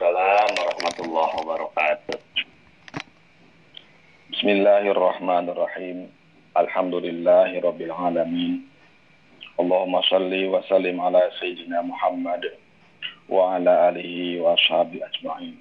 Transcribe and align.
Waalaikumsalam 0.00 0.56
warahmatullahi 0.56 1.32
wabarakatuh. 1.44 2.16
Bismillahirrahmanirrahim. 4.32 6.08
Alhamdulillahi 6.56 7.60
rabbil 7.60 7.92
alamin. 7.92 8.64
Allahumma 9.60 10.00
salli 10.08 10.48
wa 10.48 10.64
sallim 10.72 10.96
ala 11.04 11.20
sayyidina 11.36 11.84
Muhammad 11.84 12.48
wa 13.28 13.60
ala 13.60 13.92
alihi 13.92 14.40
wa 14.40 14.56
ashabi 14.56 15.04
ajma'in. 15.04 15.60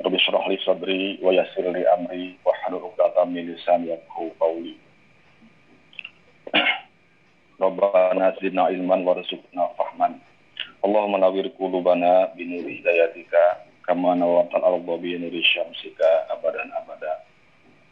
Rabbi 0.00 0.16
syrah 0.24 0.48
li 0.48 0.56
sadri 0.64 1.20
wa 1.20 1.28
yassir 1.36 1.68
li 1.68 1.84
amri 2.00 2.40
wa 2.48 2.56
hlul 2.64 2.96
'uqdatam 2.96 3.28
min 3.28 3.52
lisani 3.52 3.92
yafqahu 3.92 4.32
qawli. 4.40 4.72
Rabbana 7.60 8.40
zidna 8.40 8.72
ilman 8.72 9.04
warzuqna 9.04 9.68
fahman. 9.76 10.23
Allahumma 10.84 11.16
nawwir 11.16 11.48
qulubana 11.56 12.28
bi 12.36 12.44
nuri 12.44 12.76
hidayatika 12.76 13.64
kama 13.88 14.12
nawwartal 14.20 14.60
arda 14.60 14.94
bi 15.00 15.16
nuri 15.16 15.40
syamsika 15.40 16.28
abadan 16.28 16.68
abada. 16.76 17.24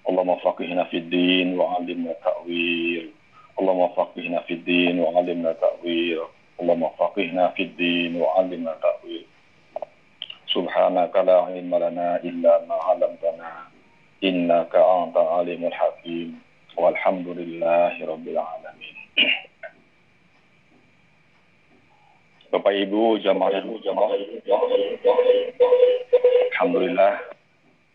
Allahumma 0.05 0.37
faqihna 0.45 0.85
fid 0.93 1.09
din 1.09 1.57
wa 1.57 1.73
'allimna 1.73 2.13
ta'wil. 2.21 3.09
Allahumma 3.57 3.97
faqihna 3.97 4.45
fid 4.45 4.69
din 4.69 5.01
wa 5.01 5.09
'allimna 5.17 5.57
ta'wil. 5.57 6.21
Allahumma 6.61 6.93
faqihna 7.01 7.57
fid 7.57 7.73
din 7.81 8.21
wa 8.21 8.29
'allimna 8.37 8.77
ta'wil. 8.77 9.25
Subhanaka 10.53 11.25
la 11.25 11.49
ilma 11.49 11.81
lana 11.89 12.21
illa 12.21 12.61
ma 12.69 12.77
'allamtana. 12.93 13.73
Innaka 14.21 14.77
antal 14.85 15.41
alimul 15.41 15.73
hakim. 15.73 16.45
Walhamdulillahi 16.77 18.05
rabbil 18.05 18.37
alamin. 18.37 18.97
Bapak 22.53 22.69
Ibu, 22.69 23.17
jamaah 23.25 23.65
jamaah. 23.65 24.13
Alhamdulillah 26.53 27.33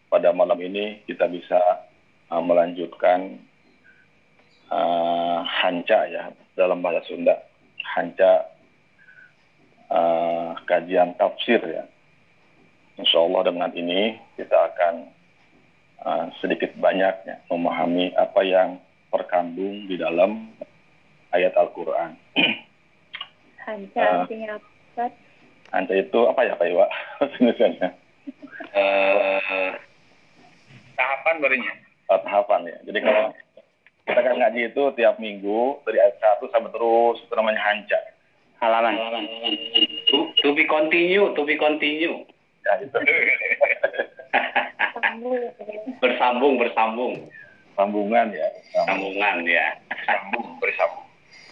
pada 0.10 0.34
malam 0.34 0.58
ini 0.58 1.06
kita 1.06 1.30
bisa 1.30 1.62
uh, 2.34 2.42
melanjutkan 2.42 3.38
uh, 4.74 5.46
hanca 5.46 6.10
ya 6.10 6.34
dalam 6.58 6.82
bahasa 6.82 7.06
Sunda. 7.06 7.38
Hanca 7.86 8.50
uh, 9.94 10.58
kajian 10.66 11.14
tafsir 11.22 11.62
ya. 11.62 11.86
Insya 12.98 13.30
Allah 13.30 13.54
dengan 13.54 13.70
ini 13.78 14.18
kita 14.42 14.58
akan 14.74 14.94
uh, 16.02 16.26
sedikit 16.42 16.74
banyak 16.82 17.14
ya, 17.30 17.38
memahami 17.54 18.10
apa 18.18 18.42
yang 18.42 18.82
terkandung 19.14 19.86
di 19.86 20.02
dalam 20.02 20.50
ayat 21.30 21.54
Al-Quran. 21.54 22.18
Hanca 23.68 24.00
Ah. 24.00 24.24
artinya 24.24 24.56
apa? 24.56 25.06
Hanca 25.70 25.94
itu 25.94 26.20
apa 26.24 26.42
ya 26.42 26.56
Pak 26.56 26.68
Iwa? 26.68 26.86
Eh, 28.68 29.72
tahapan 30.94 31.36
barunya. 31.40 31.74
uh, 32.08 32.20
tahapan 32.22 32.68
ya. 32.68 32.78
Jadi 32.86 33.00
kalau 33.02 33.34
kita 34.04 34.20
kan 34.22 34.36
ngaji 34.38 34.62
itu 34.70 34.84
tiap 34.94 35.18
minggu 35.18 35.82
dari 35.82 35.98
ayat 35.98 36.20
1 36.20 36.46
sampai 36.48 36.70
terus 36.70 37.18
itu 37.20 37.34
namanya 37.34 37.58
hanca. 37.58 37.98
Halaman. 38.60 38.94
To, 40.10 40.18
to 40.36 40.50
be 40.54 40.66
continue, 40.66 41.34
to 41.34 41.42
be 41.42 41.58
continue. 41.58 42.22
Ya. 42.62 42.74
Sambung. 44.94 45.42
Bersambung, 46.04 46.54
bersambung. 46.62 47.14
Sambungan 47.74 48.28
ya. 48.30 48.48
Sambungan 48.78 49.36
ya. 49.42 49.66
Sambung, 50.06 50.46
bersambung. 50.62 51.06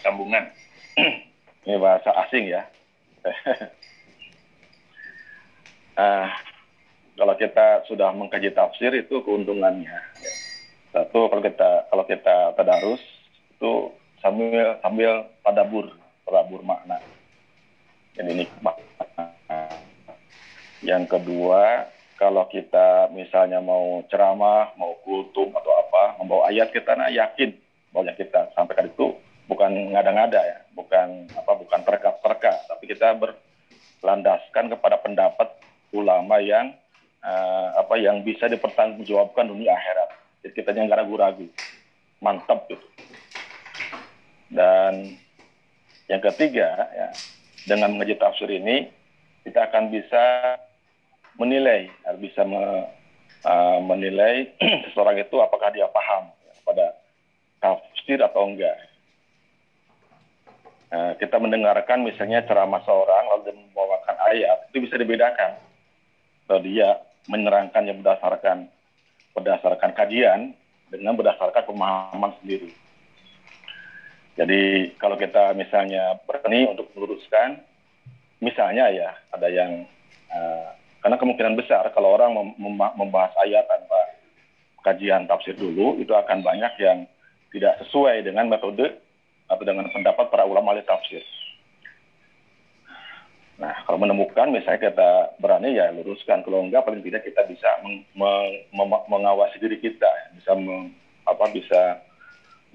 Sambungan. 0.03 0.43
Ini 1.65 1.81
bahasa 1.81 2.13
asing 2.25 2.45
ya. 2.49 2.63
Ah, 5.95 6.27
kalau 7.15 7.39
kita 7.39 7.87
sudah 7.87 8.11
mengkaji 8.11 8.51
tafsir 8.51 8.91
itu 8.91 9.23
keuntungannya. 9.23 9.95
Satu 10.91 11.31
kalau 11.31 11.39
kita 11.39 11.87
kalau 11.87 12.03
kita 12.03 12.51
tadarus 12.59 12.99
itu 13.55 13.95
sambil 14.19 14.75
sambil 14.83 15.23
tadabur, 15.39 15.87
tadabur 16.27 16.59
makna. 16.67 16.99
Jadi 18.19 18.43
nikmat. 18.43 18.75
Yang 20.83 21.15
kedua, 21.15 21.87
kalau 22.19 22.43
kita 22.51 23.07
misalnya 23.15 23.63
mau 23.63 24.03
ceramah, 24.11 24.75
mau 24.75 24.99
kultum 25.07 25.55
atau 25.55 25.71
apa, 25.79 26.19
membawa 26.19 26.51
ayat 26.51 26.75
kita 26.75 26.91
nah 26.99 27.07
yakin 27.07 27.55
bahwa 27.95 28.11
kita 28.11 28.51
sampaikan 28.51 28.91
itu 28.91 29.15
bukan 29.45 29.93
ngada-ngada 29.93 30.41
ya, 30.41 30.59
bukan 30.73 31.29
apa 31.37 31.51
bukan 31.57 31.81
terka-terka, 31.85 32.53
tapi 32.69 32.83
kita 32.89 33.13
berlandaskan 33.17 34.73
kepada 34.73 34.97
pendapat 35.01 35.47
ulama 35.93 36.41
yang 36.41 36.73
eh, 37.21 37.67
apa 37.77 37.95
yang 37.97 38.21
bisa 38.21 38.49
dipertanggungjawabkan 38.49 39.49
dunia 39.49 39.73
akhirat. 39.73 40.09
Jadi 40.45 40.53
kita 40.53 40.69
jangan 40.73 40.93
ragu-ragu. 40.93 41.49
Mantap 42.21 42.69
gitu. 42.69 42.85
Dan 44.49 45.17
yang 46.05 46.21
ketiga 46.21 46.85
ya, 46.93 47.09
dengan 47.65 47.97
mengaji 47.97 48.15
tafsir 48.17 48.49
ini 48.49 48.89
kita 49.41 49.69
akan 49.69 49.89
bisa 49.89 50.55
menilai, 51.37 51.89
harus 52.05 52.21
bisa 52.21 52.41
me- 52.45 52.87
uh, 53.45 53.79
menilai 53.81 54.53
seseorang 54.89 55.21
itu 55.21 55.37
apakah 55.41 55.73
dia 55.73 55.89
paham 55.89 56.29
ya, 56.45 56.53
pada 56.65 56.85
tafsir 57.61 58.21
atau 58.21 58.45
enggak. 58.49 58.77
Uh, 60.85 61.17
kita 61.17 61.41
mendengarkan 61.41 62.05
misalnya 62.05 62.45
ceramah 62.45 62.77
seorang 62.85 63.25
lalu 63.25 63.41
dia 63.49 63.57
membawakan 63.57 64.15
ayat 64.29 64.69
itu 64.69 64.85
bisa 64.85 65.01
dibedakan 65.01 65.57
kalau 66.45 66.61
dia 66.61 67.01
menerangkannya 67.25 68.05
berdasarkan 68.05 68.69
berdasarkan 69.33 69.91
kajian 69.97 70.53
dengan 70.93 71.17
berdasarkan 71.17 71.65
pemahaman 71.65 72.37
sendiri. 72.37 72.69
Jadi 74.37 74.93
kalau 75.01 75.17
kita 75.17 75.57
misalnya 75.57 76.21
berani 76.27 76.69
untuk 76.69 76.91
meluruskan, 76.93 77.65
misalnya 78.43 78.91
ya 78.93 79.09
ada 79.33 79.47
yang 79.49 79.89
uh, 80.29 80.69
karena 81.01 81.17
kemungkinan 81.17 81.57
besar 81.57 81.89
kalau 81.97 82.13
orang 82.13 82.35
mem- 82.61 82.95
membahas 82.97 83.33
ayat 83.41 83.65
tanpa 83.65 83.99
kajian 84.85 85.25
tafsir 85.25 85.57
dulu 85.57 85.97
itu 85.97 86.13
akan 86.13 86.45
banyak 86.45 86.73
yang 86.77 87.09
tidak 87.49 87.81
sesuai 87.81 88.21
dengan 88.21 88.53
metode 88.53 89.01
atau 89.55 89.63
dengan 89.63 89.87
pendapat 89.89 90.27
para 90.27 90.43
ulama 90.43 90.75
ahli 90.75 90.83
tafsir. 90.83 91.23
Nah, 93.55 93.71
kalau 93.87 94.03
menemukan 94.03 94.51
misalnya 94.51 94.91
kita 94.91 95.09
berani 95.39 95.79
ya 95.79 95.87
luruskan, 95.95 96.43
kalau 96.43 96.67
enggak 96.67 96.83
paling 96.83 96.99
tidak 96.99 97.23
kita 97.23 97.47
bisa 97.47 97.71
meng- 97.87 98.03
meng- 98.75 99.07
mengawasi 99.07 99.55
diri 99.63 99.79
kita, 99.79 100.11
bisa 100.35 100.51
meng- 100.59 100.91
apa 101.23 101.47
bisa 101.55 102.03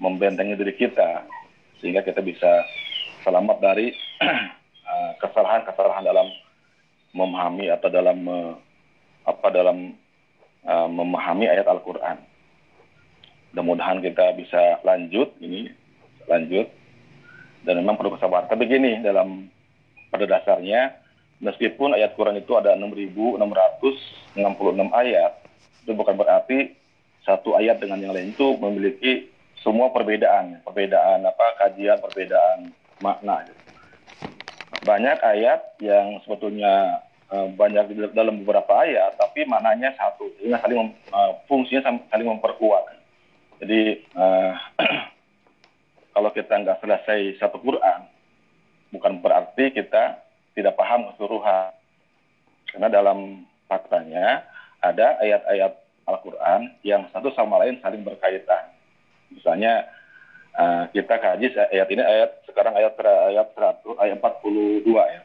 membentengi 0.01 0.57
diri 0.57 0.73
kita 0.73 1.21
sehingga 1.77 2.01
kita 2.01 2.25
bisa 2.25 2.65
selamat 3.21 3.61
dari 3.61 3.93
eh, 4.89 5.11
kesalahan-kesalahan 5.21 6.01
dalam 6.01 6.27
memahami 7.13 7.69
atau 7.69 7.89
dalam 7.93 8.17
apa 9.21 9.47
dalam 9.53 9.93
eh, 10.65 10.87
memahami 10.89 11.45
ayat 11.45 11.69
Al-Qur'an. 11.69 12.17
Mudah-mudahan 13.53 14.01
kita 14.01 14.33
bisa 14.33 14.81
lanjut 14.81 15.29
ini 15.43 15.69
lanjut. 16.31 16.67
Dan 17.61 17.83
memang 17.83 17.99
perlu 17.99 18.15
kesabaran. 18.17 18.49
Tapi 18.49 18.65
gini 18.65 19.03
dalam 19.03 19.45
pada 20.09 20.25
dasarnya 20.25 20.97
meskipun 21.43 21.93
ayat 21.93 22.13
Quran 22.17 22.41
itu 22.41 22.53
ada 22.57 22.73
6.666 22.77 23.37
ayat 24.91 25.33
itu 25.81 25.91
bukan 25.97 26.15
berarti 26.17 26.77
satu 27.25 27.57
ayat 27.57 27.81
dengan 27.81 28.01
yang 28.01 28.13
lain 28.13 28.33
itu 28.33 28.57
memiliki 28.57 29.29
semua 29.61 29.93
perbedaan. 29.93 30.61
Perbedaan 30.65 31.25
apa? 31.25 31.45
Kajian 31.57 32.01
perbedaan 32.01 32.73
makna. 33.01 33.45
Banyak 34.81 35.21
ayat 35.21 35.77
yang 35.81 36.17
sebetulnya 36.25 37.05
eh, 37.29 37.47
banyak 37.53 37.93
di 37.93 37.95
dalam 38.13 38.41
beberapa 38.41 38.81
ayat 38.81 39.17
tapi 39.17 39.45
maknanya 39.45 39.93
satu. 39.97 40.29
Sehingga 40.41 40.61
saling 40.61 40.93
eh, 40.93 41.31
fungsinya 41.45 41.93
saling 42.09 42.27
memperkuat. 42.29 42.83
Jadi 43.61 44.01
eh, 44.01 44.51
kalau 46.11 46.29
kita 46.35 46.51
nggak 46.51 46.79
selesai 46.83 47.39
satu 47.39 47.59
Quran 47.63 48.07
bukan 48.91 49.23
berarti 49.23 49.71
kita 49.71 50.19
tidak 50.53 50.75
paham 50.75 51.07
keseluruhan. 51.11 51.71
Karena 52.71 52.87
dalam 52.91 53.47
faktanya 53.67 54.43
ada 54.83 55.19
ayat-ayat 55.19 55.73
Al-Quran 56.07 56.75
yang 56.83 57.07
satu 57.11 57.31
sama 57.35 57.63
lain 57.63 57.79
saling 57.79 58.03
berkaitan. 58.03 58.71
Misalnya 59.31 59.87
eh, 60.55 60.83
kita 60.91 61.15
kaji 61.19 61.55
ayat 61.71 61.87
ini 61.87 62.03
ayat 62.03 62.31
sekarang 62.47 62.75
ayat 62.75 62.95
ayat 62.99 63.47
100 63.55 64.03
ayat 64.03 64.17
42 64.19 64.87
ya 64.91 65.23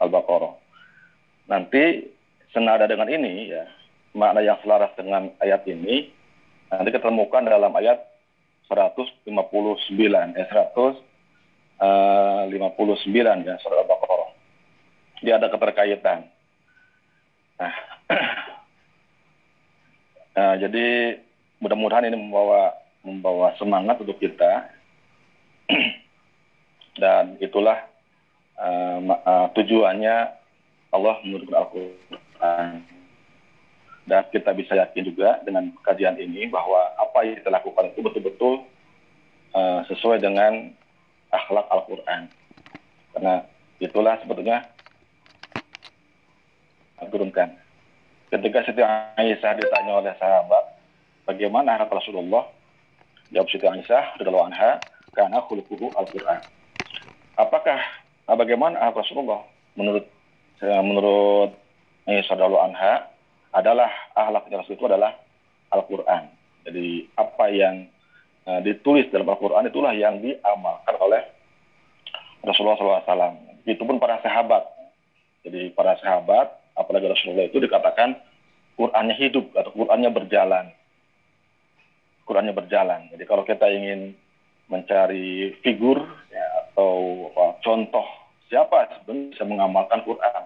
Al-Baqarah. 0.00 0.54
Nanti 1.48 2.08
senada 2.52 2.88
dengan 2.88 3.08
ini 3.08 3.52
ya 3.52 3.64
makna 4.16 4.40
yang 4.40 4.56
selaras 4.64 4.92
dengan 4.96 5.28
ayat 5.44 5.60
ini 5.68 6.08
nanti 6.72 6.88
kita 6.88 7.04
temukan 7.04 7.44
dalam 7.44 7.68
ayat 7.76 8.00
159 8.68 10.34
eh 10.34 10.46
100 10.50 10.98
eh, 11.82 12.42
59 12.50 13.46
ya 13.46 13.54
surat 13.62 13.78
Al-Baqarah. 13.86 14.30
Dia 15.22 15.38
ada 15.40 15.48
keterkaitan. 15.48 16.28
Nah, 17.56 17.74
nah 20.36 20.52
jadi 20.60 21.16
mudah-mudahan 21.60 22.12
ini 22.12 22.18
membawa 22.20 22.76
membawa 23.00 23.54
semangat 23.56 24.02
untuk 24.02 24.18
kita 24.18 24.68
dan 27.02 27.38
itulah 27.38 27.86
uh, 28.58 28.98
uh, 29.00 29.46
tujuannya 29.54 30.16
Allah 30.90 31.16
menurunkan 31.22 31.54
Al-Quran 31.54 32.95
dan 34.06 34.22
kita 34.30 34.54
bisa 34.54 34.78
yakin 34.78 35.02
juga 35.02 35.42
dengan 35.42 35.74
kajian 35.82 36.14
ini 36.14 36.46
bahwa 36.46 36.94
apa 36.94 37.26
yang 37.26 37.36
kita 37.42 37.50
lakukan 37.50 37.90
itu 37.90 38.00
betul-betul 38.06 38.62
uh, 39.50 39.82
sesuai 39.90 40.22
dengan 40.22 40.70
akhlak 41.34 41.66
Al-Quran. 41.74 42.30
Karena 43.10 43.42
itulah 43.82 44.14
sebetulnya 44.22 44.62
turunkan. 47.10 47.58
Ketika 48.30 48.62
Siti 48.66 48.82
Aisyah 49.18 49.52
ditanya 49.58 49.92
oleh 49.98 50.14
sahabat 50.22 50.64
bagaimana 51.26 51.74
akhlak 51.74 51.98
Rasulullah? 51.98 52.46
Jawab 53.34 53.50
Siti 53.50 53.66
Aisyah 53.66 54.22
radhiyallahu 54.22 54.54
anha 54.54 54.78
karena 55.18 55.42
khuluquhu 55.50 55.90
Al-Quran. 55.98 56.40
Apakah 57.34 57.82
bagaimana 58.30 58.94
Rasulullah? 58.94 59.42
Menurut 59.74 60.06
eh, 60.62 60.82
menurut 60.82 61.52
Saudara 62.06 62.70
Anha 62.70 63.15
adalah 63.56 63.88
ahlak 64.12 64.52
Rasul 64.52 64.76
itu 64.76 64.84
adalah 64.84 65.16
Al-Quran. 65.72 66.28
Jadi 66.68 67.08
apa 67.16 67.48
yang 67.48 67.88
uh, 68.44 68.60
ditulis 68.60 69.08
dalam 69.08 69.32
Al-Quran 69.32 69.72
itulah 69.72 69.96
yang 69.96 70.20
diamalkan 70.20 70.94
oleh 71.00 71.24
Rasulullah 72.44 72.76
SAW. 72.76 73.64
Itu 73.64 73.82
pun 73.88 73.96
para 73.96 74.20
sahabat. 74.20 74.62
Jadi 75.42 75.72
para 75.72 75.96
sahabat, 76.04 76.52
apalagi 76.76 77.08
Rasulullah 77.08 77.48
itu 77.48 77.58
dikatakan 77.58 78.18
Qurannya 78.76 79.16
hidup 79.16 79.56
atau 79.56 79.72
Qurannya 79.72 80.12
berjalan. 80.12 80.68
Qurannya 82.28 82.52
berjalan. 82.52 83.08
Jadi 83.14 83.24
kalau 83.24 83.46
kita 83.46 83.66
ingin 83.72 84.12
mencari 84.68 85.56
figur 85.62 86.02
ya, 86.28 86.46
atau 86.66 87.30
uh, 87.32 87.54
contoh 87.64 88.04
siapa 88.52 89.00
sebenarnya 89.00 89.32
bisa 89.32 89.44
mengamalkan 89.48 90.04
Quran. 90.04 90.42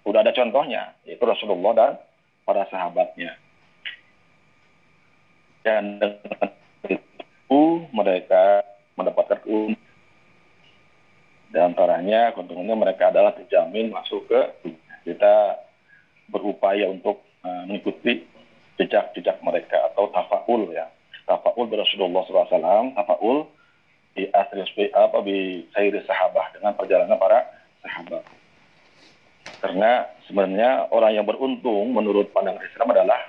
Sudah 0.00 0.24
ada 0.24 0.32
contohnya, 0.32 0.96
yaitu 1.04 1.22
Rasulullah 1.22 1.74
dan 1.76 1.92
para 2.50 2.66
sahabatnya. 2.66 3.38
Dan 5.62 6.02
dengan 6.02 6.50
itu 6.90 7.62
mereka 7.94 8.66
mendapatkan 8.98 9.38
keuntungan. 9.46 9.78
Di 11.54 11.58
antaranya 11.62 12.34
keuntungannya 12.34 12.74
mereka 12.74 13.14
adalah 13.14 13.30
terjamin 13.38 13.94
masuk 13.94 14.26
ke 14.26 14.40
kita 15.06 15.62
berupaya 16.26 16.90
untuk 16.90 17.22
uh, 17.46 17.62
mengikuti 17.70 18.26
jejak-jejak 18.82 19.38
mereka 19.46 19.78
atau 19.94 20.10
tafaul 20.10 20.74
ya. 20.74 20.90
Tafaul 21.30 21.70
Rasulullah 21.70 22.26
SAW, 22.26 22.98
tafaul 22.98 23.46
di 24.18 24.26
asri 24.34 24.90
apa 24.90 25.22
di 25.22 25.70
sahabah 26.02 26.50
dengan 26.58 26.74
perjalanan 26.74 27.14
para 27.14 27.46
sahabat. 27.86 28.39
Karena 29.60 30.08
sebenarnya 30.24 30.88
orang 30.88 31.12
yang 31.20 31.26
beruntung 31.28 31.92
menurut 31.92 32.32
pandangan 32.32 32.64
Islam 32.64 32.88
adalah 32.96 33.20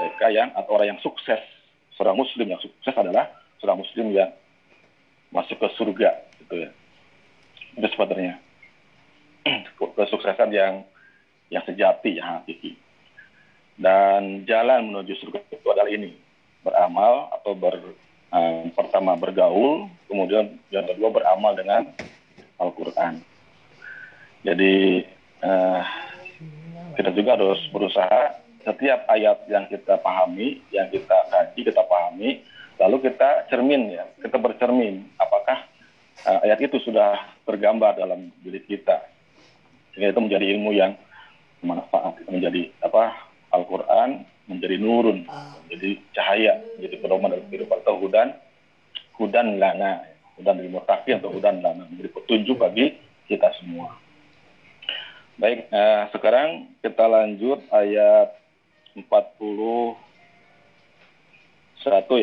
mereka 0.00 0.26
yang 0.32 0.48
atau 0.56 0.70
orang 0.76 0.96
yang 0.96 1.00
sukses. 1.04 1.40
Seorang 1.96 2.16
muslim 2.16 2.48
yang 2.48 2.60
sukses 2.60 2.92
adalah 2.92 3.28
seorang 3.60 3.80
muslim 3.80 4.12
yang 4.12 4.32
masuk 5.32 5.56
ke 5.60 5.68
surga 5.76 6.10
gitu 6.44 6.54
ya. 6.64 6.70
Itu 7.76 7.88
sebenarnya 7.92 8.40
kesuksesan 10.00 10.50
yang 10.52 10.84
yang 11.52 11.64
sejati 11.64 12.18
yang 12.18 12.40
hakiki. 12.40 12.76
Dan 13.76 14.48
jalan 14.48 14.88
menuju 14.88 15.20
surga 15.20 15.44
itu 15.52 15.68
adalah 15.68 15.92
ini, 15.92 16.16
beramal 16.64 17.28
atau 17.36 17.52
ber 17.52 17.76
um, 18.32 18.72
pertama 18.72 19.12
bergaul, 19.20 19.92
kemudian 20.08 20.56
yang 20.72 20.88
kedua 20.88 21.12
beramal 21.12 21.52
dengan 21.52 21.92
Al-Quran. 22.56 23.20
Jadi 24.46 25.02
uh, 25.42 25.82
kita 26.94 27.10
juga 27.10 27.34
harus 27.34 27.58
berusaha 27.74 28.38
setiap 28.62 29.10
ayat 29.10 29.42
yang 29.50 29.66
kita 29.66 29.98
pahami, 29.98 30.62
yang 30.70 30.86
kita 30.94 31.18
kaji, 31.34 31.60
kita 31.66 31.82
pahami, 31.82 32.46
lalu 32.78 32.96
kita 33.10 33.50
cermin 33.50 33.90
ya, 33.90 34.06
kita 34.22 34.38
bercermin 34.38 35.10
apakah 35.18 35.66
uh, 36.30 36.46
ayat 36.46 36.62
itu 36.62 36.78
sudah 36.86 37.18
tergambar 37.42 37.98
dalam 37.98 38.30
diri 38.46 38.62
kita, 38.62 39.02
sehingga 39.90 40.14
itu 40.14 40.20
menjadi 40.22 40.46
ilmu 40.54 40.70
yang 40.78 40.94
bermanfaat, 41.58 42.22
menjadi 42.30 42.70
apa 42.86 43.26
Al-Quran 43.50 44.22
menjadi 44.46 44.78
nurun, 44.78 45.26
menjadi 45.66 45.98
cahaya, 46.14 46.62
menjadi 46.78 46.96
pedoman 47.02 47.34
dalam 47.34 47.46
kehidupan 47.50 47.82
atau 47.82 47.98
hudan, 47.98 48.28
hudan 49.18 49.58
lana, 49.58 50.06
hudan 50.38 50.54
dari 50.54 50.70
mutaki 50.70 51.18
atau 51.18 51.34
hudan 51.34 51.58
lana, 51.58 51.82
menjadi 51.90 52.14
petunjuk 52.14 52.62
bagi 52.62 52.94
kita 53.26 53.50
semua. 53.58 54.05
Baik, 55.36 55.68
nah, 55.68 56.08
sekarang 56.16 56.72
kita 56.80 57.04
lanjut 57.04 57.60
ayat 57.68 58.32
41 58.96 60.00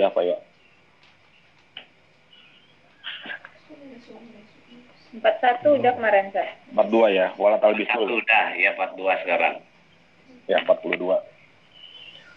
ya 0.01 0.10
Pak 0.10 0.24
ya. 0.25 0.38
41 5.13 5.77
udah 5.77 5.94
kemarin, 5.94 6.33
Pak. 6.33 6.74
42 6.74 7.13
ya, 7.13 7.30
wala 7.38 7.62
talbisul. 7.62 8.18
Udah, 8.18 8.45
ya 8.57 8.74
42 8.74 9.21
sekarang. 9.21 9.62
Ya, 10.50 10.57
42. 10.65 11.21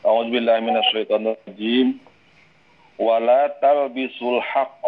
A'udzubillahi 0.04 0.60
minasyaitonirrajim. 0.60 1.96
Wala 3.00 3.48
talbisul 3.64 4.44
haqq. 4.44 4.84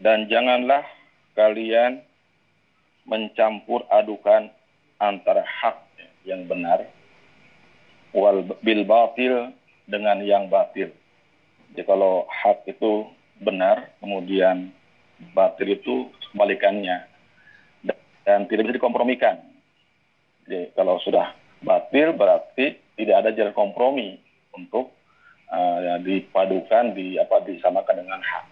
Dan 0.00 0.26
janganlah 0.32 0.88
kalian 1.36 2.00
mencampur 3.06 3.82
adukan 3.90 4.50
antara 5.02 5.42
hak 5.42 5.82
yang 6.22 6.46
benar 6.46 6.86
wal 8.14 8.44
bil 8.62 8.82
batil 8.86 9.50
dengan 9.88 10.22
yang 10.22 10.46
batil. 10.46 10.92
Jadi 11.72 11.82
kalau 11.88 12.28
hak 12.28 12.68
itu 12.68 13.08
benar, 13.40 13.90
kemudian 13.98 14.70
batil 15.32 15.72
itu 15.72 15.94
kebalikannya 16.30 17.08
dan 18.22 18.46
tidak 18.46 18.70
bisa 18.70 18.78
dikompromikan. 18.78 19.36
Jadi 20.46 20.70
kalau 20.76 21.00
sudah 21.02 21.32
batil 21.64 22.14
berarti 22.14 22.78
tidak 22.94 23.16
ada 23.24 23.30
jalan 23.34 23.54
kompromi 23.56 24.20
untuk 24.52 24.92
uh, 25.48 25.98
dipadukan 26.04 26.92
di 26.92 27.16
apa 27.18 27.42
disamakan 27.48 28.04
dengan 28.04 28.20
hak. 28.20 28.44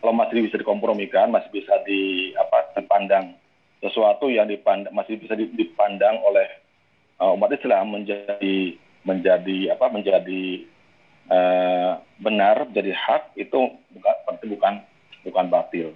Kalau 0.00 0.16
masih 0.16 0.48
bisa 0.48 0.56
dikompromikan, 0.56 1.28
masih 1.28 1.52
bisa 1.52 1.76
di 1.84 2.32
apa 2.36 2.72
dipandang 2.76 3.36
sesuatu 3.84 4.32
yang 4.32 4.48
dipandang 4.48 4.96
masih 4.96 5.20
bisa 5.20 5.36
dipandang 5.36 6.16
oleh 6.24 6.48
uh, 7.20 7.36
umat 7.36 7.52
Islam 7.52 7.92
menjadi 7.92 8.80
menjadi 9.04 9.76
apa 9.76 9.92
menjadi 9.92 10.64
uh, 11.28 12.00
benar 12.16 12.64
jadi 12.72 12.96
hak 12.96 13.36
itu 13.36 13.76
bukan 13.92 14.16
bukan 14.48 14.74
bukan 15.28 15.46
batil. 15.52 15.88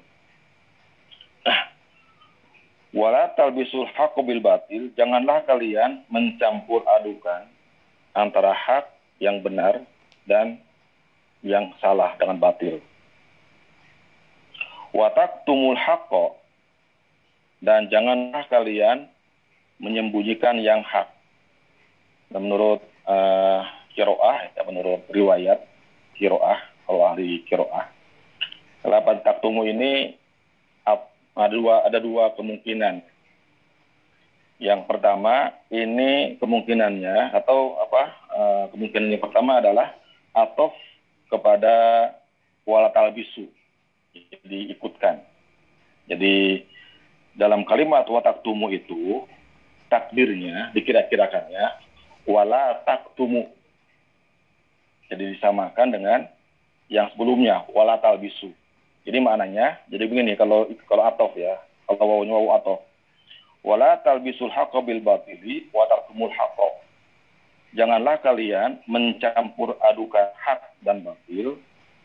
Wala 2.96 3.36
talbisul 3.36 3.84
haqqo 3.92 4.24
bil 4.24 4.40
batil, 4.40 4.88
janganlah 4.96 5.44
kalian 5.44 6.08
mencampur 6.08 6.80
adukan 7.00 7.44
antara 8.16 8.56
hak 8.56 8.88
yang 9.20 9.44
benar 9.44 9.84
dan 10.24 10.56
yang 11.44 11.68
salah 11.84 12.16
dengan 12.16 12.40
batil. 12.40 12.80
Watak 14.96 15.44
tumul 15.44 15.76
haqqo 15.76 16.37
dan 17.58 17.90
janganlah 17.90 18.46
kalian 18.50 19.10
menyembunyikan 19.78 20.58
yang 20.58 20.82
hak. 20.82 21.10
Dan 22.28 22.44
menurut 22.44 22.84
uh, 23.08 23.64
kiroah, 23.94 24.52
ya, 24.52 24.62
menurut 24.68 25.06
riwayat 25.08 25.64
kiroah, 26.18 26.60
kalau 26.84 27.02
ahli 27.08 27.42
kiroah, 27.48 27.88
lapan 28.84 29.20
taktumu 29.24 29.64
ini 29.64 30.14
ada 31.38 31.54
dua 31.54 31.86
ada 31.86 31.98
dua 32.02 32.34
kemungkinan. 32.34 32.98
Yang 34.58 34.90
pertama 34.90 35.54
ini 35.70 36.34
kemungkinannya 36.42 37.30
atau 37.30 37.78
apa 37.78 38.02
uh, 38.34 38.64
kemungkinan 38.74 39.14
yang 39.14 39.22
pertama 39.22 39.62
adalah 39.62 39.94
atof 40.34 40.74
kepada 41.30 42.10
wala 42.66 42.90
talbisu 42.90 43.46
jadi 44.14 44.74
ikutkan. 44.74 45.22
Jadi 46.10 46.64
dalam 47.38 47.62
kalimat 47.62 48.02
wataktumu 48.02 48.66
itu 48.74 49.22
takdirnya 49.86 50.74
dikira-kirakannya 50.74 51.70
wala 52.26 52.82
taktumu. 52.82 53.46
Jadi 55.08 55.38
disamakan 55.38 55.88
dengan 55.94 56.20
yang 56.90 57.08
sebelumnya 57.14 57.64
wala 57.72 57.96
talbisu. 58.02 58.50
Jadi 59.08 59.24
maknanya, 59.24 59.80
jadi 59.88 60.04
begini 60.04 60.36
kalau 60.36 60.68
kalau 60.84 61.08
atof 61.08 61.32
ya, 61.38 61.56
kalau 61.88 62.20
wawunya 62.20 62.34
wawu 62.36 62.50
atof. 62.60 62.80
wala 63.64 63.96
talbisul 64.04 64.52
haqqo 64.52 64.84
bil 64.84 65.00
batili 65.00 65.70
wa 65.72 65.88
tarkumul 65.88 66.34
haqqo. 66.34 66.68
Janganlah 67.72 68.20
kalian 68.20 68.80
mencampur 68.84 69.76
adukan 69.88 70.28
hak 70.36 70.60
dan 70.84 71.04
batil 71.04 71.56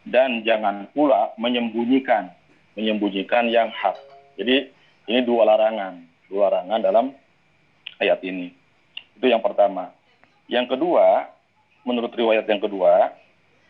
dan 0.08 0.44
jangan 0.44 0.88
pula 0.92 1.32
menyembunyikan 1.40 2.32
menyembunyikan 2.75 3.48
yang 3.52 3.72
hak. 3.72 3.96
Jadi 4.36 4.72
ini 5.07 5.19
dua 5.27 5.43
larangan, 5.43 6.00
dua 6.31 6.48
larangan 6.48 6.79
dalam 6.79 7.05
ayat 8.00 8.19
ini. 8.24 8.55
Itu 9.19 9.27
yang 9.27 9.43
pertama. 9.43 9.91
Yang 10.48 10.75
kedua, 10.75 11.27
menurut 11.83 12.12
riwayat 12.15 12.48
yang 12.48 12.63
kedua, 12.63 13.12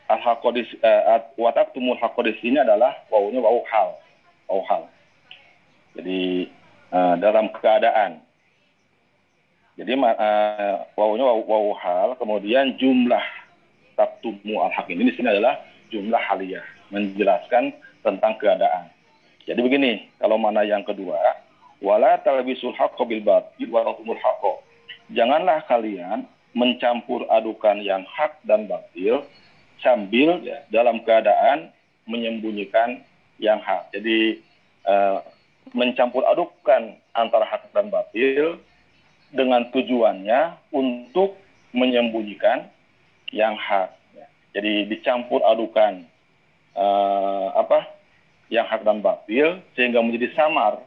al 0.09 0.19
hakodis 0.21 0.69
uh, 0.81 1.21
watak 1.37 1.73
tumul 1.73 1.97
hakodis 1.97 2.37
ini 2.45 2.61
adalah 2.61 2.93
wawunya 3.09 3.41
wawu 3.41 3.65
hal, 3.69 3.97
wawu 4.49 4.63
hal. 4.69 4.83
Jadi 5.97 6.49
uh, 6.93 7.15
dalam 7.17 7.49
keadaan. 7.53 8.21
Jadi 9.73 9.97
uh, 9.97 10.85
wawunya 10.93 11.25
wawu, 11.25 11.41
wawu 11.49 11.71
hal, 11.81 12.13
kemudian 12.21 12.77
jumlah 12.77 13.25
taktumu 13.97 14.61
al 14.61 14.73
hak 14.73 14.89
ini 14.89 15.09
di 15.09 15.13
sini 15.17 15.29
adalah 15.33 15.57
jumlah 15.89 16.21
haliyah, 16.29 16.65
menjelaskan 16.89 17.73
tentang 18.01 18.33
keadaan. 18.37 18.89
Jadi 19.43 19.59
begini, 19.59 20.07
kalau 20.19 20.39
mana 20.39 20.63
yang 20.63 20.87
kedua, 20.87 21.19
wala 21.83 22.15
talbisul 22.23 22.71
haqqo 22.75 23.03
bil 23.03 23.19
batil 23.19 23.67
wa 23.67 23.83
haqqo. 23.93 24.63
Janganlah 25.11 25.67
kalian 25.67 26.23
mencampur 26.55 27.27
adukan 27.27 27.81
yang 27.83 28.07
hak 28.07 28.39
dan 28.47 28.69
batil 28.69 29.25
sambil 29.83 30.39
ya, 30.45 30.63
dalam 30.71 31.03
keadaan 31.03 31.73
menyembunyikan 32.07 33.03
yang 33.41 33.59
hak. 33.59 33.91
Jadi 33.91 34.39
uh, 34.87 35.19
mencampur 35.75 36.23
adukan 36.23 36.95
antara 37.11 37.43
hak 37.43 37.67
dan 37.75 37.91
batil 37.91 38.61
dengan 39.33 39.67
tujuannya 39.73 40.55
untuk 40.71 41.35
menyembunyikan 41.73 42.69
yang 43.33 43.57
hak. 43.57 43.91
Jadi 44.53 44.85
dicampur 44.85 45.41
adukan 45.41 46.05
uh, 46.77 47.49
apa 47.57 47.89
yang 48.53 48.69
hak 48.69 48.85
dan 48.85 49.01
batil 49.01 49.57
sehingga 49.73 49.97
menjadi 50.05 50.29
samar 50.37 50.77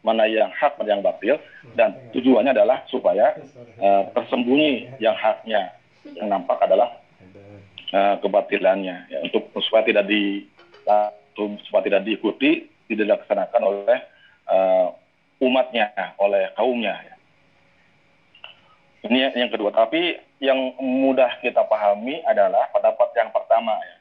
mana 0.00 0.24
yang 0.24 0.48
hak 0.52 0.80
dan 0.80 1.00
yang 1.00 1.02
batil 1.04 1.36
dan 1.76 1.92
tujuannya 2.16 2.56
adalah 2.56 2.80
supaya 2.88 3.36
uh, 3.80 4.08
tersembunyi 4.16 4.96
yang 5.00 5.16
haknya. 5.16 5.76
Yang 6.04 6.28
nampak 6.28 6.60
adalah 6.64 7.00
uh, 7.92 8.16
kebatilannya. 8.20 8.96
Ya, 9.08 9.18
untuk 9.24 9.48
supaya 9.64 9.84
tidak 9.84 10.08
di 10.08 10.44
uh, 10.88 11.12
supaya 11.68 11.82
tidak 11.88 12.04
diikuti 12.04 12.68
tidak 12.88 13.24
dilaksanakan 13.24 13.62
oleh 13.64 13.98
uh, 14.48 14.92
umatnya 15.40 15.92
oleh 16.20 16.52
kaumnya. 16.56 17.00
Ya. 17.00 17.14
ini 19.08 19.28
yang 19.36 19.52
kedua. 19.52 19.72
Tapi 19.72 20.20
yang 20.40 20.76
mudah 20.80 21.40
kita 21.40 21.64
pahami 21.64 22.20
adalah 22.28 22.68
pendapat 22.72 23.08
yang 23.16 23.32
pertama 23.32 23.72
ya. 23.80 23.96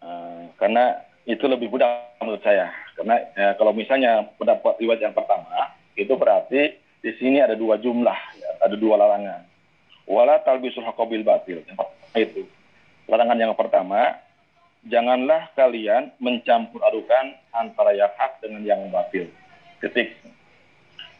Uh, 0.00 0.40
karena 0.60 1.09
itu 1.28 1.44
lebih 1.44 1.68
mudah 1.68 2.16
menurut 2.20 2.40
saya. 2.40 2.72
Karena 2.96 3.16
ya, 3.36 3.56
kalau 3.56 3.72
misalnya 3.76 4.28
pendapat 4.36 4.80
riwayat 4.80 5.00
yang 5.04 5.16
pertama 5.16 5.72
itu 5.96 6.12
berarti 6.16 6.76
di 7.00 7.12
sini 7.16 7.40
ada 7.40 7.56
dua 7.56 7.80
jumlah 7.80 8.18
ya, 8.36 8.50
ada 8.64 8.76
dua 8.76 9.00
larangan. 9.00 9.44
Wala 10.08 10.40
talbisul 10.42 10.84
haqqabil 10.84 11.24
batil 11.24 11.62
itu. 12.16 12.42
Larangan 13.06 13.38
yang 13.38 13.54
pertama 13.54 14.16
janganlah 14.88 15.52
kalian 15.56 16.12
mencampur 16.20 16.80
adukan 16.84 17.36
antara 17.52 17.92
yang 17.92 18.10
hak 18.16 18.40
dengan 18.40 18.62
yang 18.64 18.80
batil. 18.88 19.28
Titik 19.80 20.16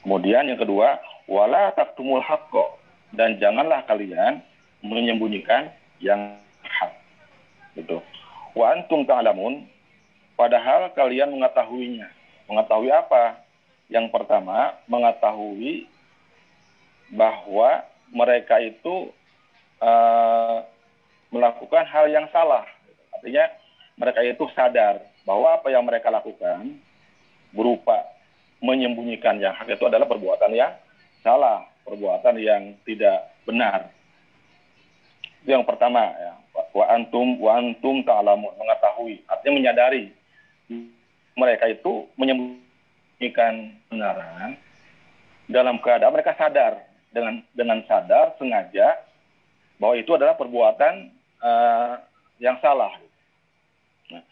kemudian 0.04 0.48
yang 0.48 0.60
kedua 0.60 1.00
wala 1.28 1.72
taktumul 1.76 2.24
haqqo 2.24 2.80
dan 3.16 3.36
janganlah 3.40 3.84
kalian 3.84 4.40
menyembunyikan 4.80 5.68
yang 6.00 6.40
hak. 6.64 6.92
Gitu. 7.76 8.00
Wa 8.56 8.74
antum 8.74 9.04
ta'lamun 9.06 9.68
Padahal 10.40 10.88
kalian 10.96 11.36
mengetahuinya. 11.36 12.08
Mengetahui 12.48 12.88
apa? 12.88 13.44
Yang 13.92 14.08
pertama, 14.08 14.72
mengetahui 14.88 15.84
bahwa 17.12 17.84
mereka 18.08 18.56
itu 18.56 19.12
uh, 19.84 20.64
melakukan 21.28 21.84
hal 21.84 22.08
yang 22.08 22.24
salah. 22.32 22.64
Artinya 23.12 23.52
mereka 24.00 24.24
itu 24.24 24.48
sadar 24.56 25.04
bahwa 25.28 25.60
apa 25.60 25.68
yang 25.68 25.84
mereka 25.84 26.08
lakukan 26.08 26.72
berupa 27.52 28.00
menyembunyikan 28.64 29.36
yang 29.44 29.52
hak 29.52 29.68
itu 29.76 29.84
adalah 29.92 30.08
perbuatan 30.08 30.56
yang 30.56 30.72
salah, 31.20 31.68
perbuatan 31.84 32.40
yang 32.40 32.80
tidak 32.88 33.28
benar. 33.44 33.92
Itu 35.44 35.52
yang 35.52 35.68
pertama 35.68 36.00
ya. 36.16 36.32
Wa 36.72 36.96
antum 36.96 37.36
wa 37.36 37.60
antum 37.60 38.00
ta'lamun, 38.08 38.56
mengetahui, 38.56 39.20
artinya 39.28 39.52
menyadari 39.60 40.19
mereka 41.34 41.64
itu 41.70 42.06
menyembunyikan 42.14 43.74
kebenaran 43.88 44.58
dalam 45.50 45.82
keadaan 45.82 46.14
mereka 46.14 46.38
sadar 46.38 46.78
dengan 47.10 47.42
dengan 47.54 47.82
sadar 47.90 48.38
sengaja 48.38 49.02
bahwa 49.82 49.94
itu 49.98 50.12
adalah 50.14 50.38
perbuatan 50.38 51.10
uh, 51.42 51.98
yang 52.38 52.60
salah. 52.62 52.92
Nah, 54.12 54.22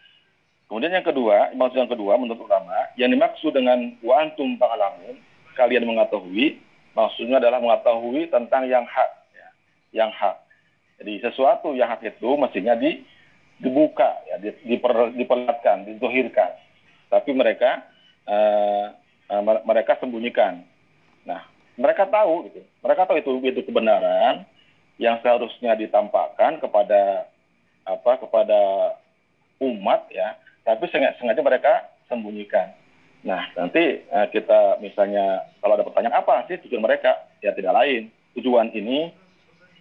kemudian 0.71 0.95
yang 0.95 1.07
kedua, 1.07 1.57
maksud 1.57 1.76
yang 1.80 1.90
kedua 1.90 2.21
menurut 2.21 2.45
ulama, 2.45 2.92
yang 2.95 3.11
dimaksud 3.11 3.50
dengan 3.57 3.97
wa 4.04 4.23
antum 4.23 4.54
ta'lamun, 4.61 5.16
kalian 5.59 5.88
mengetahui, 5.88 6.61
maksudnya 6.92 7.42
adalah 7.42 7.59
mengetahui 7.59 8.30
tentang 8.30 8.68
yang 8.68 8.85
hak, 8.87 9.11
ya, 9.35 9.49
yang 10.04 10.11
hak. 10.12 10.37
Jadi 11.02 11.25
sesuatu 11.25 11.73
yang 11.75 11.88
hak 11.90 12.04
itu 12.04 12.30
mestinya 12.37 12.76
di 12.76 13.02
dibuka, 13.59 14.23
ya, 14.31 14.38
diper, 14.41 15.15
diperlihatkan, 15.15 15.87
dizohirkan. 15.87 16.55
Tapi 17.11 17.31
mereka 17.35 17.83
uh, 18.27 18.95
uh, 19.31 19.43
mereka 19.67 19.99
sembunyikan. 19.99 20.62
Nah, 21.27 21.43
mereka 21.75 22.07
tahu 22.07 22.50
gitu. 22.50 22.62
Mereka 22.83 23.07
tahu 23.07 23.17
itu 23.19 23.31
itu 23.45 23.61
kebenaran 23.67 24.47
yang 24.99 25.19
seharusnya 25.23 25.79
ditampakkan 25.79 26.59
kepada 26.59 27.31
apa 27.87 28.12
kepada 28.21 28.61
umat 29.62 30.07
ya, 30.12 30.37
tapi 30.67 30.87
sengaja, 30.91 31.17
sengaja 31.19 31.41
mereka 31.43 31.73
sembunyikan. 32.07 32.75
Nah, 33.27 33.50
nanti 33.59 34.07
uh, 34.15 34.31
kita 34.31 34.79
misalnya 34.79 35.50
kalau 35.59 35.75
ada 35.75 35.87
pertanyaan 35.87 36.23
apa 36.23 36.47
sih 36.47 36.62
tujuan 36.62 36.85
mereka? 36.85 37.19
Ya 37.43 37.50
tidak 37.55 37.75
lain. 37.75 38.15
Tujuan 38.38 38.71
ini 38.71 39.11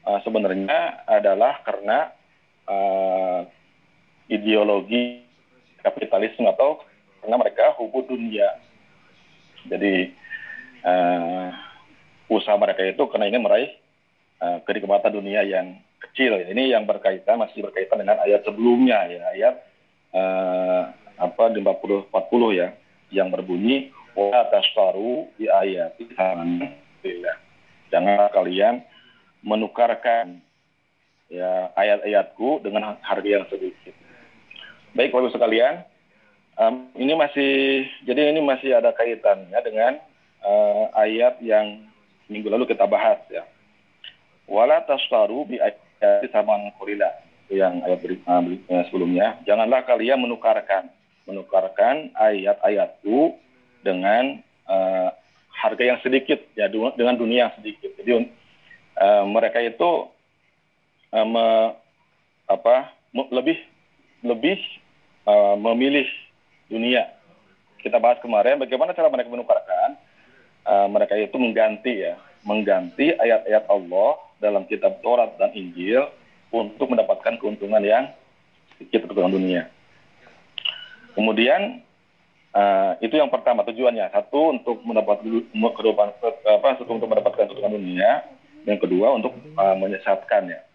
uh, 0.05 0.17
sebenarnya 0.25 1.05
adalah 1.05 1.62
karena 1.62 2.10
uh, 2.65 3.46
ideologi 4.27 5.24
kapitalisme 5.84 6.48
atau 6.51 6.84
karena 7.24 7.36
mereka 7.39 7.75
hubud 7.79 8.07
dunia. 8.07 8.60
Jadi 9.67 10.12
uh, 10.84 11.51
usaha 12.31 12.55
mereka 12.55 12.84
itu 12.84 13.03
karena 13.12 13.27
ini 13.27 13.39
meraih 13.39 13.72
uh, 14.39 14.60
kenikmatan 14.63 15.12
dunia 15.12 15.43
yang 15.43 15.79
kecil. 16.00 16.39
Ini 16.39 16.75
yang 16.75 16.88
berkaitan 16.88 17.39
masih 17.39 17.67
berkaitan 17.67 18.03
dengan 18.03 18.24
ayat 18.24 18.43
sebelumnya 18.48 19.07
ya 19.12 19.22
ayat 19.36 19.55
uh, 20.15 20.81
apa 21.17 21.43
di 21.51 21.60
40 21.60 22.13
40 22.13 22.60
ya 22.60 22.67
yang 23.10 23.31
berbunyi 23.34 23.89
wa 24.13 24.43
tasfaru 24.51 25.29
di 25.36 25.48
ayat 25.50 25.96
Jangan 27.88 28.27
kalian 28.36 28.84
menukarkan 29.43 30.43
ya 31.31 31.72
ayat-ayatku 31.75 32.63
dengan 32.63 33.00
harga 33.00 33.29
yang 33.29 33.46
sedikit. 33.48 33.96
Baik, 34.97 35.13
Bapak 35.13 35.29
sekalian, 35.29 35.85
um, 36.57 36.89
ini 36.97 37.13
masih 37.13 37.85
jadi 38.01 38.33
ini 38.33 38.41
masih 38.41 38.73
ada 38.73 38.89
kaitannya 38.97 39.53
dengan 39.61 40.01
uh, 40.41 40.89
ayat 40.97 41.37
yang 41.37 41.85
minggu 42.25 42.49
lalu 42.49 42.65
kita 42.65 42.89
bahas 42.89 43.21
ya. 43.29 43.45
Wala 44.49 44.81
tasfaru 44.89 45.45
bi 45.45 45.61
ayati 45.61 46.33
saman 46.33 46.73
qulila 46.81 47.13
yang 47.53 47.85
ayat 47.85 48.01
uh, 48.25 48.83
sebelumnya. 48.89 49.37
Janganlah 49.45 49.85
kalian 49.85 50.17
menukarkan 50.17 50.89
menukarkan 51.29 52.09
ayat-ayatku 52.17 53.37
dengan 53.85 54.41
uh, 54.65 55.13
harga 55.61 55.93
yang 55.93 56.01
sedikit 56.01 56.41
ya 56.57 56.73
dengan 56.73 57.21
dunia 57.21 57.45
yang 57.45 57.53
sedikit. 57.61 57.93
Jadi 58.01 58.33
uh, 58.97 59.29
mereka 59.29 59.61
itu 59.61 60.09
uh, 61.13 61.27
me, 61.29 61.77
apa 62.49 62.97
lebih 63.13 63.61
lebih 64.25 64.57
uh, 65.27 65.55
memilih 65.60 66.07
dunia. 66.72 67.12
Kita 67.84 68.00
bahas 68.00 68.17
kemarin 68.24 68.57
bagaimana 68.57 68.96
cara 68.96 69.12
mereka 69.12 69.27
menukarkan. 69.27 70.00
Uh, 70.67 70.88
mereka 70.91 71.15
itu 71.15 71.36
mengganti 71.39 72.03
ya, 72.03 72.19
mengganti 72.43 73.15
ayat-ayat 73.15 73.67
Allah 73.72 74.19
dalam 74.39 74.67
kitab 74.67 75.00
Taurat 75.00 75.36
dan 75.39 75.55
Injil 75.55 76.07
untuk 76.51 76.91
mendapatkan 76.91 77.39
keuntungan 77.39 77.79
yang 77.84 78.12
sedikit 78.75 79.07
keuntungan 79.07 79.36
dunia. 79.36 79.63
Kemudian 81.15 81.84
Uh, 82.57 82.98
itu 83.05 83.13
yang 83.13 83.29
pertama 83.29 83.62
tujuannya. 83.69 84.10
Satu 84.10 84.50
untuk 84.50 84.81
mendapat 84.81 85.22
kehidupan 85.22 86.10
apa 86.41 86.67
untuk 86.89 87.05
mendapatkan 87.05 87.46
kehidupan 87.46 87.69
dunia, 87.69 88.25
yang 88.65 88.81
kedua 88.81 89.13
untuk 89.13 89.38
uh, 89.62 89.77
menyesatkannya. 89.77 90.65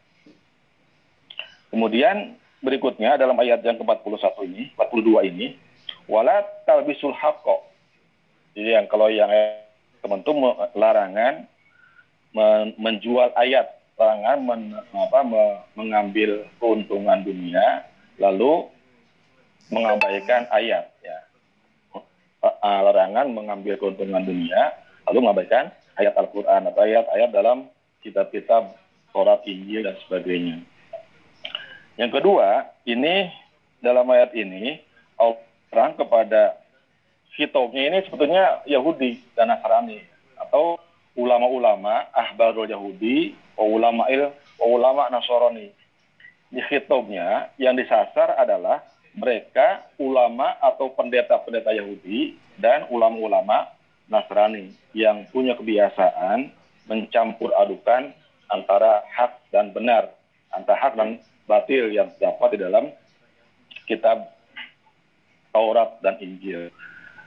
Kemudian 1.75 2.39
berikutnya 2.63 3.19
dalam 3.19 3.35
ayat 3.43 3.61
yang 3.67 3.77
ke-41 3.77 4.39
ini, 4.47 4.63
42 4.79 5.29
ini, 5.29 5.47
wala 6.07 6.47
talbisul 6.65 7.13
haqqo. 7.13 7.67
Jadi 8.55 8.79
yang 8.79 8.87
kalau 8.87 9.11
yang 9.11 9.29
teman-teman 10.01 10.71
larangan 10.79 11.47
men 12.33 12.73
menjual 12.79 13.35
ayat, 13.37 13.69
larangan 13.99 14.39
men, 14.41 14.63
apa, 14.95 15.21
me, 15.27 15.43
mengambil 15.77 16.47
keuntungan 16.63 17.21
dunia 17.27 17.85
lalu 18.17 18.71
mengabaikan 19.69 20.47
ayat 20.55 20.89
ya. 21.03 21.19
Larangan 22.63 23.31
mengambil 23.31 23.79
keuntungan 23.79 24.23
dunia 24.23 24.75
lalu 25.11 25.19
mengabaikan 25.27 25.75
ayat 25.99 26.15
Al-Qur'an 26.17 26.67
atau 26.71 26.83
ayat-ayat 26.83 27.31
dalam 27.35 27.69
kitab-kitab 28.03 28.75
Taurat, 29.13 29.45
Injil 29.45 29.85
dan 29.85 29.97
sebagainya. 30.09 30.65
Yang 32.01 32.21
kedua, 32.21 32.73
ini 32.89 33.29
dalam 33.85 34.09
ayat 34.09 34.33
ini 34.33 34.81
orang 35.21 35.93
kepada 35.97 36.57
hitobnya 37.37 37.83
ini 37.93 37.99
sebetulnya 38.09 38.65
Yahudi 38.65 39.21
dan 39.37 39.53
Nasrani 39.53 40.01
atau 40.41 40.81
ulama-ulama 41.17 42.09
ahbarul 42.17 42.69
Yahudi, 42.69 43.37
ulama 43.61 44.09
il, 44.09 44.33
ulama 44.61 45.13
Nasrani. 45.13 45.69
Di 46.53 46.61
hitobnya 46.69 47.53
yang 47.57 47.77
disasar 47.77 48.37
adalah 48.37 48.85
mereka 49.13 49.85
ulama 50.01 50.57
atau 50.61 50.93
pendeta-pendeta 50.97 51.73
Yahudi 51.77 52.37
dan 52.57 52.89
ulama-ulama 52.89 53.69
Nasrani 54.09 54.73
yang 54.97 55.29
punya 55.29 55.57
kebiasaan 55.57 56.53
mencampur 56.89 57.53
adukan 57.57 58.13
antara 58.49 59.05
hak 59.13 59.41
dan 59.49 59.73
benar, 59.73 60.13
antara 60.53 60.77
hak 60.77 60.93
dan 60.97 61.21
batil 61.47 61.91
yang 61.93 62.11
terdapat 62.17 62.49
di 62.55 62.59
dalam 62.63 62.85
kitab 63.87 64.31
Taurat 65.53 66.01
dan 66.01 66.17
Injil. 66.23 66.73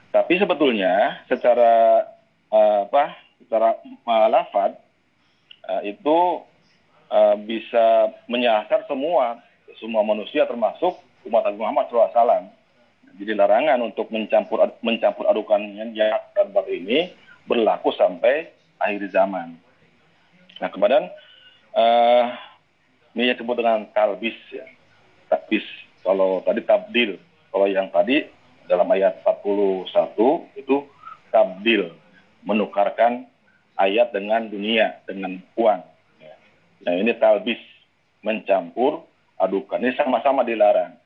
Tapi 0.10 0.40
sebetulnya 0.40 1.22
secara 1.28 2.04
uh, 2.50 2.88
apa? 2.88 3.14
Secara 3.44 3.78
uh, 3.84 4.28
lafad 4.32 4.80
uh, 5.70 5.82
itu 5.86 6.42
uh, 7.12 7.36
bisa 7.38 8.16
menyasar 8.26 8.88
semua 8.88 9.44
semua 9.78 10.02
manusia 10.02 10.48
termasuk 10.48 10.96
umat 11.28 11.44
Nabi 11.46 11.58
Muhammad 11.60 11.86
SAW. 11.92 12.48
Jadi 13.16 13.32
larangan 13.32 13.80
untuk 13.80 14.12
mencampur 14.12 14.60
mencampur 14.84 15.28
adukan 15.28 15.62
yang 15.76 15.92
dan 15.96 16.52
ini 16.68 17.12
berlaku 17.48 17.92
sampai 17.96 18.52
akhir 18.80 19.08
zaman. 19.12 19.56
Nah 20.60 20.70
kemudian 20.72 21.08
uh, 21.76 22.26
ini 23.16 23.32
yang 23.32 23.40
disebut 23.40 23.56
dengan 23.56 23.88
talbis 23.96 24.36
ya. 24.52 24.68
Talbis. 25.32 25.64
Kalau 26.04 26.44
tadi 26.44 26.60
tabdil. 26.68 27.16
Kalau 27.48 27.68
yang 27.72 27.88
tadi 27.88 28.28
dalam 28.68 28.92
ayat 28.92 29.24
41 29.24 29.88
itu 30.60 30.84
tabdil. 31.32 31.96
Menukarkan 32.44 33.24
ayat 33.80 34.12
dengan 34.12 34.52
dunia, 34.52 35.00
dengan 35.08 35.40
uang. 35.56 35.82
Ya. 36.20 36.36
Nah 36.84 36.94
ini 37.00 37.16
talbis. 37.16 37.58
Mencampur, 38.20 39.08
adukan. 39.40 39.80
Ini 39.80 39.96
sama-sama 39.96 40.44
dilarang. 40.44 41.00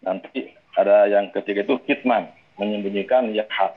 Nanti 0.00 0.48
ada 0.80 1.10
yang 1.12 1.28
ketiga 1.28 1.60
itu 1.60 1.76
kitman. 1.84 2.32
Menyembunyikan 2.56 3.30
yang 3.36 3.46
hak. 3.52 3.74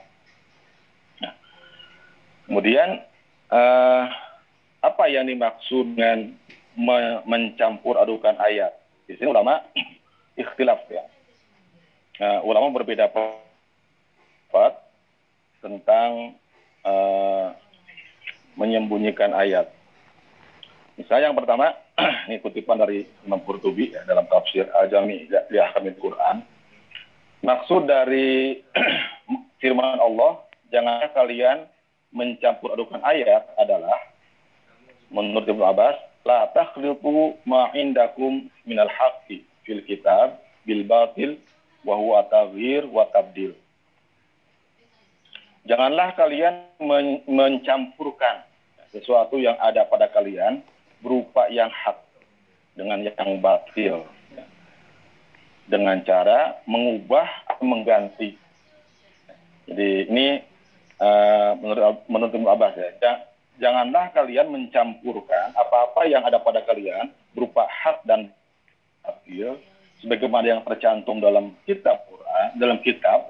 Nah, 1.19 1.33
kemudian 2.47 3.01
uh, 3.51 4.07
apa 4.81 5.03
yang 5.09 5.27
dimaksud 5.29 5.93
dengan 5.93 6.33
me 6.75 7.23
mencampur 7.27 7.99
adukan 7.99 8.35
ayat. 8.39 8.71
Di 9.07 9.19
sini 9.19 9.31
ulama 9.31 9.59
ikhtilaf 10.41 10.87
ya. 10.87 11.03
Uh, 12.21 12.39
ulama 12.45 12.69
berbeda 12.69 13.09
pendapat 13.09 14.77
tentang 15.63 16.37
uh, 16.85 17.55
menyembunyikan 18.55 19.33
ayat. 19.33 19.73
Misalnya 20.99 21.33
yang 21.33 21.39
pertama, 21.39 21.73
ini 22.29 22.37
kutipan 22.43 22.77
dari 22.77 23.07
Imam 23.25 23.41
Qurtubi 23.41 23.95
ya, 23.95 24.05
dalam 24.05 24.29
tafsir 24.29 24.69
Al-Jami 24.69 25.25
di 25.27 25.57
Ahkamil 25.57 25.97
Quran. 25.97 26.45
Maksud 27.41 27.89
dari 27.89 28.61
firman 29.61 29.97
Allah, 29.97 30.45
jangan 30.69 31.09
kalian 31.17 31.65
mencampur 32.11 32.75
adukan 32.75 33.01
ayat 33.01 33.49
adalah 33.55 33.97
menurut 35.09 35.47
Ibnu 35.47 35.63
Abbas 35.63 36.10
la 36.25 36.49
takhliqu 36.53 37.37
ma 37.45 37.73
indakum 37.73 38.49
minal 38.65 38.89
haqqi 38.89 39.41
fil 39.65 39.81
kitab 39.85 40.37
bil 40.65 40.85
batil 40.85 41.37
wa 41.81 41.97
huwa 41.97 42.25
taghyir 42.29 42.85
wa 42.89 43.09
tabdil. 43.09 43.57
Janganlah 45.65 46.17
kalian 46.17 46.65
men 46.81 47.21
mencampurkan 47.29 48.45
sesuatu 48.89 49.37
yang 49.37 49.57
ada 49.61 49.85
pada 49.85 50.09
kalian 50.09 50.65
berupa 51.01 51.49
yang 51.49 51.69
hak 51.69 51.97
dengan 52.73 53.01
yang 53.05 53.37
batil 53.41 54.05
dengan 55.69 56.01
cara 56.03 56.59
mengubah 56.67 57.25
atau 57.47 57.65
mengganti. 57.65 58.35
Jadi 59.69 60.11
ini 60.11 60.27
uh, 60.99 61.55
menurut 61.55 62.03
menurut 62.09 62.33
Abbas 62.35 62.75
ya 62.75 62.91
janganlah 63.61 64.09
kalian 64.11 64.49
mencampurkan 64.49 65.53
apa-apa 65.53 66.09
yang 66.09 66.25
ada 66.25 66.41
pada 66.41 66.65
kalian 66.65 67.13
berupa 67.37 67.69
hak 67.69 68.01
dan 68.09 68.33
batil 69.05 69.61
sebagaimana 70.01 70.57
yang 70.57 70.61
tercantum 70.65 71.21
dalam 71.21 71.53
kitab 71.69 72.01
Quran, 72.09 72.47
dalam 72.57 72.81
kitab 72.81 73.29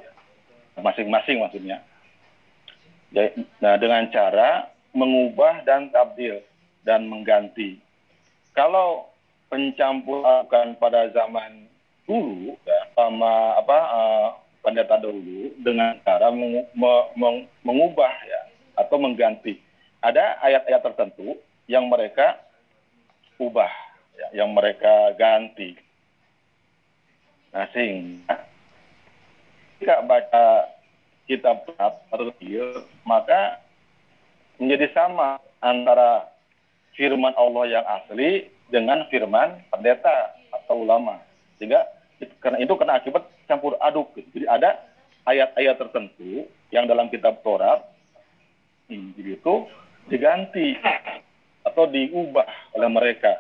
masing-masing 0.80 1.44
maksudnya. 1.44 1.84
Nah, 3.60 3.76
dengan 3.76 4.08
cara 4.08 4.72
mengubah 4.96 5.68
dan 5.68 5.92
tabdil 5.92 6.40
dan 6.88 7.12
mengganti. 7.12 7.84
Kalau 8.56 9.12
pencampuran 9.52 10.48
pada 10.80 11.12
zaman 11.12 11.68
dulu 12.08 12.56
ya, 12.64 12.80
sama 12.96 13.60
apa 13.60 13.78
uh, 13.92 14.28
pendeta 14.64 14.96
dulu 15.00 15.52
dengan 15.60 16.00
cara 16.08 16.32
meng, 16.32 16.64
meng, 17.20 17.38
mengubah 17.68 18.12
ya 18.28 18.42
atau 18.80 18.96
mengganti 18.96 19.60
ada 20.02 20.42
ayat-ayat 20.42 20.82
tertentu 20.82 21.38
yang 21.70 21.86
mereka 21.88 22.42
ubah, 23.38 23.70
ya, 24.18 24.44
yang 24.44 24.50
mereka 24.54 25.14
ganti. 25.18 25.78
Nah, 27.54 27.70
sehingga 27.74 28.48
jika 29.82 30.06
baca 30.06 30.46
kitab 31.26 31.66
atau 32.14 32.34
maka 33.06 33.62
menjadi 34.62 34.94
sama 34.94 35.42
antara 35.62 36.30
firman 36.94 37.34
Allah 37.34 37.66
yang 37.82 37.86
asli 37.88 38.50
dengan 38.70 39.06
firman 39.10 39.62
pendeta 39.74 40.38
atau 40.54 40.86
ulama. 40.86 41.18
Sehingga 41.58 41.82
karena 42.42 42.62
itu 42.62 42.74
kena 42.78 43.02
akibat 43.02 43.26
campur 43.50 43.78
aduk. 43.82 44.14
Jadi 44.18 44.46
ada 44.46 44.78
ayat-ayat 45.26 45.82
tertentu 45.82 46.46
yang 46.70 46.86
dalam 46.86 47.10
kitab 47.10 47.42
Taurat 47.42 47.82
Injil 48.92 49.40
itu 49.40 49.54
diganti 50.08 50.78
atau 51.62 51.86
diubah 51.86 52.78
oleh 52.78 52.90
mereka. 52.90 53.32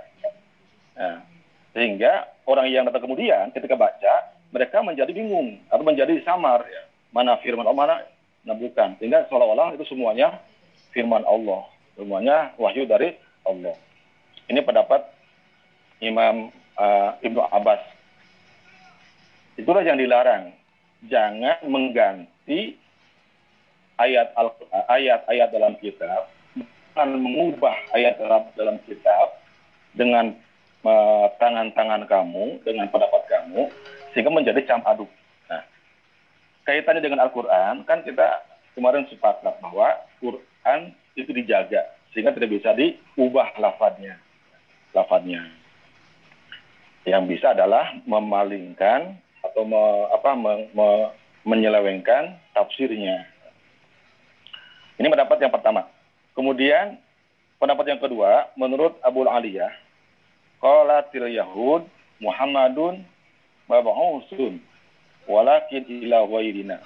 Nah, 0.97 1.25
sehingga 1.73 2.29
orang 2.45 2.67
yang 2.69 2.83
datang 2.85 3.07
kemudian 3.07 3.49
ketika 3.55 3.79
baca 3.79 4.13
mereka 4.51 4.83
menjadi 4.83 5.11
bingung 5.15 5.57
atau 5.71 5.81
menjadi 5.81 6.19
samar 6.27 6.67
ya. 6.67 6.83
mana 7.11 7.39
firman 7.39 7.67
Allah 7.67 7.79
mana 7.79 7.95
nah 8.41 8.57
bukan. 8.57 8.97
Sehingga 8.97 9.29
seolah-olah 9.29 9.77
itu 9.77 9.85
semuanya 9.87 10.41
firman 10.91 11.23
Allah. 11.23 11.65
Semuanya 11.95 12.51
wahyu 12.57 12.87
dari 12.89 13.15
Allah. 13.45 13.75
Ini 14.49 14.59
pendapat 14.65 15.05
Imam 16.01 16.49
uh, 16.75 17.11
Ibnu 17.21 17.39
Abbas. 17.39 17.81
Itulah 19.55 19.85
yang 19.85 19.99
dilarang. 19.99 20.55
Jangan 21.05 21.65
mengganti 21.65 22.77
ayat 23.97 24.33
ayat-ayat 24.89 25.49
dalam 25.53 25.73
kitab 25.77 26.29
akan 26.91 27.23
mengubah 27.23 27.75
ayat 27.95 28.19
dalam, 28.19 28.43
dalam 28.59 28.75
kitab 28.83 29.39
dengan 29.95 30.35
uh, 30.83 31.31
tangan-tangan 31.39 32.03
kamu, 32.03 32.59
dengan 32.67 32.91
pendapat 32.91 33.23
kamu, 33.31 33.71
sehingga 34.11 34.31
menjadi 34.31 34.59
cam 34.67 34.83
aduk. 34.83 35.07
Nah, 35.47 35.63
kaitannya 36.67 36.99
dengan 36.99 37.23
Al-Quran, 37.23 37.87
kan 37.87 38.03
kita 38.03 38.43
kemarin 38.75 39.07
sepakat 39.07 39.55
bahwa 39.63 40.03
Quran 40.19 40.91
itu 41.15 41.31
dijaga, 41.31 41.95
sehingga 42.11 42.35
tidak 42.35 42.59
bisa 42.59 42.75
diubah 42.75 43.55
lafadnya. 43.55 44.19
lafadnya. 44.91 45.47
Yang 47.07 47.23
bisa 47.39 47.55
adalah 47.55 47.95
memalingkan 48.03 49.15
atau 49.41 49.63
me, 49.63 49.83
apa, 50.11 50.35
me, 50.35 50.67
me, 50.75 50.87
menyelewengkan 51.47 52.35
tafsirnya. 52.51 53.25
Ini 54.99 55.07
pendapat 55.07 55.39
yang 55.41 55.49
pertama. 55.49 55.87
Kemudian 56.31 56.95
pendapat 57.59 57.95
yang 57.95 58.01
kedua, 58.01 58.47
menurut 58.55 58.95
Abu 59.03 59.27
Aliyah, 59.27 59.71
qalatil 60.63 61.27
Yahud 61.27 61.83
Muhammadun 62.21 63.03
mab'usun 63.67 64.61
walakin 65.25 65.83
ila 66.07 66.23
ghairina. 66.29 66.77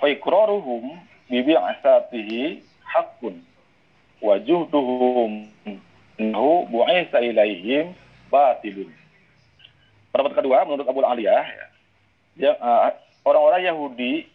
Fa 0.00 0.06
iqraruhum 0.08 0.96
bi 1.28 1.38
bi'asatihi 1.44 2.64
haqqun 2.82 3.40
wa 4.22 4.38
juhduhum 4.40 5.46
innahu 6.18 6.66
bu'isa 6.70 7.22
ilaihim 7.22 7.94
batilun. 8.32 8.90
Pendapat 10.12 10.32
kedua 10.42 10.64
menurut 10.68 10.86
Abu 10.88 11.00
Aliyah 11.04 11.44
ya, 12.36 12.52
uh, 12.58 12.92
orang-orang 13.24 13.62
Yahudi 13.68 14.28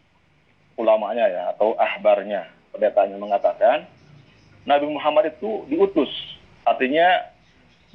ulamanya 0.77 1.25
ya 1.25 1.43
atau 1.57 1.73
ahbarnya 1.73 2.45
pendetanya 2.69 3.17
mengatakan 3.17 3.89
Nabi 4.67 4.85
Muhammad 4.91 5.31
itu 5.31 5.63
diutus. 5.71 6.11
Artinya 6.67 7.31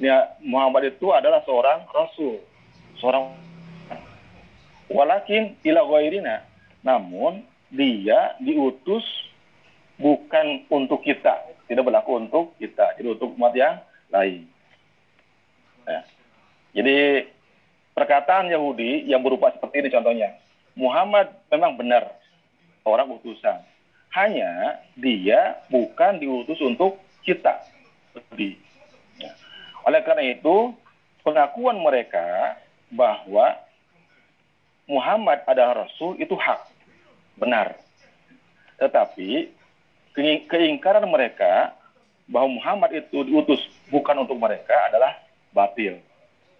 ya, 0.01 0.33
Muhammad 0.41 0.89
itu 0.89 1.13
adalah 1.13 1.45
seorang 1.45 1.85
rasul, 1.93 2.41
seorang 2.97 3.37
walakin 4.89 5.53
ila 5.61 5.85
ghairina. 5.85 6.41
Namun 6.81 7.45
dia 7.69 8.33
diutus 8.41 9.05
bukan 10.01 10.65
untuk 10.73 11.05
kita, 11.05 11.45
tidak 11.69 11.85
berlaku 11.85 12.17
untuk 12.17 12.57
kita, 12.57 12.97
jadi 12.97 13.13
untuk 13.13 13.37
umat 13.37 13.53
yang 13.53 13.77
lain. 14.09 14.49
Ya. 15.85 16.01
Jadi 16.73 17.29
perkataan 17.93 18.49
Yahudi 18.49 19.05
yang 19.05 19.21
berupa 19.21 19.53
seperti 19.53 19.85
ini 19.85 19.89
contohnya, 19.93 20.29
Muhammad 20.73 21.29
memang 21.53 21.77
benar 21.77 22.17
orang 22.83 23.13
utusan, 23.13 23.61
hanya 24.13 24.77
dia 24.93 25.57
bukan 25.73 26.21
diutus 26.21 26.61
untuk 26.61 27.01
kita. 27.25 27.65
Ya. 29.17 29.33
Oleh 29.85 30.01
karena 30.05 30.23
itu, 30.37 30.77
pengakuan 31.25 31.81
mereka 31.81 32.57
bahwa 32.93 33.57
Muhammad 34.85 35.41
adalah 35.49 35.87
Rasul 35.87 36.19
itu 36.21 36.37
hak, 36.37 36.61
benar. 37.41 37.73
Tetapi 38.77 39.49
keingkaran 40.49 41.07
mereka 41.09 41.73
bahwa 42.29 42.59
Muhammad 42.59 42.93
itu 42.93 43.25
diutus 43.25 43.61
bukan 43.89 44.27
untuk 44.27 44.37
mereka 44.37 44.75
adalah 44.91 45.17
batil. 45.55 45.97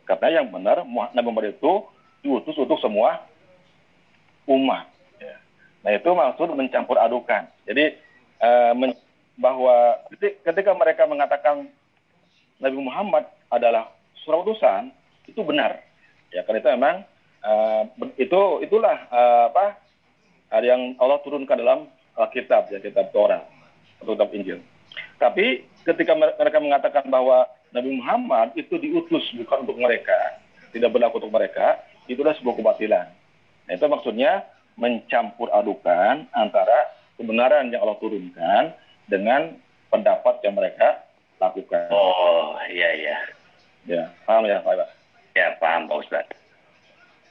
Karena 0.03 0.41
yang 0.41 0.47
benar 0.49 0.83
Nabi 1.13 1.27
Muhammad 1.29 1.53
itu 1.53 1.85
diutus 2.23 2.55
untuk 2.57 2.79
semua 2.79 3.23
umat. 4.47 4.92
Nah 5.83 5.91
itu 5.91 6.09
maksud 6.09 6.47
mencampur 6.55 6.95
adukan. 6.97 7.47
Jadi 7.67 7.99
men 8.75 8.95
bahwa 9.33 9.97
ketika 10.43 10.71
mereka 10.77 11.09
mengatakan 11.09 11.65
Nabi 12.61 12.77
Muhammad 12.79 13.25
adalah 13.49 13.89
surah 14.23 14.45
utusan 14.45 14.93
itu 15.27 15.41
benar. 15.43 15.81
Ya 16.33 16.41
karena 16.47 16.59
itu 16.63 16.69
memang 16.73 16.95
uh, 17.43 17.83
itu 18.17 18.41
itulah 18.65 18.97
uh, 19.11 19.51
apa 19.51 19.77
yang 20.63 20.93
Allah 21.01 21.17
turunkan 21.25 21.57
dalam 21.57 21.89
Alkitab 22.13 22.69
ya 22.69 22.77
kitab 22.77 23.09
Torah 23.09 23.41
atau 24.01 24.13
kitab 24.13 24.29
Injil. 24.37 24.59
Tapi 25.17 25.65
ketika 25.81 26.13
mereka 26.13 26.57
mengatakan 26.61 27.09
bahwa 27.09 27.49
Nabi 27.73 27.97
Muhammad 27.97 28.53
itu 28.53 28.77
diutus 28.77 29.25
bukan 29.33 29.65
untuk 29.65 29.81
mereka, 29.81 30.37
tidak 30.69 30.93
berlaku 30.93 31.17
untuk 31.17 31.33
mereka, 31.33 31.81
itulah 32.05 32.37
sebuah 32.37 32.53
kebatilan. 32.61 33.07
Nah, 33.65 33.73
itu 33.73 33.85
maksudnya 33.89 34.45
mencampur 34.79 35.49
adukan 35.53 36.25
antara 36.33 36.93
kebenaran 37.17 37.69
yang 37.69 37.85
Allah 37.85 37.99
turunkan 38.01 38.73
dengan 39.05 39.57
pendapat 39.93 40.41
yang 40.41 40.57
mereka 40.57 41.05
lakukan. 41.37 41.91
Oh, 41.93 42.57
iya 42.71 42.89
iya. 42.97 43.17
Ya, 43.83 44.03
paham 44.23 44.47
ya 44.47 44.63
Pak 44.63 44.89
Ya, 45.35 45.53
paham 45.59 45.89
Pak 45.89 45.97
Ustaz. 46.07 46.25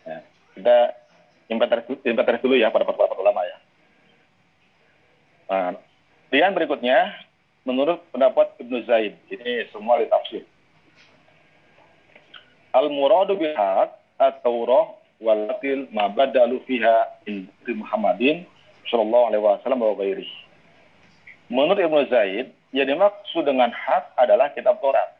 Ya, 0.06 0.18
kita 0.54 0.76
inventaris 1.50 2.42
dulu 2.42 2.54
ya 2.58 2.70
pada 2.70 2.86
pendapat 2.86 3.16
ulama 3.18 3.42
ya. 3.46 3.56
Nah, 5.52 5.76
kemudian 6.28 6.54
berikutnya, 6.56 6.98
menurut 7.68 8.00
pendapat 8.08 8.56
Ibnu 8.58 8.88
Zaid, 8.88 9.18
ini 9.28 9.68
semua 9.68 10.00
ditafsir. 10.00 10.48
Al-muradu 12.72 13.36
bihaq 13.36 13.92
at-taurah 14.16 15.01
walatil 15.22 15.86
ma 15.94 16.10
badalu 16.10 16.58
fiha 16.66 17.22
in 17.30 17.46
Muhammadin 17.70 18.44
sallallahu 18.90 19.30
alaihi 19.30 19.42
wasallam 19.42 19.80
wa 19.80 19.94
ghairi. 19.94 20.26
Menurut 21.46 21.78
Ibnu 21.78 22.10
Zaid, 22.10 22.50
yang 22.74 22.88
dimaksud 22.88 23.44
dengan 23.44 23.70
hak 23.70 24.16
adalah 24.18 24.50
kitab 24.56 24.80
Taurat. 24.82 25.14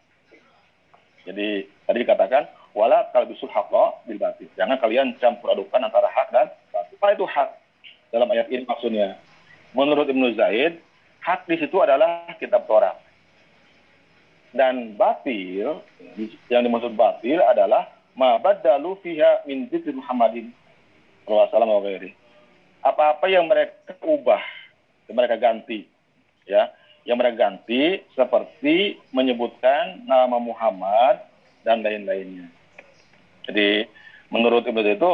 Jadi 1.23 1.69
tadi 1.87 1.99
dikatakan 2.03 2.51
wala 2.75 3.07
kalbisul 3.15 3.53
haqqa 3.53 4.03
bil 4.09 4.19
batil. 4.19 4.49
Jangan 4.59 4.81
kalian 4.81 5.15
campur 5.23 5.55
adukan 5.55 5.85
antara 5.85 6.09
hak 6.11 6.33
dan 6.35 6.49
batil. 6.73 6.97
Apa 6.99 7.07
itu 7.15 7.25
hak? 7.29 7.51
Dalam 8.11 8.29
ayat 8.33 8.49
ini 8.51 8.65
maksudnya. 8.67 9.21
Menurut 9.73 10.09
Ibnu 10.09 10.37
Zaid, 10.37 10.81
hak 11.21 11.47
di 11.49 11.57
situ 11.61 11.77
adalah 11.81 12.27
kitab 12.37 12.65
Taurat. 12.65 12.97
Dan 14.53 14.97
batil, 15.01 15.81
yang 16.53 16.61
dimaksud 16.61 16.93
batil 16.93 17.41
adalah 17.41 17.89
ma 18.17 18.37
badalu 18.37 18.97
fiha 19.01 19.45
min 19.49 19.69
dzikri 19.69 19.97
Muhammadin 19.97 20.53
sallallahu 21.27 21.87
alaihi 21.87 22.15
Apa-apa 22.83 23.31
yang 23.31 23.47
mereka 23.47 23.95
ubah, 24.03 24.43
yang 25.07 25.15
mereka 25.15 25.39
ganti, 25.39 25.87
ya, 26.51 26.75
yang 27.07 27.15
mereka 27.15 27.47
ganti 27.47 28.03
seperti 28.19 28.99
menyebutkan 29.15 30.03
nama 30.03 30.35
Muhammad 30.43 31.23
dan 31.63 31.87
lain-lainnya. 31.87 32.51
Jadi 33.47 33.87
menurut 34.35 34.67
Ibnu 34.67 34.83
itu 34.83 35.13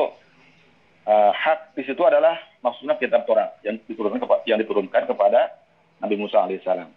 uh, 1.05 1.33
hak 1.37 1.77
di 1.77 1.85
situ 1.85 2.01
adalah 2.09 2.41
maksudnya 2.65 2.97
kitab 2.97 3.29
Torah 3.29 3.53
yang 3.61 3.77
diturunkan 3.85 4.25
yang 4.49 4.57
diturunkan 4.65 5.05
kepada 5.05 5.53
Nabi 6.01 6.17
Musa 6.17 6.41
alaihissalam. 6.41 6.89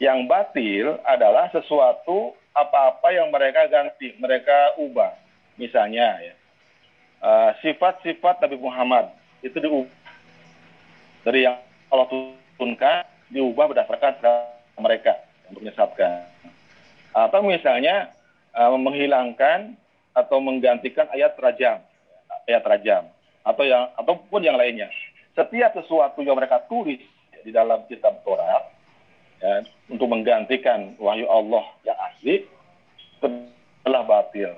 Yang 0.00 0.18
batil 0.28 0.86
adalah 1.04 1.52
sesuatu 1.52 2.36
apa-apa 2.56 3.08
yang 3.12 3.28
mereka 3.28 3.68
ganti, 3.68 4.16
mereka 4.16 4.76
ubah 4.80 5.25
misalnya 5.60 6.20
ya. 6.20 6.34
Uh, 7.16 7.50
sifat-sifat 7.64 8.44
Nabi 8.44 8.56
Muhammad 8.60 9.08
itu 9.40 9.56
diubah 9.56 9.88
dari 11.24 11.48
yang 11.48 11.58
Allah 11.90 12.06
turunkan 12.06 13.02
diubah 13.32 13.72
berdasarkan 13.72 14.14
mereka 14.78 15.16
untuk 15.50 15.64
menyesatkan. 15.64 16.28
Atau 17.16 17.40
misalnya 17.42 18.12
uh, 18.52 18.76
menghilangkan 18.76 19.74
atau 20.12 20.38
menggantikan 20.40 21.08
ayat 21.12 21.34
rajam 21.40 21.80
ayat 22.46 22.62
rajam 22.62 23.02
atau 23.42 23.64
yang 23.66 23.90
ataupun 23.98 24.40
yang 24.42 24.56
lainnya. 24.56 24.90
Setiap 25.36 25.76
sesuatu 25.76 26.24
yang 26.24 26.38
mereka 26.38 26.64
tulis 26.64 27.02
di 27.44 27.50
dalam 27.52 27.84
kitab 27.86 28.24
Torah 28.24 28.64
ya, 29.42 29.62
untuk 29.92 30.08
menggantikan 30.08 30.96
wahyu 30.96 31.28
Allah 31.28 31.64
yang 31.84 31.98
asli 32.10 32.48
telah 33.20 34.02
batil 34.02 34.56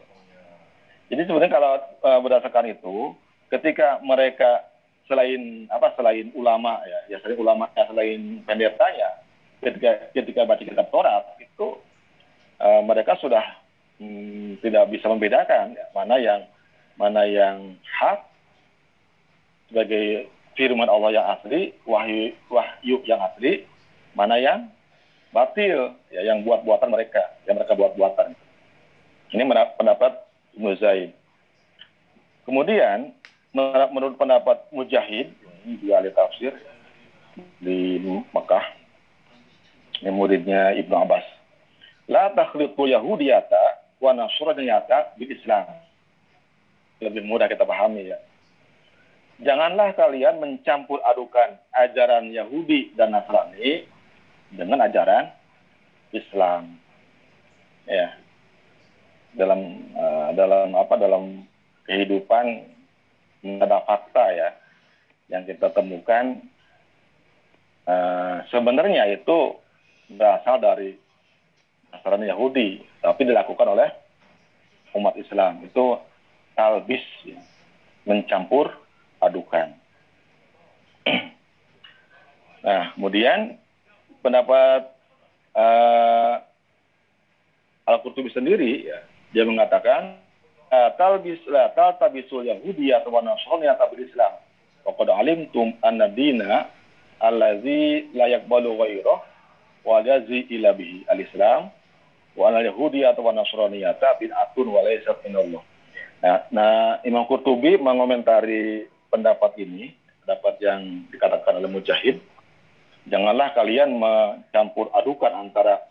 jadi 1.08 1.24
sebenarnya 1.24 1.52
kalau 1.56 1.72
uh, 2.04 2.20
berdasarkan 2.20 2.68
itu, 2.68 3.16
ketika 3.48 3.96
mereka 4.04 4.68
selain 5.08 5.64
apa 5.72 5.96
selain 5.96 6.28
ulama 6.36 6.84
ya, 6.84 7.16
ya 7.16 7.16
selain 7.24 7.40
ulama 7.40 7.64
ya, 7.72 7.88
selain 7.88 8.44
pendetanya, 8.44 9.24
ketika 9.64 10.12
ketika 10.12 10.44
baca 10.44 10.60
kitab 10.60 10.92
Taurat 10.92 11.24
itu 11.40 11.80
uh, 12.60 12.82
mereka 12.84 13.16
sudah 13.16 13.40
hmm, 13.96 14.60
tidak 14.60 14.92
bisa 14.92 15.08
membedakan 15.08 15.72
ya, 15.72 15.88
mana 15.96 16.16
yang 16.20 16.40
mana 17.00 17.24
yang 17.24 17.80
hak 17.88 18.28
sebagai 19.72 20.28
firman 20.60 20.92
Allah 20.92 21.16
yang 21.16 21.26
asli, 21.40 21.72
wahyu 21.88 22.36
wahyu 22.52 23.00
yang 23.08 23.20
asli, 23.32 23.64
mana 24.12 24.36
yang 24.36 24.68
batil 25.32 25.96
ya 26.12 26.20
yang 26.20 26.44
buat-buatan 26.44 26.92
mereka, 26.92 27.32
yang 27.48 27.56
mereka 27.56 27.72
buat-buatan. 27.72 28.36
Ini 29.32 29.44
pendapat 29.76 30.27
Ibnu 30.58 30.74
Zaid. 30.82 31.14
Kemudian 32.42 33.14
menurut 33.94 34.18
pendapat 34.18 34.66
Mujahid 34.74 35.30
di 35.62 35.88
ahli 35.94 36.10
tafsir 36.10 36.50
di 37.62 38.02
Mekah 38.34 38.66
yang 40.02 40.18
muridnya 40.18 40.74
Ibnu 40.74 40.98
Abbas. 40.98 41.22
La 42.10 42.34
takhliqu 42.34 42.90
yahudiyata 42.90 43.86
wa 44.02 44.10
nasraniyata 44.10 45.14
bil 45.14 45.30
Islam. 45.30 45.70
Lebih 46.98 47.22
mudah 47.22 47.46
kita 47.46 47.62
pahami 47.62 48.10
ya. 48.10 48.18
Janganlah 49.38 49.94
kalian 49.94 50.42
mencampur 50.42 50.98
adukan 51.06 51.54
ajaran 51.70 52.34
Yahudi 52.34 52.98
dan 52.98 53.14
Nasrani 53.14 53.86
dengan 54.50 54.82
ajaran 54.82 55.30
Islam. 56.10 56.74
Ya, 57.86 58.18
dalam 59.36 59.60
uh, 59.92 60.30
dalam 60.32 60.72
apa 60.72 60.94
dalam 60.96 61.44
kehidupan 61.84 62.46
ada 63.60 63.84
fakta 63.84 64.24
ya 64.32 64.48
yang 65.28 65.44
kita 65.44 65.68
temukan 65.72 66.40
uh, 67.88 68.44
sebenarnya 68.48 69.08
itu 69.12 69.56
berasal 70.08 70.56
dari 70.60 70.96
masyarakat 71.92 72.28
Yahudi, 72.32 72.84
tapi 73.00 73.20
dilakukan 73.24 73.68
oleh 73.68 73.88
umat 74.96 75.16
Islam. 75.16 75.64
Itu 75.64 76.00
talbis, 76.56 77.04
ya, 77.24 77.40
mencampur 78.08 78.72
adukan. 79.20 79.72
nah, 82.64 82.92
kemudian 82.96 83.56
pendapat 84.20 84.88
uh, 85.56 86.34
Al-Qurtubi 87.88 88.28
sendiri, 88.32 88.88
ya, 88.88 89.00
dia 89.32 89.44
mengatakan 89.44 90.16
talbis 90.96 91.40
la 91.48 91.72
taltabisul 91.72 92.44
yahudi 92.44 92.92
atau 92.92 93.12
nasrani 93.20 93.68
atau 93.68 93.92
Islam. 93.96 94.32
Wa 94.84 94.92
alimtum 95.20 95.76
anna 95.84 96.08
dina 96.08 96.68
allazi 97.20 98.08
la 98.16 98.30
yaqbalu 98.30 98.78
ghairah 98.78 99.18
wa 99.84 100.00
lazi 100.00 100.48
ila 100.52 100.72
al-Islam 101.12 101.72
wa 102.38 102.54
al 102.54 102.70
atau 102.70 103.22
nasraniyata 103.34 104.16
bid'atun 104.22 104.66
wa 104.70 104.80
laysa 104.86 105.18
minallah. 105.26 105.62
Nah, 106.18 106.38
nah, 106.50 106.98
Imam 107.06 107.26
Qurtubi 107.30 107.78
mengomentari 107.78 108.90
pendapat 109.10 109.54
ini, 109.58 109.94
pendapat 110.22 110.54
yang 110.62 111.06
dikatakan 111.14 111.62
oleh 111.62 111.70
Mujahid, 111.70 112.18
janganlah 113.06 113.54
kalian 113.54 113.98
mencampur 113.98 114.90
adukan 114.94 115.30
antara 115.30 115.82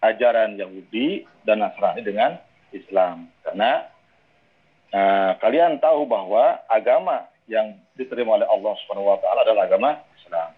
ajaran 0.00 0.56
Yahudi 0.56 1.28
dan 1.44 1.64
Nasrani 1.64 2.04
dengan 2.04 2.40
Islam. 2.80 3.32
Karena 3.42 3.96
Nah, 4.96 5.36
kalian 5.42 5.82
tahu 5.82 6.06
bahwa 6.06 6.62
agama 6.72 7.26
yang 7.50 7.74
diterima 7.98 8.38
oleh 8.40 8.48
Allah 8.48 8.72
Subhanahu 8.80 9.12
wa 9.12 9.18
taala 9.20 9.44
adalah 9.44 9.68
agama 9.68 9.90
Islam. 10.16 10.50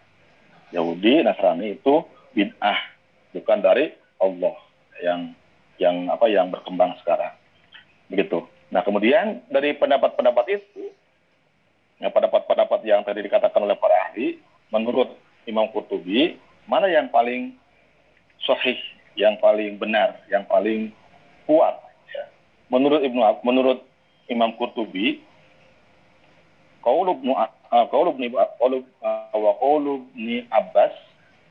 Yahudi, 0.70 1.24
Nasrani 1.24 1.74
itu 1.80 2.04
bid'ah, 2.36 2.78
bukan 3.34 3.58
dari 3.58 3.98
Allah 4.22 4.54
yang 5.00 5.20
yang 5.82 5.96
apa 6.12 6.28
yang 6.28 6.54
berkembang 6.54 6.94
sekarang. 7.02 7.32
Begitu. 8.12 8.44
Nah, 8.68 8.84
kemudian 8.84 9.42
dari 9.48 9.72
pendapat-pendapat 9.74 10.46
itu, 10.54 10.92
ya, 11.98 12.12
pendapat-pendapat 12.12 12.84
yang 12.84 13.00
tadi 13.02 13.24
dikatakan 13.24 13.64
oleh 13.64 13.74
para 13.80 13.96
ahli, 14.06 14.38
menurut 14.68 15.18
Imam 15.48 15.66
Qurtubi, 15.72 16.36
mana 16.68 16.86
yang 16.86 17.08
paling 17.08 17.56
sahih, 18.44 18.76
yang 19.16 19.40
paling 19.40 19.80
benar, 19.80 20.20
yang 20.28 20.44
paling 20.44 20.92
kuat? 21.48 21.87
Menurut 22.68 23.00
Ibnu 23.00 23.20
menurut 23.44 23.80
Imam 24.28 24.52
Qurtubi 24.60 25.24
qaulu 26.84 27.16
ibnu 27.16 27.32
qaulu 27.92 28.08
ibnu 28.16 28.36
qaulu 28.60 28.78
wa 29.32 29.52
Abbas 30.52 30.94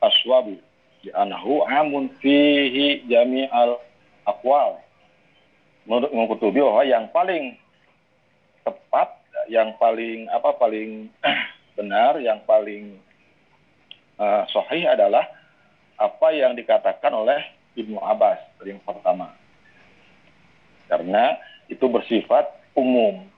aswabu 0.02 0.58
di 1.02 1.10
anahu 1.14 1.62
amun 1.66 2.10
fihi 2.18 3.06
jami'al 3.06 3.78
aqwal. 4.26 4.82
Menurut 5.86 6.10
Imam 6.10 6.26
Qurtubi 6.30 6.58
bahwa 6.62 6.82
yang 6.86 7.06
paling 7.14 7.54
tepat 8.66 9.08
yang 9.50 9.74
paling 9.78 10.26
apa 10.30 10.50
paling 10.58 11.10
benar 11.78 12.18
yang 12.18 12.42
paling 12.44 12.98
uh, 14.18 14.42
sahih 14.50 14.90
adalah 14.90 15.24
apa 15.98 16.28
yang 16.34 16.54
dikatakan 16.58 17.14
oleh 17.14 17.42
Ibnu 17.78 17.98
Abbas 18.02 18.42
yang 18.66 18.82
pertama 18.82 19.30
karena 20.88 21.38
itu 21.68 21.84
bersifat 21.86 22.48
umum. 22.74 23.28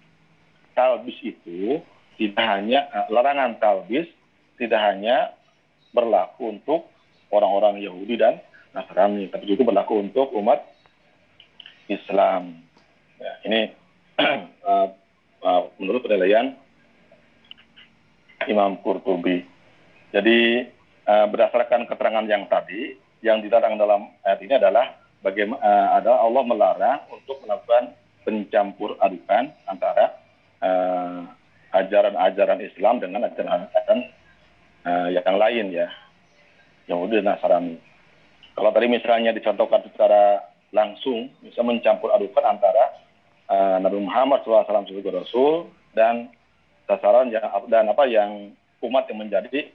Talbis 0.72 1.18
itu 1.20 1.82
tidak 2.16 2.46
hanya 2.46 2.86
larangan 3.10 3.58
talbis 3.58 4.06
tidak 4.60 4.80
hanya 4.80 5.32
berlaku 5.96 6.52
untuk 6.52 6.86
orang-orang 7.32 7.80
Yahudi 7.80 8.20
dan 8.20 8.38
Nasrani, 8.76 9.26
tapi 9.32 9.48
juga 9.50 9.66
berlaku 9.66 10.04
untuk 10.04 10.30
umat 10.36 10.62
Islam. 11.88 12.60
Ya, 13.18 13.32
ini 13.48 13.60
uh, 14.20 14.88
uh, 15.48 15.62
menurut 15.80 16.04
penilaian 16.04 16.54
Imam 18.46 18.78
Qurtubi. 18.84 19.42
Jadi 20.12 20.68
uh, 21.08 21.26
berdasarkan 21.26 21.88
keterangan 21.88 22.28
yang 22.28 22.46
tadi, 22.46 22.94
yang 23.24 23.42
dilarang 23.42 23.80
dalam 23.80 24.12
ayat 24.22 24.40
ini 24.44 24.54
adalah 24.60 24.99
bagaimana 25.20 25.60
uh, 25.60 25.88
adalah 26.00 26.18
Allah 26.24 26.42
melarang 26.44 27.00
untuk 27.12 27.40
melakukan 27.44 27.94
pencampur 28.24 28.96
adukan 29.00 29.52
antara 29.64 30.16
uh, 30.60 31.24
ajaran-ajaran 31.72 32.60
Islam 32.60 32.98
dengan 32.98 33.28
ajaran-ajaran 33.30 33.98
uh, 34.84 35.08
yang 35.12 35.36
lain 35.38 35.66
ya, 35.72 35.88
Yahudi 36.90 37.22
dan 37.22 37.36
Nasrani. 37.36 37.76
Kalau 38.54 38.70
tadi 38.74 38.86
misalnya 38.90 39.30
dicontohkan 39.32 39.86
secara 39.88 40.44
langsung, 40.74 41.30
bisa 41.40 41.62
mencampur 41.62 42.10
adukan 42.12 42.44
antara 42.44 42.84
uh, 43.48 43.78
Nabi 43.78 43.98
Muhammad 44.02 44.42
SAW 44.44 44.66
sebagai 44.86 45.14
Rasul 45.14 45.70
dan 45.94 46.30
sasaran 46.90 47.30
yang 47.30 47.46
dan 47.70 47.86
apa 47.86 48.04
yang 48.10 48.50
umat 48.82 49.06
yang 49.06 49.22
menjadi 49.22 49.70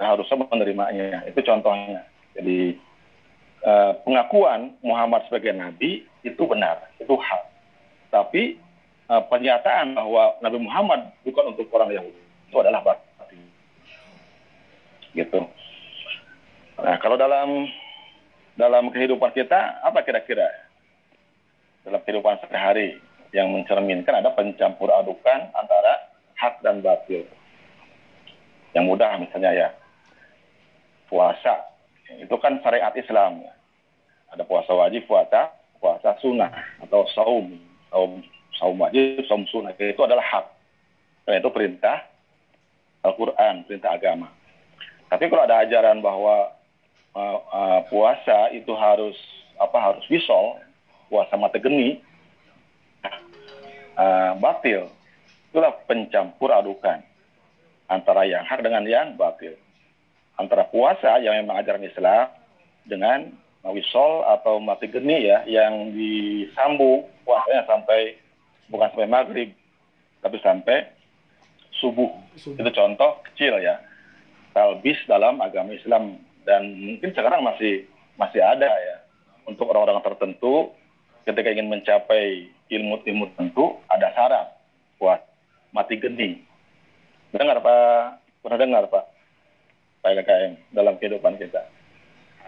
keharusan 0.00 0.48
menerimanya. 0.48 1.22
Itu 1.28 1.44
contohnya. 1.44 2.08
Jadi 2.34 2.74
uh, 3.64 3.92
pengakuan 4.04 4.76
Muhammad 4.84 5.24
sebagai 5.26 5.56
Nabi 5.56 6.04
itu 6.22 6.42
benar, 6.44 6.88
itu 7.00 7.12
hak 7.16 7.42
tapi 8.14 8.62
uh, 9.10 9.26
pernyataan 9.26 9.98
bahwa 9.98 10.38
Nabi 10.38 10.58
Muhammad 10.62 11.10
bukan 11.26 11.50
untuk 11.50 11.66
orang 11.74 11.90
Yahudi 11.90 12.22
itu 12.22 12.56
adalah 12.62 12.80
batin. 12.86 13.42
Gitu. 15.18 15.40
Nah, 16.78 16.96
kalau 17.02 17.18
dalam 17.18 17.66
dalam 18.54 18.94
kehidupan 18.94 19.34
kita 19.34 19.82
apa 19.82 20.06
kira-kira 20.06 20.46
dalam 21.82 21.98
kehidupan 22.06 22.38
sehari 22.46 23.02
yang 23.34 23.50
mencerminkan 23.50 24.22
ada 24.22 24.30
pencampur 24.30 24.94
adukan 24.94 25.50
antara 25.58 26.14
hak 26.38 26.62
dan 26.62 26.78
batil. 26.78 27.26
Yang 28.78 28.84
mudah 28.86 29.10
misalnya 29.18 29.50
ya 29.54 29.68
itu 32.24 32.36
kan 32.40 32.58
syariat 32.64 32.92
Islam. 32.96 33.44
Ada 34.32 34.42
puasa 34.48 34.72
wajib, 34.74 35.06
puasa 35.06 35.52
puasa 35.78 36.16
sunnah 36.24 36.48
atau 36.80 37.04
saum 37.12 37.54
saum 37.92 38.24
saum 38.56 38.76
wajib, 38.80 39.22
saum 39.28 39.44
sunnah 39.52 39.76
itu 39.76 40.00
adalah 40.00 40.24
hak. 40.24 40.46
Karena 41.24 41.40
itu 41.40 41.50
perintah 41.52 41.96
Al-Quran, 43.04 43.68
perintah 43.68 43.92
agama. 43.92 44.32
Tapi 45.12 45.28
kalau 45.28 45.44
ada 45.44 45.60
ajaran 45.62 46.00
bahwa 46.00 46.56
uh, 47.12 47.38
uh, 47.52 47.80
puasa 47.92 48.50
itu 48.56 48.72
harus 48.72 49.14
apa 49.60 49.78
harus 49.78 50.04
visol, 50.08 50.58
puasa 51.12 51.36
mata 51.36 51.60
geni, 51.60 52.00
uh, 53.94 54.32
batil. 54.40 54.88
Itulah 55.52 55.70
pencampur 55.86 56.50
adukan 56.50 56.98
antara 57.86 58.26
yang 58.26 58.42
hak 58.42 58.64
dengan 58.64 58.84
yang 58.88 59.14
batil. 59.14 59.54
Antara 60.34 60.66
puasa 60.66 61.22
yang 61.22 61.38
memang 61.44 61.62
ajaran 61.62 61.86
Islam 61.86 62.26
dengan 62.84 63.30
wisol 63.72 64.26
atau 64.28 64.60
mati 64.60 64.90
geni 64.92 65.24
ya 65.24 65.46
yang 65.48 65.94
disambung 65.94 67.08
puasanya 67.24 67.64
sampai 67.64 68.18
bukan 68.68 68.92
sampai 68.92 69.08
maghrib 69.08 69.50
tapi 70.20 70.36
sampai 70.44 70.88
subuh. 71.80 72.12
subuh. 72.36 72.60
Itu 72.60 72.70
contoh 72.74 73.24
kecil 73.32 73.60
ya. 73.60 73.80
Talbis 74.52 75.00
dalam 75.08 75.40
agama 75.42 75.74
Islam 75.74 76.20
dan 76.44 76.76
mungkin 76.76 77.10
sekarang 77.16 77.42
masih 77.42 77.88
masih 78.14 78.38
ada 78.44 78.68
ya 78.68 78.96
untuk 79.48 79.66
orang-orang 79.72 80.00
tertentu 80.04 80.70
ketika 81.24 81.50
ingin 81.50 81.72
mencapai 81.72 82.52
ilmu-ilmu 82.70 83.32
tertentu 83.34 83.80
ada 83.90 84.12
syarat 84.14 84.48
buat 85.00 85.20
mati 85.74 85.98
geni. 85.98 86.44
Dengar 87.34 87.58
Pak? 87.64 88.22
Pernah 88.44 88.58
dengar 88.60 88.84
Pak? 88.86 89.04
Pak 90.04 90.20
KKM 90.20 90.52
dalam 90.76 91.00
kehidupan 91.00 91.40
kita. 91.40 91.64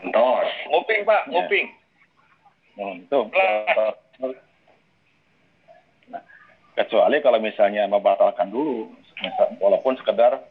Entos. 0.05 0.45
Nguping, 0.69 1.09
Pak, 1.09 1.25
ya. 1.25 1.33
nguping. 1.33 1.67
Nah, 2.77 2.93
itu. 3.01 3.21
Nah, 6.13 6.23
kecuali 6.77 7.17
kalau 7.25 7.41
misalnya 7.41 7.89
membatalkan 7.89 8.53
dulu, 8.53 8.93
walaupun 9.57 9.97
sekedar 9.97 10.45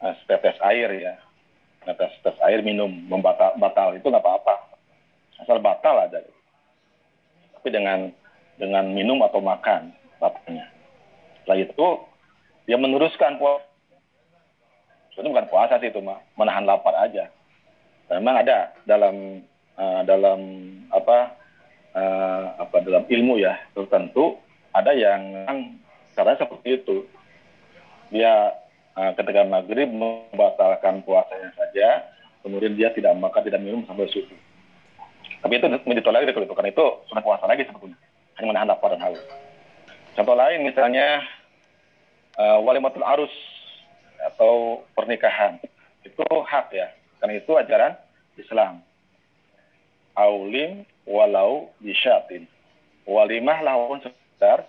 uh, 0.00 0.14
setetes 0.24 0.56
air 0.64 0.88
ya. 0.96 1.14
Setetes, 1.84 2.16
setetes 2.16 2.40
air 2.48 2.64
minum 2.64 2.88
membatal 2.88 3.52
batal 3.60 3.92
itu 3.92 4.08
nggak 4.08 4.24
apa-apa. 4.24 4.80
Asal 5.44 5.60
batal 5.60 6.08
aja. 6.08 6.24
Tapi 7.60 7.68
dengan 7.68 8.08
dengan 8.56 8.88
minum 8.96 9.20
atau 9.20 9.44
makan 9.44 9.92
batalnya. 10.16 10.72
Setelah 11.44 11.58
itu 11.60 11.88
dia 12.64 12.80
meneruskan 12.80 13.36
puasa. 13.36 13.73
Itu 15.14 15.30
bukan 15.30 15.46
puasa 15.46 15.78
sih 15.78 15.94
itu 15.94 16.02
mah, 16.02 16.18
menahan 16.34 16.66
lapar 16.66 16.94
aja 16.98 17.30
memang 18.12 18.36
ada 18.44 18.74
dalam 18.84 19.40
uh, 19.80 20.02
dalam 20.04 20.40
apa 20.92 21.32
uh, 21.96 22.44
apa 22.60 22.76
dalam 22.84 23.04
ilmu 23.08 23.40
ya 23.40 23.56
tertentu 23.72 24.36
ada 24.74 24.92
yang 24.92 25.22
karena 26.12 26.34
seperti 26.36 26.84
itu 26.84 27.08
dia 28.12 28.52
uh, 28.94 29.12
ketika 29.16 29.42
maghrib 29.42 29.90
membatalkan 29.90 31.02
puasanya 31.02 31.50
saja, 31.58 32.06
kemudian 32.46 32.78
dia 32.78 32.94
tidak 32.94 33.16
makan, 33.18 33.42
tidak 33.42 33.62
minum 33.64 33.82
sampai 33.90 34.06
subuh. 34.12 34.38
Tapi 35.42 35.58
itu 35.58 35.66
ditolak 35.66 36.30
kalau 36.30 36.46
itu, 36.46 36.54
karena 36.54 36.70
itu 36.70 36.86
sudah 37.10 37.22
puasa 37.24 37.44
lagi 37.50 37.66
sebetulnya. 37.66 37.98
Hanya 38.38 38.46
menahan 38.54 38.70
lapar 38.70 38.94
dan 38.94 39.02
haus. 39.02 39.18
Contoh 40.14 40.38
lain 40.38 40.62
misalnya 40.62 41.26
uh, 42.38 42.62
walimatul 42.62 43.02
arus 43.02 43.34
atau 44.34 44.82
pernikahan. 44.98 45.62
Itu 46.02 46.26
hak 46.26 46.74
ya, 46.74 46.90
karena 47.22 47.38
itu 47.38 47.52
ajaran 47.54 47.94
Islam. 48.34 48.82
Aulim 50.18 50.82
walau 51.06 51.70
bisyatin. 51.78 52.50
Walimah 53.06 53.62
lawan 53.62 54.02
sekitar 54.02 54.66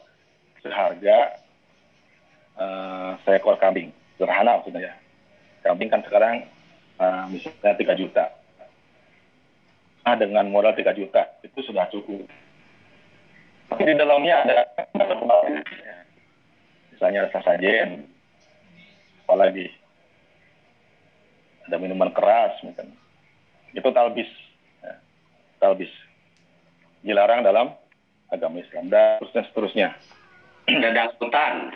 seharga 0.62 1.42
uh, 2.58 3.18
seekor 3.26 3.58
kambing. 3.58 3.90
Sederhana 4.16 4.62
maksudnya 4.62 4.90
ya. 4.90 4.94
Kambing 5.66 5.90
kan 5.90 6.02
sekarang 6.06 6.46
uh, 7.02 7.26
misalnya 7.30 7.76
3 7.76 8.02
juta. 8.02 8.26
Nah, 10.06 10.16
dengan 10.18 10.46
modal 10.54 10.78
3 10.78 10.94
juta 10.94 11.26
itu 11.42 11.60
sudah 11.66 11.90
cukup. 11.90 12.30
Tapi 13.70 13.82
di 13.82 13.98
dalamnya 13.98 14.46
ada 14.46 14.58
misalnya 16.94 17.26
rasa 17.28 17.40
sajen, 17.42 18.06
apalagi 19.26 19.74
ada 21.66 21.82
minuman 21.82 22.14
keras 22.14 22.54
mungkin. 22.62 22.94
Itu 23.74 23.90
talbis. 23.90 24.30
Ya. 24.86 25.02
Talbis. 25.58 25.90
Dilarang 27.02 27.42
dalam 27.42 27.74
agama 28.30 28.62
Islam 28.62 28.94
dan 28.94 29.18
seterusnya 29.26 29.50
seterusnya. 29.50 29.90
Dan 30.82 30.94
dangdutan. 30.94 31.74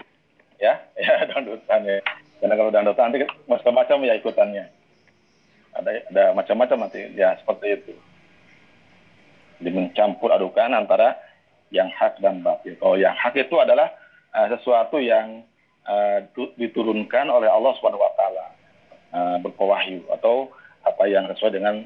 Ya, 0.62 0.78
ya 1.02 1.26
dangdutan 1.26 1.82
ya. 1.90 1.98
Karena 2.40 2.54
kalau 2.56 2.72
dangdutan 2.72 3.10
nanti 3.10 3.26
macam-macam 3.50 3.98
ya 4.06 4.14
ikutannya. 4.22 4.66
Ada 5.74 5.90
ada 6.14 6.24
macam-macam 6.38 6.78
nanti 6.86 7.10
ya 7.18 7.38
seperti 7.42 7.68
itu. 7.82 7.94
Jadi 9.60 9.70
mencampur 9.76 10.32
adukan 10.32 10.72
antara 10.72 11.18
yang 11.70 11.90
hak 11.94 12.18
dan 12.24 12.42
batil. 12.42 12.78
Oh, 12.82 12.98
yang 12.98 13.14
hak 13.14 13.36
itu 13.38 13.54
adalah 13.60 13.92
uh, 14.34 14.48
sesuatu 14.50 14.98
yang 14.98 15.46
uh, 15.90 16.20
diturunkan 16.56 17.26
oleh 17.34 17.50
Allah 17.50 17.74
Subhanahu 17.82 18.06
wa 18.06 18.14
taala 18.14 18.46
uh, 19.12 19.38
berkewahyu 19.42 20.06
atau 20.14 20.54
apa 20.86 21.04
yang 21.10 21.26
sesuai 21.34 21.58
dengan 21.58 21.84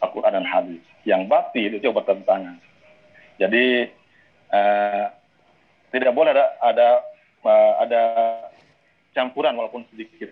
Al-Qur'an 0.00 0.32
dan 0.32 0.46
hadis. 0.46 0.80
Yang 1.04 1.28
batil 1.28 1.70
itu 1.76 1.90
bertentangan. 1.90 2.56
Jadi 3.36 3.90
uh, 4.54 5.04
tidak 5.90 6.12
boleh 6.14 6.32
ada 6.32 6.46
ada 6.62 6.88
uh, 7.44 7.72
ada 7.82 8.02
campuran 9.12 9.58
walaupun 9.58 9.84
sedikit 9.90 10.30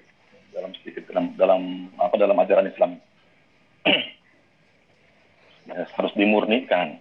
dalam 0.55 0.73
sedikit 0.81 1.05
dalam 1.11 1.35
dalam 1.35 1.63
apa 1.99 2.15
dalam 2.17 2.39
ajaran 2.39 2.71
Islam 2.71 2.97
harus 5.97 6.13
dimurnikan. 6.17 7.01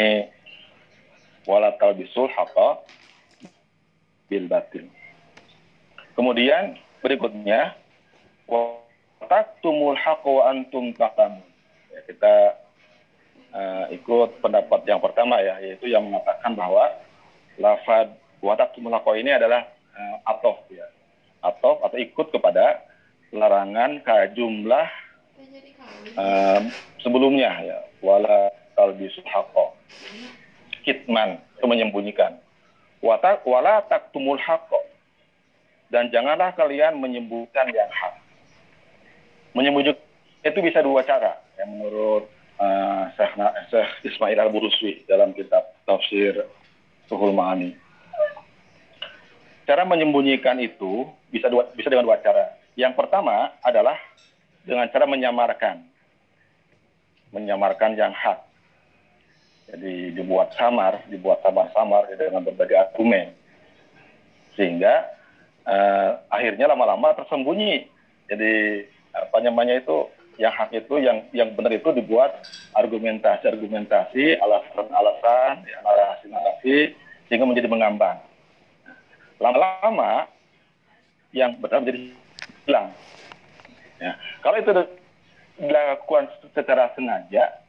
Eh, 0.00 0.24
wala 1.46 1.76
talbisul 1.78 2.32
haqa 2.32 2.80
bil 4.32 4.48
batil. 4.48 4.88
Kemudian 6.16 6.80
berikutnya 7.04 7.76
tumul 9.60 9.96
haqa 9.96 10.28
wa 10.28 10.42
antum 10.48 10.96
taqamun. 10.96 11.44
Ya, 11.92 12.00
kita 12.08 12.34
uh, 13.52 13.84
ikut 13.92 14.40
pendapat 14.40 14.88
yang 14.88 15.00
pertama 15.04 15.40
ya, 15.44 15.60
yaitu 15.60 15.92
yang 15.92 16.08
mengatakan 16.08 16.56
bahwa 16.56 16.88
lafad 17.60 18.16
tumul 18.72 18.96
haqa 18.96 19.12
ini 19.20 19.36
adalah 19.36 19.68
uh, 19.92 20.16
atof 20.32 20.64
ya. 20.72 20.88
Atof 21.44 21.84
atau 21.84 21.98
ikut 22.00 22.32
kepada 22.32 22.80
larangan 23.32 24.00
ke 24.04 24.36
jumlah 24.36 24.88
uh, 26.16 26.60
sebelumnya 27.00 27.50
ya 27.64 27.78
wala 28.04 28.52
talbisul 28.76 29.24
haqa 29.24 29.72
kitman 30.84 31.40
itu 31.56 31.66
menyembunyikan 31.66 32.36
wala 33.02 33.82
taktumul 33.90 34.38
dan 35.92 36.08
janganlah 36.08 36.54
kalian 36.56 36.96
menyembunyikan 36.96 37.68
yang 37.68 37.90
hak. 37.90 38.14
Menyembunyikan 39.52 40.00
itu 40.40 40.58
bisa 40.64 40.80
dua 40.80 41.04
cara. 41.04 41.36
Yang 41.60 41.68
menurut 41.76 42.24
uh, 42.56 43.12
Syekh 43.68 43.90
Ismail 44.08 44.40
Al-Buruswi 44.40 45.04
dalam 45.04 45.36
kitab 45.36 45.76
tafsir 45.84 46.48
Suhul 47.10 47.36
Ma'ani. 47.36 47.76
Cara 49.68 49.84
menyembunyikan 49.84 50.56
itu 50.62 51.10
bisa 51.28 51.52
dua, 51.52 51.68
bisa 51.76 51.92
dengan 51.92 52.08
dua 52.08 52.16
cara. 52.24 52.56
Yang 52.72 52.96
pertama 52.96 53.52
adalah 53.60 54.00
dengan 54.64 54.88
cara 54.88 55.04
menyamarkan. 55.04 55.84
Menyamarkan 57.36 57.92
yang 58.00 58.16
hak 58.16 58.51
jadi 59.70 60.12
dibuat 60.16 60.52
samar, 60.58 61.06
dibuat 61.06 61.40
samar-samar 61.46 62.10
dengan 62.14 62.42
berbagai 62.42 62.76
argumen. 62.76 63.30
Sehingga 64.58 65.06
uh, 65.64 66.20
akhirnya 66.28 66.70
lama-lama 66.72 67.14
tersembunyi. 67.14 67.86
Jadi 68.26 68.84
apa 69.12 69.38
namanya 69.44 69.78
itu 69.78 70.08
yang 70.40 70.52
hak 70.52 70.72
itu 70.72 70.94
yang 70.98 71.28
yang 71.36 71.52
benar 71.52 71.76
itu 71.76 71.92
dibuat 71.92 72.42
argumentasi-argumentasi, 72.74 74.40
alasan-alasan, 74.40 75.62
ya, 75.68 75.78
narasi-narasi 75.84 76.96
sehingga 77.28 77.48
menjadi 77.48 77.68
mengambang. 77.68 78.18
Lama-lama 79.40 80.28
yang 81.32 81.56
benar 81.60 81.80
menjadi 81.80 82.12
hilang. 82.68 82.88
Ya. 84.00 84.12
Kalau 84.44 84.56
itu 84.58 84.70
dilakukan 85.60 86.28
secara 86.52 86.90
sengaja, 86.96 87.61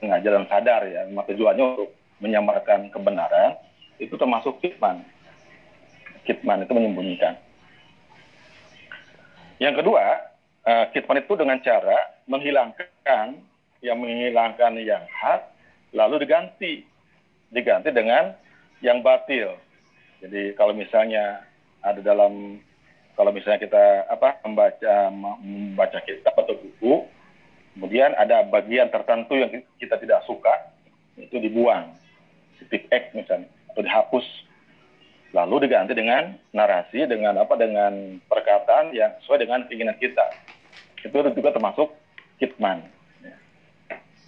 sengaja 0.00 0.28
dan 0.28 0.44
sadar 0.48 0.82
ya, 0.88 1.08
memang 1.08 1.24
tujuannya 1.28 1.64
untuk 1.64 1.90
menyamarkan 2.22 2.92
kebenaran, 2.92 3.58
itu 3.98 4.14
termasuk 4.14 4.60
kitman. 4.62 5.02
Kitman 6.22 6.62
itu 6.62 6.72
menyembunyikan. 6.74 7.34
Yang 9.58 9.82
kedua, 9.82 10.04
uh, 10.66 10.84
kitman 10.94 11.22
itu 11.22 11.34
dengan 11.34 11.58
cara 11.62 11.98
menghilangkan 12.26 13.42
yang 13.82 13.98
menghilangkan 13.98 14.78
yang 14.78 15.02
hak, 15.10 15.50
lalu 15.90 16.22
diganti, 16.22 16.86
diganti 17.50 17.90
dengan 17.90 18.38
yang 18.82 19.02
batil. 19.02 19.58
Jadi 20.22 20.54
kalau 20.54 20.70
misalnya 20.74 21.42
ada 21.82 21.98
dalam 21.98 22.62
kalau 23.18 23.34
misalnya 23.34 23.60
kita 23.60 24.06
apa 24.08 24.38
membaca 24.46 24.94
membaca 25.42 25.98
kitab 26.06 26.32
atau 26.38 26.54
buku 26.56 27.06
Kemudian 27.72 28.12
ada 28.20 28.44
bagian 28.44 28.92
tertentu 28.92 29.32
yang 29.32 29.48
kita 29.80 29.96
tidak 29.96 30.20
suka, 30.28 30.52
itu 31.16 31.40
dibuang, 31.40 31.96
titik 32.60 32.84
X 32.92 33.16
misalnya, 33.16 33.48
atau 33.72 33.80
dihapus. 33.80 34.26
Lalu 35.32 35.64
diganti 35.64 35.96
dengan 35.96 36.36
narasi, 36.52 37.08
dengan 37.08 37.40
apa, 37.40 37.56
dengan 37.56 38.20
perkataan 38.28 38.92
yang 38.92 39.16
sesuai 39.24 39.48
dengan 39.48 39.64
keinginan 39.64 39.96
kita. 39.96 40.28
Itu 41.00 41.16
juga 41.32 41.56
termasuk 41.56 41.88
kitman. 42.36 42.84
Ya. 43.24 43.36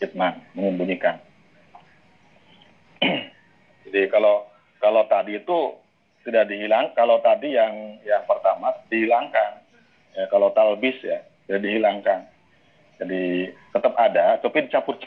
Kitman, 0.01 0.41
menyembunyikan. 0.57 1.21
Jadi 3.85 4.09
kalau 4.09 4.49
kalau 4.81 5.05
tadi 5.05 5.37
itu 5.37 5.77
tidak 6.25 6.49
dihilang, 6.49 6.97
kalau 6.97 7.21
tadi 7.21 7.53
yang 7.53 8.01
yang 8.09 8.25
pertama 8.25 8.73
dihilangkan, 8.89 9.61
ya, 10.17 10.25
kalau 10.33 10.49
talbis 10.57 10.97
ya, 11.05 11.21
tidak 11.45 11.69
dihilangkan 11.69 12.33
jadi 12.99 13.51
tetap 13.75 13.93
ada, 13.99 14.39
tapi 14.39 14.71
dicampur 14.71 14.99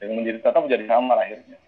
yang 0.00 0.16
menjadi 0.20 0.38
tetap 0.40 0.60
menjadi 0.64 0.84
sama 0.88 1.16
akhirnya. 1.20 1.58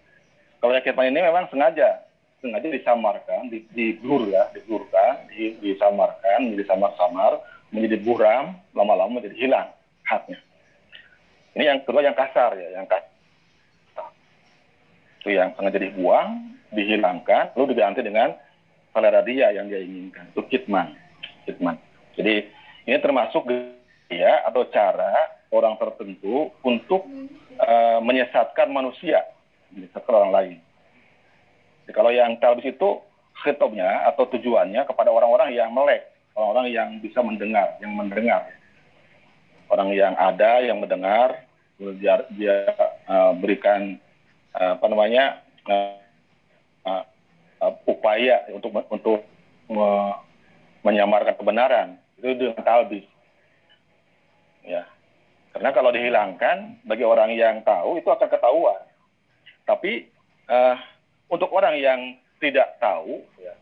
Kalau 0.57 0.73
yakin 0.73 1.13
ini 1.13 1.19
memang 1.21 1.45
sengaja, 1.53 2.01
sengaja 2.41 2.67
disamarkan, 2.69 3.53
di, 3.53 3.61
diblur 3.73 4.25
ya, 4.29 4.49
diblurkan, 4.53 5.29
di, 5.29 5.53
disamarkan, 5.61 6.49
menjadi 6.49 6.73
samar-samar, 6.73 7.41
menjadi 7.69 7.97
buram, 8.01 8.57
lama-lama 8.73 9.21
menjadi 9.21 9.37
hilang 9.37 9.69
haknya. 10.07 10.39
Ini 11.53 11.63
yang 11.73 11.79
kedua 11.85 12.01
yang 12.05 12.17
kasar 12.17 12.57
ya, 12.57 12.81
yang 12.81 12.87
kasar. 12.89 14.09
Itu 15.21 15.29
yang 15.33 15.53
sengaja 15.53 15.77
dibuang, 15.77 16.57
dihilangkan, 16.73 17.53
lalu 17.53 17.77
diganti 17.77 18.01
dengan 18.01 18.33
selera 18.93 19.21
dia 19.21 19.53
yang 19.53 19.69
dia 19.69 19.81
inginkan. 19.81 20.29
Itu 20.33 20.41
kitman. 20.49 20.97
kitman. 21.45 21.77
Jadi 22.17 22.49
ini 22.89 22.97
termasuk 22.97 23.45
ya 24.07 24.43
atau 24.47 24.67
cara 24.71 25.13
orang 25.51 25.79
tertentu 25.79 26.51
untuk 26.63 27.07
uh, 27.59 27.99
menyesatkan 28.03 28.67
manusia, 28.71 29.23
menyesatkan 29.71 30.13
orang 30.13 30.33
lain. 30.33 30.57
Jadi, 31.87 31.91
kalau 31.95 32.11
yang 32.11 32.35
talbis 32.43 32.67
itu 32.67 32.99
khitabnya 33.43 34.07
atau 34.11 34.27
tujuannya 34.27 34.83
kepada 34.83 35.07
orang-orang 35.07 35.55
yang 35.55 35.71
melek, 35.71 36.03
orang-orang 36.35 36.67
yang 36.73 36.89
bisa 36.99 37.23
mendengar, 37.23 37.79
yang 37.79 37.95
mendengar. 37.95 38.43
Orang 39.67 39.91
yang 39.91 40.15
ada, 40.15 40.63
yang 40.63 40.79
mendengar, 40.79 41.43
dia, 41.99 42.23
dia 42.35 42.55
uh, 43.07 43.35
berikan 43.35 43.99
uh, 44.55 44.79
apa 44.79 44.85
namanya 44.87 45.43
uh, 45.67 45.99
uh, 46.87 47.03
uh, 47.61 47.73
upaya 47.85 48.47
untuk 48.55 48.71
untuk 48.87 49.27
me, 49.67 49.87
menyamarkan 50.87 51.35
kebenaran 51.35 51.87
itu 52.17 52.33
dengan 52.35 52.63
talbis. 52.63 53.05
Ya. 54.67 54.83
Karena 55.55 55.73
kalau 55.73 55.89
dihilangkan 55.89 56.85
bagi 56.85 57.07
orang 57.07 57.33
yang 57.33 57.63
tahu 57.63 57.97
itu 57.97 58.11
akan 58.11 58.29
ketahuan. 58.29 58.83
Tapi 59.65 60.11
uh, 60.51 60.75
untuk 61.31 61.49
orang 61.55 61.79
yang 61.79 61.99
tidak 62.37 62.77
tahu, 62.77 63.25
ya, 63.41 63.55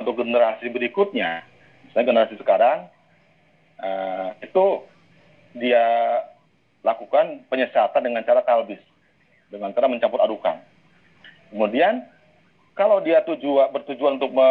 untuk 0.00 0.24
generasi 0.24 0.72
berikutnya, 0.72 1.44
misalnya 1.84 2.08
generasi 2.08 2.34
sekarang, 2.40 2.88
uh, 3.82 4.32
itu 4.40 4.88
dia 5.52 5.84
lakukan 6.80 7.44
penyesatan 7.52 8.08
dengan 8.08 8.24
cara 8.24 8.40
talbis, 8.40 8.80
dengan 9.52 9.74
cara 9.76 9.84
mencampur 9.84 10.24
adukan. 10.24 10.56
Kemudian 11.52 12.08
kalau 12.72 13.04
dia 13.04 13.20
tujuan 13.26 13.68
bertujuan 13.74 14.16
untuk 14.16 14.32
me, 14.32 14.48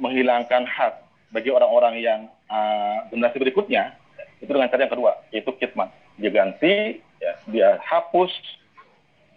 menghilangkan 0.00 0.64
hak 0.64 1.02
bagi 1.28 1.52
orang-orang 1.52 2.00
yang 2.00 2.20
uh, 2.48 3.04
generasi 3.12 3.36
berikutnya, 3.36 3.99
itu 4.40 4.50
dengan 4.50 4.72
cara 4.72 4.88
yang 4.88 4.92
kedua, 4.92 5.12
yaitu 5.30 5.52
kitman. 5.60 5.92
Dia 6.16 6.32
ganti, 6.32 7.00
ya, 7.20 7.32
dia 7.48 7.68
hapus 7.84 8.32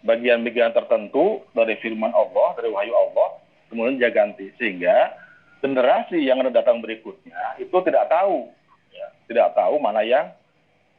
bagian-bagian 0.04 0.72
tertentu 0.72 1.44
dari 1.52 1.76
firman 1.80 2.12
Allah, 2.12 2.56
dari 2.56 2.72
wahyu 2.72 2.92
Allah, 2.92 3.40
kemudian 3.68 4.00
dia 4.00 4.12
ganti. 4.12 4.48
Sehingga 4.56 5.12
generasi 5.60 6.20
yang 6.20 6.40
datang 6.52 6.80
berikutnya 6.80 7.60
itu 7.60 7.72
tidak 7.84 8.08
tahu, 8.08 8.48
ya, 8.92 9.06
tidak 9.28 9.52
tahu 9.52 9.76
mana 9.80 10.00
yang 10.04 10.32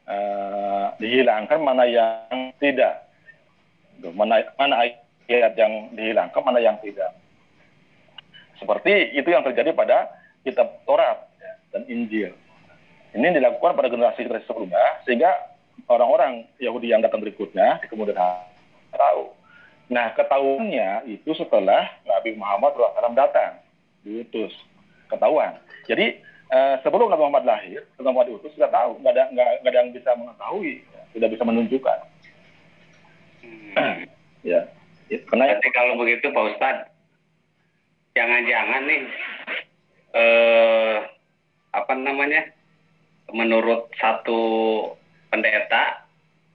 uh, 0.05 0.93
dihilangkan, 1.01 1.59
mana 1.61 1.85
yang 1.89 2.53
tidak. 2.61 3.05
Mana, 4.13 4.43
mana 4.59 4.85
ayat 5.25 5.53
yang 5.57 5.89
dihilangkan, 5.97 6.41
mana 6.45 6.61
yang 6.61 6.77
tidak. 6.81 7.09
Seperti 8.61 9.17
itu 9.17 9.29
yang 9.33 9.41
terjadi 9.41 9.73
pada 9.73 10.13
kitab 10.45 10.83
Taurat 10.85 11.25
ya, 11.41 11.53
dan 11.73 11.83
Injil. 11.89 12.31
Ini 13.15 13.31
dilakukan 13.31 13.79
pada 13.79 13.87
generasi-generasi 13.87 14.43
sebelumnya, 14.43 14.99
sehingga 15.07 15.31
orang-orang 15.87 16.43
Yahudi 16.59 16.91
yang 16.91 16.99
datang 16.99 17.23
berikutnya 17.23 17.79
di 17.79 17.87
kemudian 17.87 18.19
tahu. 18.91 19.31
Nah, 19.87 20.11
ketahuannya 20.17 21.07
itu 21.07 21.31
setelah 21.37 21.85
Nabi 22.03 22.35
Muhammad 22.35 22.73
SAW 22.75 23.15
datang, 23.15 23.61
diutus, 24.01 24.51
ketahuan. 25.07 25.55
Jadi 25.85 26.19
uh, 26.49 26.81
sebelum 26.81 27.07
Nabi 27.07 27.21
Muhammad 27.21 27.45
lahir, 27.45 27.85
Nabi 27.95 28.03
Muhammad 28.09 28.27
diutus 28.33 28.51
sudah 28.57 28.69
tahu, 28.73 28.97
nggak 28.99 29.13
ada 29.13 29.23
nggak, 29.31 29.47
nggak 29.61 29.71
ada 29.71 29.79
yang 29.79 29.91
bisa 29.93 30.09
mengetahui, 30.17 30.73
ya, 30.81 31.01
tidak 31.13 31.29
bisa 31.37 31.43
menunjukkan. 31.45 31.99
Hmm. 33.75 33.97
ya. 34.41 34.59
ya, 35.07 35.17
karena 35.29 35.43
Berarti 35.53 35.69
kalau 35.71 35.93
begitu 36.01 36.25
Pak 36.33 36.45
Ustadz, 36.57 36.89
jangan-jangan 38.17 38.81
nih 38.89 39.01
eh, 40.17 40.97
apa 41.75 41.93
namanya, 41.93 42.41
menurut 43.33 43.89
satu 43.97 44.41
pendeta, 45.31 46.05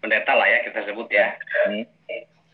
pendeta 0.04 0.32
lah 0.36 0.46
ya 0.46 0.58
kita 0.68 0.86
sebut 0.86 1.08
ya. 1.10 1.34
Hmm 1.66 1.86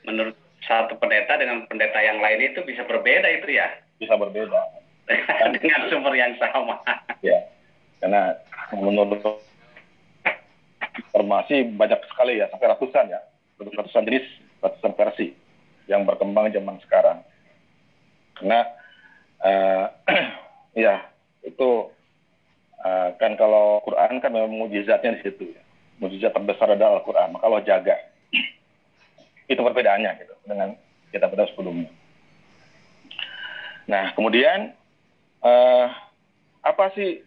menurut 0.06 0.38
satu 0.64 0.94
pendeta 0.96 1.36
dengan 1.36 1.66
pendeta 1.66 1.98
yang 1.98 2.22
lain 2.22 2.54
itu 2.54 2.62
bisa 2.62 2.86
berbeda 2.86 3.26
itu 3.42 3.58
ya? 3.58 3.68
Bisa 3.98 4.14
berbeda. 4.14 4.56
dengan 5.54 5.80
sumber 5.90 6.14
yang 6.14 6.34
sama. 6.38 6.82
Ya, 7.22 7.46
karena 8.02 8.34
menurut 8.74 9.42
informasi 10.96 11.70
banyak 11.74 12.00
sekali 12.10 12.42
ya, 12.42 12.50
sampai 12.50 12.70
ratusan 12.74 13.14
ya, 13.14 13.20
ratusan 13.58 14.06
jenis, 14.06 14.26
ratusan 14.62 14.94
versi 14.98 15.30
yang 15.86 16.02
berkembang 16.02 16.50
zaman 16.50 16.82
sekarang. 16.82 17.22
Karena 18.34 18.66
uh, 19.42 19.86
ya 20.86 21.06
itu 21.46 21.94
uh, 22.82 23.08
kan 23.16 23.38
kalau 23.38 23.80
Quran 23.86 24.20
kan 24.20 24.30
memang 24.32 24.52
mujizatnya 24.52 25.16
di 25.16 25.20
situ 25.24 25.44
ya. 25.54 25.62
Mujizat 25.96 26.36
terbesar 26.36 26.76
adalah 26.76 27.00
Al-Quran. 27.00 27.40
Allah 27.40 27.60
jaga 27.64 27.96
itu 29.52 29.60
perbedaannya 29.60 30.10
gitu 30.20 30.34
dengan 30.44 30.76
kita 31.08 31.30
pada 31.32 31.48
sebelumnya. 31.48 31.88
Nah, 33.86 34.12
kemudian 34.18 34.74
uh, 35.46 35.86
apa 36.66 36.84
sih 36.98 37.22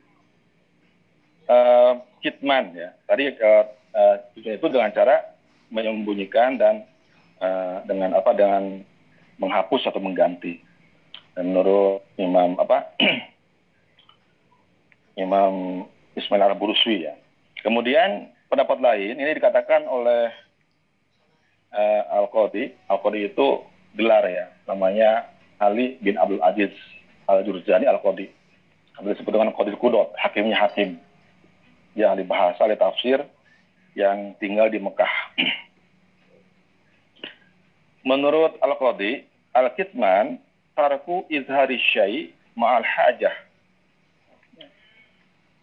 uh, 1.47 1.97
kitman 2.20 2.76
ya? 2.76 2.89
Tadi 3.08 3.32
uh, 3.39 3.66
uh, 3.95 4.16
itu 4.36 4.68
dengan 4.68 4.91
cara 4.91 5.39
menyembunyikan 5.72 6.60
dan 6.60 6.84
uh, 7.39 7.82
dengan 7.88 8.14
apa 8.14 8.36
dengan 8.36 8.84
menghapus 9.39 9.88
atau 9.88 10.04
mengganti. 10.04 10.60
Dan 11.34 11.56
menurut 11.56 12.04
Imam 12.20 12.60
apa 12.60 12.91
Imam 15.20 15.86
Ismail 16.15 16.55
Al-Buruswi 16.55 17.05
ya. 17.05 17.13
Kemudian 17.59 18.32
pendapat 18.47 18.80
lain 18.80 19.20
ini 19.20 19.32
dikatakan 19.36 19.86
oleh 19.86 20.32
uh, 21.76 22.03
Al-Qadi. 22.24 22.72
Al-Qadi 22.88 23.30
itu 23.30 23.63
gelar 23.99 24.24
ya, 24.26 24.47
namanya 24.65 25.28
Ali 25.59 25.99
bin 25.99 26.15
Abdul 26.15 26.41
Aziz 26.41 26.72
Al-Jurjani 27.28 27.86
Al-Qadi. 27.86 28.32
Ada 28.99 29.15
disebut 29.15 29.32
dengan 29.32 29.51
Qadi 29.55 29.76
Kudot, 29.80 30.11
hakimnya 30.20 30.59
hakim. 30.59 30.99
Yang 31.95 32.24
dibahas 32.24 32.55
oleh 32.63 32.80
tafsir 32.80 33.24
yang 33.95 34.36
tinggal 34.39 34.72
di 34.72 34.80
Mekah. 34.80 35.13
Menurut 38.09 38.55
Al-Qadi, 38.63 39.28
Al-Kitman 39.51 40.39
tarku 40.78 41.28
izhari 41.28 41.76
syai 41.91 42.32
ma'al 42.55 42.86
hajah. 42.86 43.49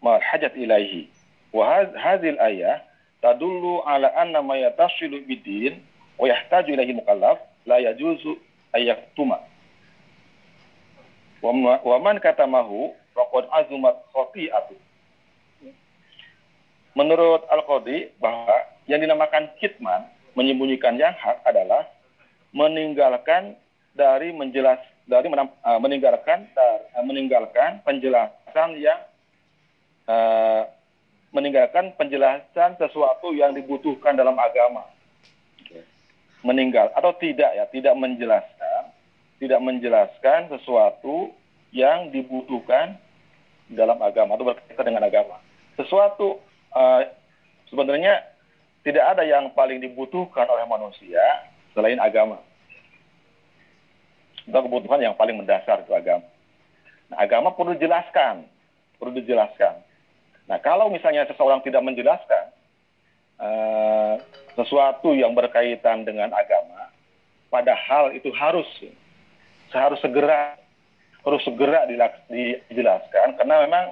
Hajat 0.03 0.55
ilaihi. 0.55 1.09
Wa 1.51 1.87
hadhil 1.95 2.37
ayah 2.39 2.83
tadullu 3.19 3.81
ala 3.83 4.13
anna 4.15 4.43
ma 4.43 4.55
yatasilu 4.55 5.25
bidin 5.25 5.81
wa 6.15 6.29
yahtaju 6.29 6.69
ilaihi 6.73 6.93
mukallaf 6.95 7.41
la 7.65 7.81
yajuzu 7.81 8.37
ayaktuma. 8.73 9.41
Wa 11.41 11.97
man 11.99 12.17
katamahu 12.21 12.93
faqad 13.13 13.45
azumat 13.51 13.97
khati'atu. 14.13 14.75
Menurut 16.97 17.45
Al-Qadi 17.53 18.09
bahwa 18.17 18.57
yang 18.89 19.05
dinamakan 19.05 19.53
kitman 19.61 20.09
menyembunyikan 20.33 20.97
yang 20.97 21.13
hak 21.13 21.45
adalah 21.45 21.85
meninggalkan 22.57 23.53
dari 23.93 24.33
menjelas 24.33 24.81
dari 25.05 25.29
uh, 25.29 25.79
meninggalkan 25.81 26.49
uh, 26.57 27.03
meninggalkan 27.05 27.85
penjelasan 27.85 28.81
yang 28.81 28.97
uh, 30.07 30.65
meninggalkan 31.35 31.93
penjelasan 31.99 32.79
sesuatu 32.79 33.35
yang 33.35 33.53
dibutuhkan 33.53 34.15
dalam 34.15 34.35
agama 34.39 34.87
meninggal 36.45 36.93
atau 36.93 37.11
tidak 37.17 37.51
ya, 37.51 37.65
tidak 37.67 37.95
menjelaskan, 37.97 38.81
tidak 39.41 39.59
menjelaskan 39.59 40.39
sesuatu 40.53 41.33
yang 41.75 42.13
dibutuhkan 42.13 42.95
dalam 43.67 43.99
agama 43.99 44.39
atau 44.39 44.47
berkaitan 44.47 44.85
dengan 44.87 45.03
agama. 45.03 45.35
Sesuatu 45.75 46.39
uh, 46.71 47.01
sebenarnya 47.67 48.23
tidak 48.87 49.03
ada 49.17 49.23
yang 49.27 49.51
paling 49.51 49.83
dibutuhkan 49.83 50.47
oleh 50.47 50.63
manusia 50.63 51.21
selain 51.75 51.99
agama. 51.99 52.39
Itu 54.47 54.55
kebutuhan 54.55 55.03
yang 55.03 55.19
paling 55.19 55.35
mendasar 55.35 55.83
itu 55.83 55.91
agama. 55.91 56.23
Nah, 57.11 57.19
agama 57.19 57.51
perlu 57.51 57.75
dijelaskan, 57.75 58.47
perlu 58.95 59.19
dijelaskan. 59.19 59.83
Nah, 60.47 60.57
kalau 60.63 60.87
misalnya 60.87 61.27
seseorang 61.27 61.59
tidak 61.61 61.83
menjelaskan, 61.83 62.45
uh, 63.39 64.15
sesuatu 64.55 65.13
yang 65.13 65.35
berkaitan 65.35 66.07
dengan 66.07 66.31
agama, 66.33 66.89
padahal 67.51 68.15
itu 68.15 68.31
harus 68.33 68.67
harus 69.71 69.99
segera 69.99 70.55
harus 71.27 71.43
segera 71.43 71.83
dijelaskan 72.71 73.35
karena 73.35 73.55
memang 73.67 73.85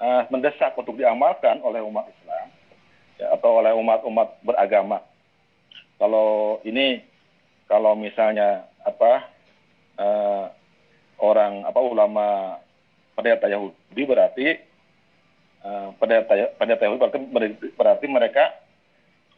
uh, 0.00 0.22
mendesak 0.32 0.72
untuk 0.80 0.96
diamalkan 0.96 1.60
oleh 1.60 1.84
umat 1.84 2.08
Islam 2.08 2.46
ya, 3.20 3.36
atau 3.36 3.60
oleh 3.60 3.76
umat-umat 3.76 4.40
beragama. 4.40 5.04
Kalau 6.00 6.58
ini 6.64 7.04
kalau 7.68 7.92
misalnya 7.92 8.64
apa 8.80 9.28
uh, 10.00 10.44
orang 11.20 11.68
apa 11.68 11.80
ulama 11.84 12.56
pendeta 13.12 13.52
Yahudi 13.52 14.02
berarti 14.08 14.69
uh, 15.64 15.88
pendeta 15.96 16.34
pendeta 16.56 16.82
Yahudi 16.86 17.00
berarti, 17.00 17.18
berarti 17.76 18.06
mereka 18.06 18.44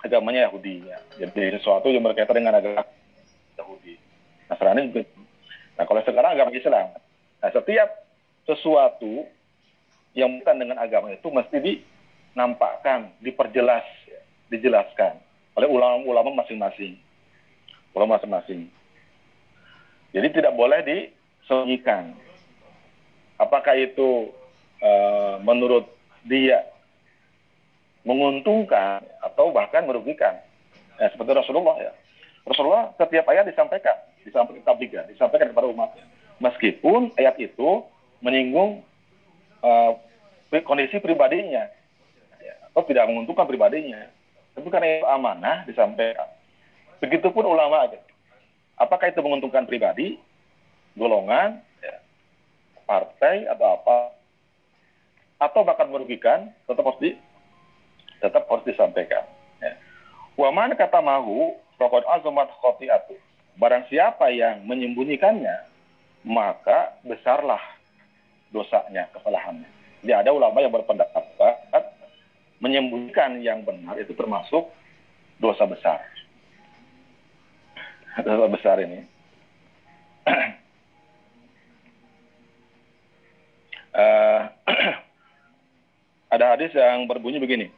agamanya 0.03 0.51
Yahudi 0.51 0.87
ya. 0.87 0.99
Jadi 1.23 1.59
sesuatu 1.59 1.87
yang 1.89 2.03
berkaitan 2.03 2.35
dengan 2.43 2.59
agama 2.59 2.83
Yahudi. 3.59 3.95
Nasrani 4.51 4.91
juga. 4.91 5.03
Nah 5.79 5.85
kalau 5.87 6.01
sekarang 6.03 6.33
agama 6.35 6.51
Islam. 6.51 6.87
Nah 7.43 7.51
setiap 7.55 7.89
sesuatu 8.47 9.27
yang 10.13 10.43
bukan 10.43 10.57
dengan 10.59 10.77
agama 10.83 11.15
itu 11.15 11.25
mesti 11.31 11.57
dinampakkan, 11.63 13.15
diperjelas, 13.23 13.87
ya, 14.05 14.21
dijelaskan 14.53 15.17
oleh 15.57 15.69
ulama-ulama 15.69 16.43
masing-masing. 16.45 16.99
Ulama 17.97 18.19
masing-masing. 18.21 18.69
Jadi 20.13 20.29
tidak 20.33 20.53
boleh 20.53 20.85
disembunyikan. 20.85 22.13
apakah 23.41 23.75
itu 23.75 24.31
uh, 24.79 25.43
menurut 25.43 25.89
dia 26.27 26.67
menguntungkan 28.03 29.03
atau 29.23 29.55
bahkan 29.55 29.87
merugikan. 29.87 30.39
Ya, 30.99 31.11
seperti 31.11 31.35
Rasulullah 31.35 31.79
ya. 31.79 31.93
Rasulullah 32.43 32.91
setiap 32.99 33.27
ayat 33.31 33.47
disampaikan, 33.47 33.95
disampaikan 34.27 34.63
tabliga, 34.67 35.07
disampaikan 35.07 35.55
kepada 35.55 35.71
umatnya. 35.71 36.05
Meskipun 36.43 37.15
ayat 37.15 37.39
itu 37.39 37.87
menyinggung 38.19 38.83
uh, 39.63 39.93
kondisi 40.67 40.99
pribadinya, 40.99 41.71
ya, 42.43 42.55
atau 42.71 42.83
tidak 42.87 43.07
menguntungkan 43.07 43.47
pribadinya. 43.47 44.11
Tapi 44.53 44.69
karena 44.69 45.01
itu 45.01 45.07
amanah 45.07 45.57
disampaikan. 45.65 46.29
Begitupun 46.99 47.47
ulama 47.47 47.87
aja. 47.87 47.99
Apakah 48.77 49.15
itu 49.15 49.23
menguntungkan 49.23 49.63
pribadi, 49.65 50.19
golongan, 50.99 51.63
ya, 51.79 51.97
partai 52.85 53.47
atau 53.47 53.79
apa, 53.79 54.19
atau 55.43 55.67
bahkan 55.67 55.91
merugikan, 55.91 56.55
tetap 56.71 56.87
harus 56.87 57.01
di, 57.03 57.11
tetap 58.23 58.47
harus 58.47 58.63
disampaikan. 58.63 59.27
Ya. 59.59 59.75
Waman 60.39 60.79
kata 60.79 61.03
mahu, 61.03 61.59
pokok 61.83 62.07
azumat 62.07 62.47
khotiatu. 62.63 63.19
Barang 63.59 63.83
siapa 63.91 64.31
yang 64.31 64.63
menyembunyikannya, 64.63 65.67
maka 66.23 66.95
besarlah 67.03 67.61
dosanya, 68.55 69.11
kesalahannya. 69.11 69.67
Jadi 70.07 70.15
ada 70.15 70.31
ulama 70.31 70.63
yang 70.63 70.71
berpendapat 70.71 71.23
menyembunyikan 72.63 73.43
yang 73.43 73.67
benar 73.67 73.99
itu 73.99 74.15
termasuk 74.15 74.71
dosa 75.43 75.67
besar. 75.67 75.99
Dosa 78.23 78.47
besar 78.47 78.79
ini. 78.79 79.03
uh, 83.99 84.47
ada 86.33 86.57
hadis 86.57 86.73
yang 86.73 87.05
berbunyi 87.05 87.37
begini. 87.37 87.69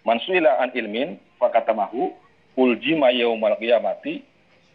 Mansuila 0.00 0.56
an 0.64 0.72
ilmin 0.72 1.20
fakatamahu 1.36 2.16
uljima 2.56 3.12
yaumal 3.12 3.52
qiyamati 3.60 4.24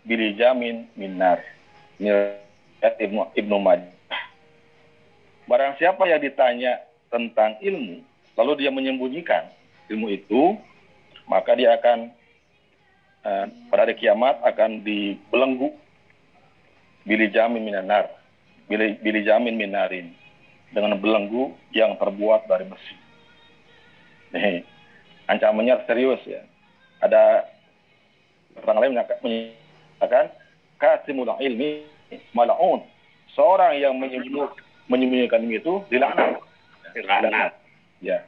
bilijamin 0.05 0.85
minar. 0.93 1.41
Ibnu, 2.83 3.33
Ibnu 3.33 3.57
Majah. 3.57 3.89
Barang 5.49 5.73
siapa 5.81 6.05
yang 6.05 6.21
ditanya 6.21 6.83
tentang 7.09 7.57
ilmu, 7.59 8.05
lalu 8.37 8.51
dia 8.63 8.71
menyembunyikan 8.71 9.49
ilmu 9.91 10.07
itu, 10.13 10.55
maka 11.27 11.55
dia 11.55 11.75
akan 11.75 12.11
uh, 13.23 13.45
pada 13.71 13.87
hari 13.87 13.95
kiamat 13.99 14.39
akan 14.43 14.83
dibelenggu 14.83 15.75
bili 17.03 17.27
jamin 17.31 17.63
minanar, 17.63 18.07
bili, 18.71 18.95
bili 19.03 19.23
jamin 19.27 19.55
minarin 19.59 20.15
dengan 20.71 20.95
belenggu 20.99 21.51
yang 21.75 21.95
terbuat 21.99 22.47
dari 22.47 22.67
besi. 22.67 23.02
Nih, 24.33 24.65
ancamannya 25.29 25.85
serius 25.85 26.17
ya. 26.25 26.41
Ada 27.05 27.45
orang 28.65 28.77
lain 28.81 28.97
menyatakan 29.21 30.33
kasimul 30.81 31.29
ilmi 31.37 31.85
malaun. 32.33 32.81
Seorang 33.37 33.77
yang 33.77 33.93
menyembunyikan 34.89 35.45
itu 35.45 35.85
dilaknat. 35.89 36.41
Dilaknat. 36.97 37.53
Ya. 38.01 38.25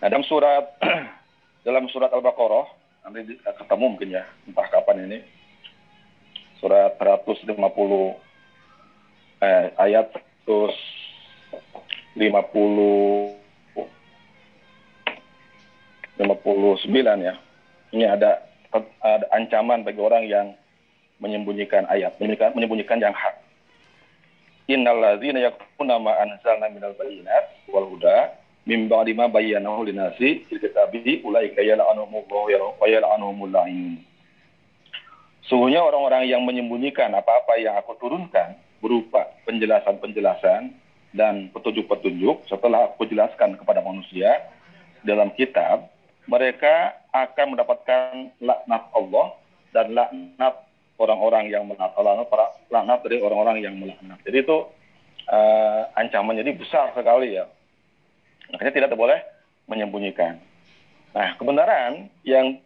Nah, 0.00 0.08
dalam 0.08 0.24
surat 0.24 0.64
dalam 1.66 1.88
surat 1.92 2.08
Al-Baqarah 2.12 2.66
nanti 3.04 3.36
ketemu 3.40 3.86
mungkin 3.96 4.16
ya 4.16 4.24
entah 4.48 4.68
kapan 4.68 5.04
ini 5.08 5.18
surat 6.60 6.96
150 6.96 7.48
eh, 9.40 9.72
ayat 9.76 10.12
150 10.44 13.39
59 16.20 16.90
ya. 17.24 17.34
Ini 17.90 18.04
ada 18.06 18.44
ada 19.02 19.26
ancaman 19.34 19.82
bagi 19.82 19.98
orang 19.98 20.28
yang 20.28 20.46
menyembunyikan 21.18 21.88
ayat, 21.90 22.16
menyembunyikan, 22.20 22.52
menyembunyikan 22.54 22.98
yang 23.00 23.16
hak. 23.16 23.40
Innalladzina 24.70 25.42
yakfuruna 25.42 25.98
ma 25.98 26.14
anzalna 26.22 26.70
minal 26.70 26.94
bayyinat 26.94 27.66
wal 27.74 27.90
huda 27.90 28.30
mim 28.68 28.86
ba'di 28.86 29.16
ma 29.18 29.26
bayyanahu 29.26 29.88
linasi 29.88 30.46
fil 30.46 30.62
kitabi 30.62 31.24
ulaika 31.26 31.58
yal'anuhumullahu 31.58 32.78
wa 32.78 32.86
yal'anuhumul 32.86 33.50
la'in. 33.50 33.98
Sungguhnya 35.50 35.82
orang-orang 35.82 36.30
yang 36.30 36.46
menyembunyikan 36.46 37.10
apa-apa 37.10 37.58
yang 37.58 37.74
aku 37.74 37.98
turunkan 37.98 38.54
berupa 38.78 39.26
penjelasan-penjelasan 39.50 40.70
dan 41.10 41.50
petunjuk-petunjuk 41.50 42.46
setelah 42.46 42.86
aku 42.94 43.10
jelaskan 43.10 43.58
kepada 43.58 43.82
manusia 43.82 44.46
dalam 45.02 45.34
kitab, 45.34 45.90
mereka 46.28 46.98
akan 47.14 47.56
mendapatkan 47.56 48.34
laknat 48.42 48.82
Allah 48.92 49.26
dan 49.72 49.86
laknat 49.94 50.54
orang-orang 51.00 51.48
yang 51.48 51.64
melaknat 51.64 51.96
Allah, 51.96 52.26
para 52.28 52.52
laknat 52.68 53.00
dari 53.06 53.22
orang-orang 53.24 53.64
yang 53.64 53.74
melaknat. 53.78 54.20
Jadi 54.26 54.44
itu 54.44 54.58
uh, 55.30 55.80
ancaman 55.96 56.36
jadi 56.36 56.52
besar 56.52 56.92
sekali 56.92 57.38
ya 57.38 57.48
Makanya 58.50 58.72
tidak 58.74 58.98
boleh 58.98 59.18
menyembunyikan. 59.70 60.42
Nah, 61.14 61.34
kebenaran 61.38 62.10
yang 62.26 62.58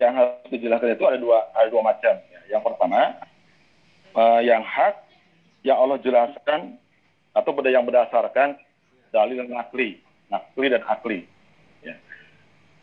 yang 0.00 0.12
harus 0.16 0.48
dijelaskan 0.48 0.96
itu 0.96 1.04
ada 1.04 1.18
dua 1.20 1.52
ada 1.52 1.68
dua 1.68 1.82
macam. 1.84 2.14
Ya. 2.32 2.40
Yang 2.56 2.62
pertama, 2.64 3.00
uh, 4.16 4.40
yang 4.40 4.64
hak 4.64 5.04
yang 5.62 5.78
Allah 5.78 6.00
jelaskan 6.00 6.80
atau 7.32 7.52
yang 7.64 7.84
berdasarkan 7.86 8.58
dalil 9.12 9.44
dan 9.44 9.48
nakli, 9.52 10.00
nakli 10.28 10.66
dan 10.68 10.82
akli. 10.88 11.28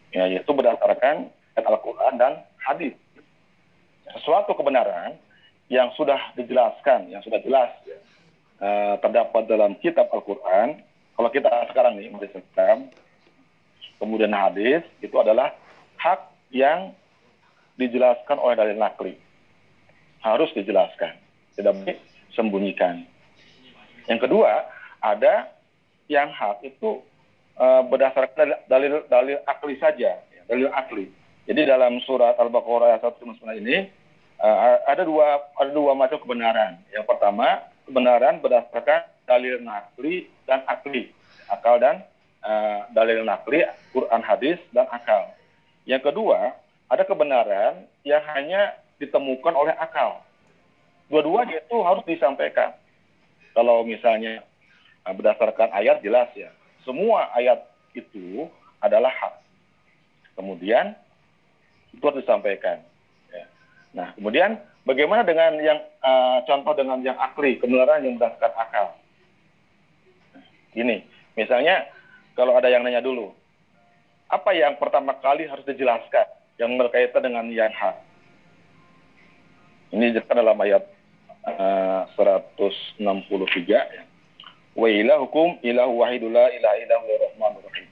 Ya. 0.10 0.26
ya 0.26 0.40
yaitu 0.40 0.52
berdasarkan 0.54 1.30
ayat 1.58 1.66
Al-Quran 1.66 2.14
dan 2.18 2.34
hadis. 2.62 2.96
Sesuatu 4.18 4.58
kebenaran 4.58 5.18
yang 5.70 5.94
sudah 5.94 6.34
dijelaskan, 6.34 7.14
yang 7.14 7.22
sudah 7.22 7.38
jelas 7.46 7.70
uh, 8.58 8.98
terdapat 9.02 9.46
dalam 9.46 9.78
kitab 9.78 10.10
Al-Quran 10.10 10.82
kalau 11.20 11.36
kita 11.36 11.52
sekarang 11.68 12.00
nih, 12.00 12.16
Islam, 12.16 12.88
kemudian 14.00 14.32
hadis, 14.32 14.88
itu 15.04 15.12
adalah 15.20 15.52
hak 16.00 16.32
yang 16.56 16.96
dijelaskan 17.76 18.40
oleh 18.40 18.56
dalil 18.56 18.80
nakli. 18.80 19.20
Harus 20.24 20.48
dijelaskan, 20.56 21.20
tidak 21.60 21.76
boleh 21.76 22.00
sembunyikan. 22.32 23.04
Yang 24.08 24.32
kedua, 24.32 24.64
ada 25.04 25.52
yang 26.08 26.32
hak 26.32 26.64
itu 26.64 27.04
e, 27.60 27.68
berdasarkan 27.92 28.66
dalil 28.72 29.04
dalil 29.12 29.38
akli 29.44 29.76
saja, 29.78 30.18
ya, 30.24 30.42
dalil 30.48 30.72
akli. 30.72 31.12
Jadi 31.46 31.68
dalam 31.68 32.00
surat 32.08 32.40
Al-Baqarah 32.40 32.96
ayat 32.96 33.04
159 33.04 33.62
ini 33.62 33.92
e, 34.40 34.50
ada 34.88 35.04
dua 35.04 35.52
ada 35.60 35.72
dua 35.76 35.92
macam 35.94 36.18
kebenaran. 36.24 36.80
Yang 36.96 37.06
pertama, 37.06 37.68
kebenaran 37.86 38.40
berdasarkan 38.40 39.06
dalil 39.30 39.62
nakli 39.62 40.30
dan 40.50 40.62
akli. 40.66 41.14
Akal 41.50 41.82
dan 41.82 42.06
uh, 42.46 42.86
dalil 42.94 43.26
nakli, 43.26 43.66
Quran 43.90 44.22
hadis 44.22 44.58
dan 44.74 44.86
akal. 44.94 45.34
Yang 45.90 46.14
kedua, 46.14 46.54
ada 46.90 47.04
kebenaran 47.06 47.90
yang 48.06 48.22
hanya 48.34 48.78
ditemukan 49.02 49.54
oleh 49.58 49.74
akal. 49.78 50.22
Dua-duanya 51.10 51.66
itu 51.66 51.78
harus 51.82 52.06
disampaikan. 52.06 52.74
Kalau 53.58 53.82
misalnya 53.82 54.46
uh, 55.06 55.14
berdasarkan 55.14 55.74
ayat 55.74 56.06
jelas 56.06 56.30
ya, 56.38 56.54
semua 56.84 57.32
ayat 57.36 57.66
itu 57.96 58.48
adalah 58.80 59.12
hak. 59.12 59.34
Kemudian 60.40 60.96
itu 61.92 62.04
harus 62.06 62.24
disampaikan. 62.24 62.80
Ya. 63.34 63.46
Nah, 63.92 64.08
kemudian 64.16 64.62
bagaimana 64.88 65.28
dengan 65.28 65.60
yang 65.60 65.80
uh, 66.00 66.40
contoh 66.48 66.74
dengan 66.78 67.04
yang 67.04 67.18
akli, 67.20 67.60
kebenaran 67.60 68.06
yang 68.06 68.16
berdasarkan 68.16 68.54
akal? 68.56 68.88
Gini, 70.72 71.04
misalnya 71.36 71.90
kalau 72.38 72.56
ada 72.56 72.72
yang 72.72 72.86
nanya 72.86 73.04
dulu, 73.04 73.34
apa 74.30 74.54
yang 74.54 74.78
pertama 74.78 75.18
kali 75.18 75.50
harus 75.50 75.66
dijelaskan 75.66 76.30
yang 76.62 76.78
berkaitan 76.78 77.26
dengan 77.26 77.50
yang 77.50 77.74
hak? 77.74 77.98
Ini 79.90 80.14
dijelaskan 80.14 80.40
dalam 80.46 80.58
ayat 80.62 80.86
uh, 81.44 82.06
163 82.16 83.02
ya. 83.68 84.04
Wa 84.80 84.88
ilahukum 84.88 85.60
ilahu 85.60 86.00
wahidullah 86.00 86.56
ilah 86.56 86.74
ilahu 86.80 87.08
rahmanur 87.20 87.64
rahim. 87.68 87.90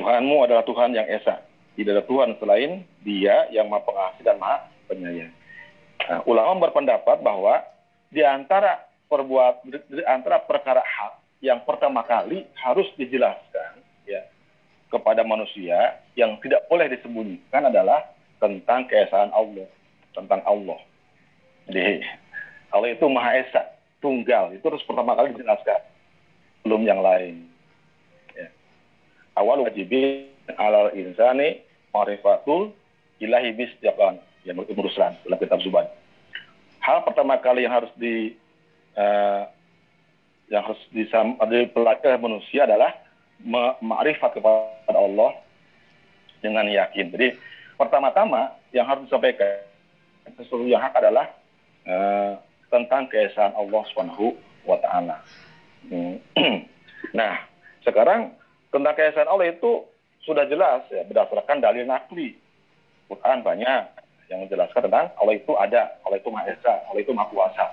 Tuhanmu 0.00 0.36
adalah 0.48 0.64
Tuhan 0.64 0.96
yang 0.96 1.04
esa. 1.04 1.44
Tidak 1.76 1.92
ada 1.92 2.04
Tuhan 2.08 2.32
selain 2.40 2.88
dia 3.04 3.44
yang 3.52 3.68
maha 3.68 3.84
pengasih 3.84 4.24
dan 4.24 4.40
maha 4.40 4.64
penyayang. 4.88 5.30
Nah, 6.08 6.24
ulama 6.24 6.64
berpendapat 6.64 7.20
bahwa 7.20 7.60
di 8.08 8.24
antara 8.24 8.88
perbuat 9.12 9.68
di 9.68 10.04
antara 10.08 10.40
perkara 10.40 10.80
hak 10.80 11.44
yang 11.44 11.60
pertama 11.68 12.00
kali 12.08 12.48
harus 12.56 12.88
dijelaskan 12.96 13.84
ya 14.08 14.24
kepada 14.88 15.20
manusia 15.22 16.00
yang 16.16 16.40
tidak 16.40 16.64
boleh 16.72 16.88
disembunyikan 16.88 17.68
adalah 17.68 18.08
tentang 18.40 18.88
keesaan 18.88 19.28
Allah, 19.36 19.68
tentang 20.16 20.40
Allah. 20.48 20.80
Jadi 21.68 22.00
Allah 22.72 22.88
itu 22.96 23.04
Maha 23.12 23.44
Esa, 23.44 23.62
tunggal. 23.98 24.54
Itu 24.54 24.70
harus 24.70 24.84
pertama 24.86 25.14
kali 25.14 25.34
dijelaskan. 25.34 25.80
Belum 26.66 26.82
yang 26.86 27.00
lain. 27.02 27.46
Ya. 28.34 28.48
Awal 29.38 29.66
wajibin 29.66 30.30
alal 30.56 30.94
insani 30.96 31.62
marifatul 31.92 32.72
ilahi 33.20 33.52
bisjaban 33.54 34.22
yang 34.46 34.58
merusan 34.58 35.18
dalam 35.26 35.38
kitab 35.38 35.60
Zuban. 35.60 35.86
Hal 36.80 37.04
pertama 37.04 37.36
kali 37.42 37.66
yang 37.66 37.74
harus 37.74 37.92
di 37.98 38.32
uh, 38.96 39.44
yang 40.48 40.64
harus 40.64 40.80
dipelajari 40.94 42.16
manusia 42.16 42.64
adalah 42.64 42.96
ma'rifat 43.84 44.40
kepada 44.40 44.96
Allah 44.96 45.36
dengan 46.40 46.64
yakin. 46.64 47.12
Jadi 47.12 47.36
pertama-tama 47.76 48.56
yang 48.72 48.88
harus 48.88 49.04
disampaikan 49.04 49.68
sesuatu 50.40 50.64
yang 50.64 50.80
hak 50.80 50.96
adalah 50.96 51.26
uh, 51.84 52.40
tentang 52.68 53.08
keesaan 53.08 53.52
Allah 53.56 53.82
Subhanahu 53.92 54.36
wa 54.68 54.76
taala. 54.80 55.16
Hmm. 55.88 56.20
nah, 57.18 57.44
sekarang 57.84 58.36
tentang 58.68 58.94
keesaan 58.96 59.28
Allah 59.28 59.48
itu 59.52 59.84
sudah 60.24 60.44
jelas 60.46 60.84
ya 60.92 61.04
berdasarkan 61.08 61.64
dalil 61.64 61.88
nakli. 61.88 62.36
Quran 63.08 63.40
banyak 63.40 63.82
yang 64.28 64.44
menjelaskan 64.44 64.84
tentang 64.84 65.08
Allah 65.16 65.34
itu 65.40 65.52
ada, 65.56 65.96
Allah 66.04 66.20
itu 66.20 66.28
Maha 66.28 66.52
Esa, 66.52 66.74
Allah 66.84 67.00
itu 67.00 67.12
Maha 67.16 67.32
Kuasa. 67.32 67.66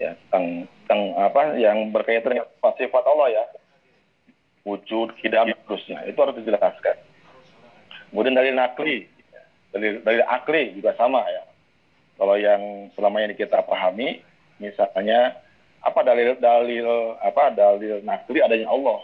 Ya, 0.00 0.16
tentang, 0.26 0.64
tentang 0.88 1.00
apa 1.20 1.42
yang 1.60 1.92
berkaitan 1.92 2.40
dengan 2.40 2.48
sifat 2.80 3.04
Allah 3.04 3.28
ya. 3.28 3.44
Wujud, 4.64 5.12
kidam, 5.20 5.52
terusnya. 5.68 6.06
Itu 6.08 6.16
harus 6.22 6.38
dijelaskan. 6.40 6.96
Kemudian 8.08 8.38
dari 8.38 8.54
nakli, 8.54 9.04
dari, 9.74 10.00
dari 10.00 10.22
akli 10.24 10.78
juga 10.80 10.96
sama 10.96 11.20
ya. 11.28 11.42
Kalau 12.22 12.38
yang 12.38 12.86
selama 12.94 13.18
ini 13.26 13.34
kita 13.34 13.66
pahami, 13.66 14.22
misalnya 14.62 15.42
apa 15.82 16.06
dalil 16.06 16.38
dalil 16.38 17.18
apa 17.18 17.50
dalil 17.50 17.98
nakli 18.06 18.38
adanya 18.38 18.70
Allah. 18.70 19.02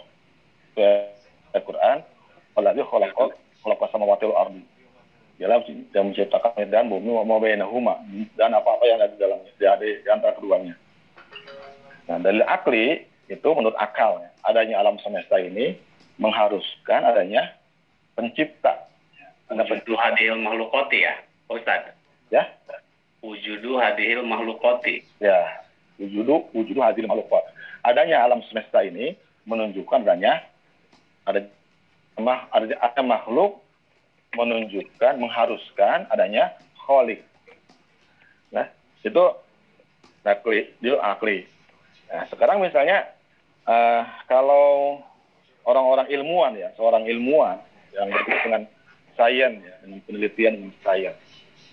Al-Quran, 1.51 1.99
Allah 2.55 2.71
itu 2.79 2.87
khalaqal 2.87 3.35
khalaqas 3.67 3.91
samawati 3.91 4.23
wal 4.31 4.39
ardi 4.39 4.63
dalam 5.35 5.67
yang 5.67 6.15
menciptakan 6.15 6.71
dan 6.71 6.87
bumi 6.87 7.11
mau 7.11 7.43
huma 7.43 7.99
dan 8.39 8.55
apa-apa 8.55 8.87
yang 8.87 9.03
ada 9.03 9.11
di 9.11 9.19
dalamnya 9.19 9.51
di, 9.83 9.91
di 9.99 10.09
antara 10.11 10.39
keduanya. 10.39 10.79
Nah, 12.07 12.23
dari 12.23 12.39
akli 12.47 13.03
itu 13.27 13.49
menurut 13.51 13.75
akal 13.83 14.23
adanya 14.47 14.79
alam 14.79 14.95
semesta 15.03 15.43
ini 15.43 15.75
mengharuskan 16.23 17.03
adanya 17.03 17.51
pencipta. 18.15 18.87
Wujudu 19.51 19.99
hadil 19.99 20.39
makhlukoti 20.39 21.03
ya, 21.03 21.19
Ustaz? 21.51 21.91
Ya. 22.31 22.47
Wujudu 23.19 23.79
hadil 23.83 24.23
makhlukoti. 24.23 25.03
Ya, 25.19 25.65
wujudu 25.99 26.47
wujudu 26.55 26.81
hadil 26.81 27.11
makhlukot. 27.11 27.43
Adanya 27.83 28.23
alam 28.23 28.43
semesta 28.47 28.83
ini 28.87 29.19
menunjukkan 29.49 30.07
adanya 30.07 30.45
ada 31.27 31.47
ada 32.79 33.03
makhluk 33.03 33.63
menunjukkan, 34.37 35.17
mengharuskan 35.17 36.05
adanya 36.13 36.53
kholik. 36.85 37.25
Nah, 38.53 38.69
itu 39.01 39.25
akli, 40.25 40.69
dia 40.83 41.01
akli. 41.01 41.49
Nah, 42.09 42.25
sekarang 42.29 42.61
misalnya 42.61 43.09
uh, 43.65 44.05
kalau 44.29 45.01
orang-orang 45.65 46.09
ilmuwan 46.13 46.57
ya, 46.57 46.73
seorang 46.77 47.09
ilmuwan 47.09 47.61
yang 47.93 48.09
berkaitan 48.13 48.45
dengan 48.45 48.63
sains 49.17 49.57
ya, 49.65 49.75
dengan 49.85 49.99
penelitian 50.05 50.53
dengan 50.61 50.75
sains. 50.85 51.19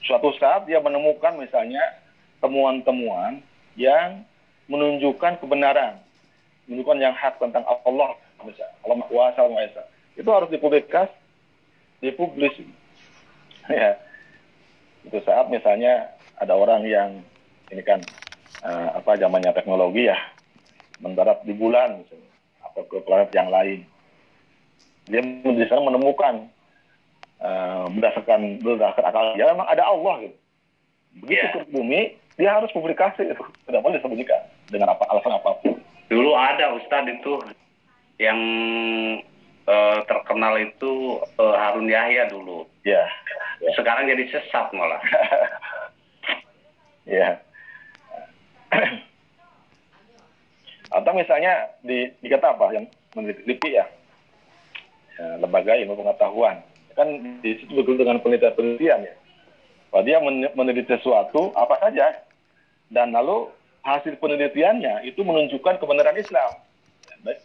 Suatu 0.06 0.30
saat 0.38 0.70
dia 0.70 0.78
menemukan 0.78 1.34
misalnya 1.36 1.82
temuan-temuan 2.38 3.42
yang 3.74 4.22
menunjukkan 4.70 5.42
kebenaran, 5.42 5.98
menunjukkan 6.70 6.98
yang 7.02 7.14
hak 7.18 7.42
tentang 7.42 7.66
Allah, 7.66 8.14
misalnya. 8.46 8.76
Allah 8.86 9.34
Allah 9.34 9.62
Esa. 9.66 9.84
Itu 10.14 10.30
harus 10.30 10.50
dipublikasi 10.54 11.26
dipublis. 12.06 12.56
Ya. 13.66 13.98
Itu 15.02 15.18
saat 15.26 15.50
misalnya 15.50 16.14
ada 16.38 16.54
orang 16.54 16.86
yang 16.86 17.18
ini 17.74 17.82
kan 17.82 17.98
uh, 18.62 19.02
apa 19.02 19.18
zamannya 19.18 19.50
teknologi 19.58 20.06
ya 20.06 20.14
mendarat 21.02 21.42
di 21.42 21.54
bulan 21.58 21.98
misalnya 21.98 22.34
atau 22.62 22.86
ke 22.86 23.02
planet 23.02 23.34
yang 23.34 23.50
lain. 23.50 23.82
Dia 25.10 25.26
di 25.26 25.66
sana 25.66 25.82
menemukan 25.82 26.46
uh, 27.42 27.90
berdasarkan 27.92 28.60
berdasarkan 28.62 29.06
akal 29.06 29.26
ya 29.40 29.52
memang 29.52 29.68
ada 29.68 29.84
Allah 29.88 30.16
gitu 30.28 30.38
begitu 31.16 31.40
yeah. 31.40 31.64
ke 31.64 31.72
bumi 31.72 32.02
dia 32.36 32.52
harus 32.52 32.72
publikasi 32.76 33.32
itu 33.32 33.44
tidak 33.68 33.82
boleh 33.82 33.96
disembunyikan 33.98 34.42
dengan 34.68 34.92
apa 34.92 35.08
alasan 35.08 35.36
apa 35.36 35.56
pun 35.64 35.80
dulu 36.12 36.32
ada 36.36 36.76
Ustadz 36.76 37.12
itu 37.12 37.34
yang 38.20 38.40
uh, 39.68 40.00
terkenal 40.08 40.56
itu 40.62 41.20
uh, 41.38 41.56
Harun 41.58 41.90
Yahya 41.90 42.30
dulu. 42.32 42.66
Ya. 42.86 43.06
ya. 43.62 43.70
Sekarang 43.76 44.08
jadi 44.08 44.24
sesat 44.32 44.72
malah. 44.72 45.02
ya. 47.18 47.42
Atau 50.96 51.12
misalnya 51.12 51.76
di 51.84 52.08
dikata 52.24 52.56
apa 52.56 52.72
yang 52.72 52.86
meneliti 53.18 53.76
ya, 53.76 53.84
ya 55.20 55.28
lembaga 55.44 55.76
ilmu 55.76 55.98
pengetahuan 55.98 56.64
kan 56.96 57.08
di 57.44 57.52
situ 57.60 57.76
dengan 57.76 58.24
penelitian-penelitian 58.24 59.00
ya. 59.06 59.16
Bahwa 59.92 60.04
dia 60.04 60.18
meneliti 60.56 60.92
sesuatu 60.92 61.56
apa 61.56 61.80
saja 61.80 62.20
dan 62.92 63.16
lalu 63.16 63.48
hasil 63.86 64.18
penelitiannya 64.20 65.08
itu 65.08 65.22
menunjukkan 65.22 65.80
kebenaran 65.80 66.18
Islam 66.18 66.52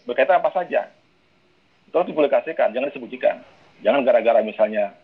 berkaitan 0.08 0.40
apa 0.40 0.50
saja 0.50 0.90
Tolong 1.90 2.06
dipublikasikan, 2.06 2.70
jangan 2.70 2.88
disembunyikan. 2.90 3.42
Jangan 3.82 4.06
gara-gara 4.06 4.40
misalnya 4.46 4.94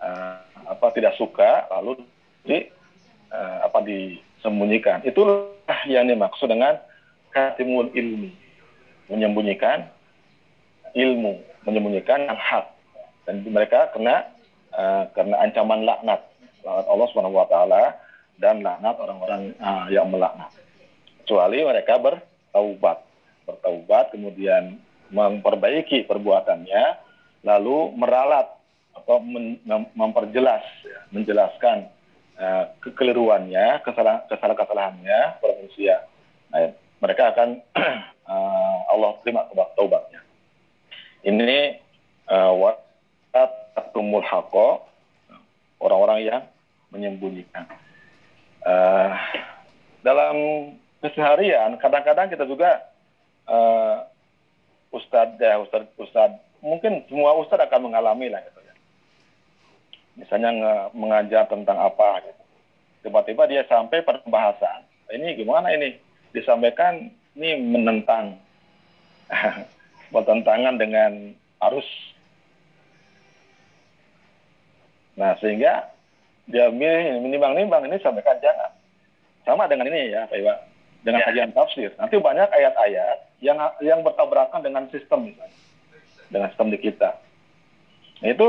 uh, 0.00 0.40
apa 0.64 0.88
tidak 0.96 1.12
suka 1.20 1.68
lalu 1.68 2.00
di 2.48 2.64
uh, 3.28 3.68
apa 3.68 3.84
disembunyikan. 3.84 5.04
Itulah 5.04 5.52
yang 5.84 6.08
dimaksud 6.08 6.48
dengan 6.48 6.80
katimul 7.36 7.92
ilmi. 7.92 8.32
Menyembunyikan 9.12 9.84
ilmu, 10.96 11.44
menyembunyikan 11.68 12.24
yang 12.24 12.40
hak. 12.40 12.72
Dan 13.30 13.46
mereka 13.46 13.94
kena 13.94 14.26
uh, 14.74 15.06
kena 15.14 15.38
ancaman 15.38 15.86
laknat. 15.86 16.18
Laknat 16.66 16.86
Allah 16.90 17.06
Subhanahu 17.14 17.38
wa 17.38 17.46
taala 17.46 17.94
dan 18.42 18.58
laknat 18.58 18.98
orang-orang 18.98 19.54
uh, 19.62 19.86
yang 19.86 20.10
melaknat. 20.10 20.50
Kecuali 21.22 21.62
mereka 21.62 22.02
bertaubat. 22.02 23.06
Bertaubat 23.46 24.10
kemudian 24.10 24.82
memperbaiki 25.14 26.10
perbuatannya, 26.10 26.98
lalu 27.46 27.94
meralat 27.94 28.50
atau 28.98 29.22
memperjelas, 29.94 30.66
menjelaskan 31.14 31.86
uh, 32.34 32.74
kekeliruannya, 32.82 33.78
kesalahan-kesalahannya 33.86 35.20
para 35.38 35.54
manusia. 35.54 36.02
Nah, 36.50 36.74
mereka 36.98 37.30
akan 37.30 37.62
uh, 37.78 38.78
Allah 38.98 39.22
terima 39.22 39.46
taubatnya. 39.78 40.18
Ini 41.22 41.78
uh, 42.26 42.74
tumul 43.92 44.24
hako 44.24 44.84
orang-orang 45.80 46.18
yang 46.26 46.42
menyembunyikan. 46.90 47.64
Uh, 48.60 49.16
dalam 50.04 50.36
keseharian 51.00 51.80
kadang-kadang 51.80 52.28
kita 52.28 52.44
juga 52.44 52.84
uh, 53.48 54.04
ustadz 54.92 55.40
ya 55.40 55.56
ustadz 55.64 55.96
ustadz 55.96 56.40
mungkin 56.60 57.04
semua 57.08 57.32
ustadz 57.40 57.64
akan 57.64 57.88
mengalami 57.88 58.28
lah 58.28 58.44
gitu 58.44 58.60
ya. 58.60 58.74
Misalnya 60.20 60.50
nge, 60.52 60.74
mengajar 60.92 61.44
tentang 61.48 61.80
apa 61.80 62.20
gitu. 62.28 62.42
Tiba-tiba 63.08 63.48
dia 63.48 63.64
sampai 63.64 64.04
pada 64.04 64.20
pembahasan. 64.20 64.84
Ini 65.08 65.40
gimana 65.40 65.72
ini? 65.72 65.96
Disampaikan 66.36 67.08
ini 67.34 67.50
menentang 67.56 68.36
bertentangan 70.14 70.76
dengan 70.76 71.32
arus. 71.70 71.88
Nah, 75.20 75.36
sehingga 75.36 75.92
dia 76.48 76.72
menimbang-nimbang 76.72 77.84
ini 77.92 78.00
sampaikan 78.00 78.40
jangan. 78.40 78.72
Sama 79.44 79.68
dengan 79.68 79.92
ini 79.92 80.16
ya, 80.16 80.24
Pak 80.24 80.40
Iwa. 80.40 80.54
Dengan 81.04 81.20
ya. 81.20 81.26
kajian 81.28 81.52
tafsir. 81.52 81.92
Nanti 82.00 82.16
banyak 82.16 82.48
ayat-ayat 82.48 83.44
yang 83.44 83.60
yang 83.84 84.00
bertabrakan 84.00 84.64
dengan 84.64 84.88
sistem 84.88 85.28
misalnya, 85.28 85.60
dengan 86.32 86.48
sistem 86.48 86.72
di 86.72 86.78
kita. 86.80 87.20
Nah, 88.24 88.28
itu 88.32 88.48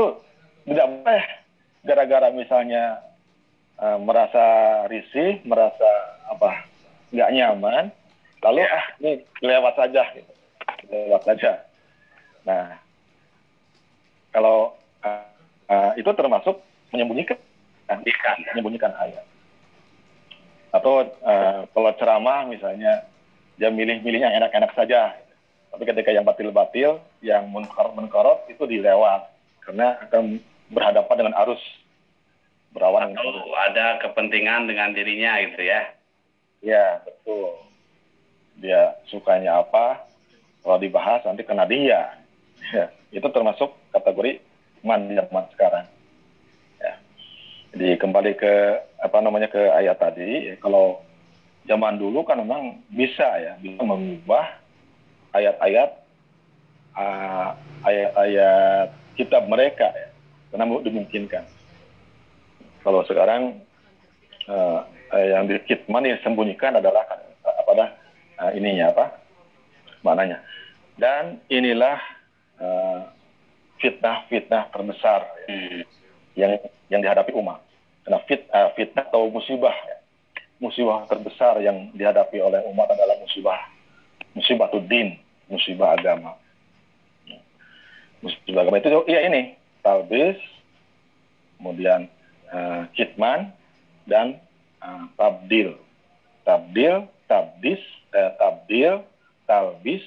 tidak 0.64 0.86
boleh 0.88 1.24
gara-gara 1.84 2.28
misalnya 2.32 3.00
uh, 3.80 4.00
merasa 4.00 4.44
risih, 4.88 5.40
merasa 5.44 5.88
apa 6.28 6.64
nggak 7.12 7.32
nyaman, 7.36 7.84
lalu 8.40 8.64
ya. 8.64 8.68
ah 8.72 8.84
ini 9.00 9.12
lewat 9.44 9.74
saja, 9.76 10.02
gitu. 10.16 10.32
lewat 10.88 11.22
saja. 11.24 11.52
Nah, 12.44 12.76
kalau 14.32 14.76
uh, 15.04 15.31
uh, 15.68 15.92
itu 15.98 16.10
termasuk 16.14 16.58
menyembunyikan, 16.90 17.38
menyembunyikan 18.54 18.92
ayat. 18.98 19.24
atau 20.72 21.04
uh, 21.04 21.68
kalau 21.68 21.92
ceramah 22.00 22.48
misalnya 22.48 23.04
dia 23.60 23.68
milih-milih 23.68 24.20
yang 24.24 24.34
enak-enak 24.42 24.72
saja. 24.72 25.14
Tapi 25.72 25.88
ketika 25.88 26.12
yang 26.12 26.24
batil-batil 26.24 27.00
yang 27.24 27.48
menkorot-menkorot 27.52 28.48
itu 28.50 28.64
dilewat. 28.66 29.28
Karena 29.62 29.96
akan 30.02 30.42
berhadapan 30.72 31.16
dengan 31.22 31.34
arus. 31.46 31.62
Berawan 32.72 33.12
atau 33.12 33.52
ada 33.68 34.00
kepentingan 34.00 34.64
dengan 34.64 34.96
dirinya 34.96 35.36
gitu 35.44 35.60
ya. 35.60 35.92
Ya 36.64 36.86
betul. 37.04 37.52
Dia 38.58 38.96
sukanya 39.12 39.60
apa? 39.60 40.08
Kalau 40.64 40.80
dibahas 40.80 41.20
nanti 41.22 41.46
kena 41.46 41.68
dia. 41.68 42.02
Ya, 42.62 42.94
itu 43.10 43.26
termasuk 43.34 43.74
kategori 43.90 44.38
man 44.82 45.10
zaman 45.10 45.44
sekarang. 45.54 45.86
Ya. 46.82 46.94
jadi 47.74 47.88
kembali 47.98 48.32
ke 48.34 48.54
apa 48.98 49.18
namanya 49.22 49.48
ke 49.50 49.62
ayat 49.70 49.98
tadi 50.02 50.58
kalau 50.58 51.02
zaman 51.66 51.98
dulu 51.98 52.26
kan 52.26 52.42
memang 52.42 52.82
bisa 52.90 53.26
ya 53.38 53.54
bisa 53.62 53.78
mengubah 53.82 54.58
ayat-ayat 55.30 55.90
uh, 56.98 57.54
ayat-ayat 57.86 58.88
kitab 59.14 59.46
mereka 59.46 59.88
ya. 59.94 60.08
Karena 60.52 60.68
dimungkinkan. 60.84 61.44
Kalau 62.82 63.06
sekarang 63.08 63.62
uh, 64.50 64.84
yang 65.16 65.48
di 65.48 65.56
kitman 65.64 66.04
yang 66.04 66.20
sembunyikan 66.20 66.76
adalah 66.76 67.06
apa 67.40 67.72
uh, 68.42 68.50
ininya 68.52 68.90
apa 68.92 69.04
maknanya. 70.02 70.42
Dan 70.98 71.40
inilah 71.48 71.96
fitnah-fitnah 73.82 74.70
terbesar 74.70 75.26
hmm. 75.50 75.82
yang 76.38 76.56
yang 76.88 77.00
dihadapi 77.02 77.34
umat 77.34 77.58
karena 78.06 78.18
fit, 78.30 78.46
uh, 78.54 78.70
fitnah 78.78 79.06
atau 79.10 79.26
musibah 79.28 79.74
ya. 79.74 79.96
musibah 80.62 81.04
terbesar 81.10 81.58
yang 81.58 81.90
dihadapi 81.92 82.38
oleh 82.38 82.62
umat 82.70 82.86
adalah 82.94 83.18
musibah 83.18 83.58
musibah 84.32 84.70
din 84.86 85.18
musibah 85.50 85.98
agama 85.98 86.38
musibah 88.22 88.62
agama 88.62 88.78
itu 88.78 89.02
ya 89.10 89.26
ini 89.26 89.58
talbis 89.82 90.38
kemudian 91.62 92.10
uh, 92.50 92.90
kitman 92.98 93.54
dan 94.10 94.42
uh, 94.82 95.06
tabdil. 95.14 95.78
Tabdil, 96.42 97.06
tabdis, 97.30 97.78
uh, 98.10 98.34
tabdil, 98.34 99.06
talbis 99.46 100.02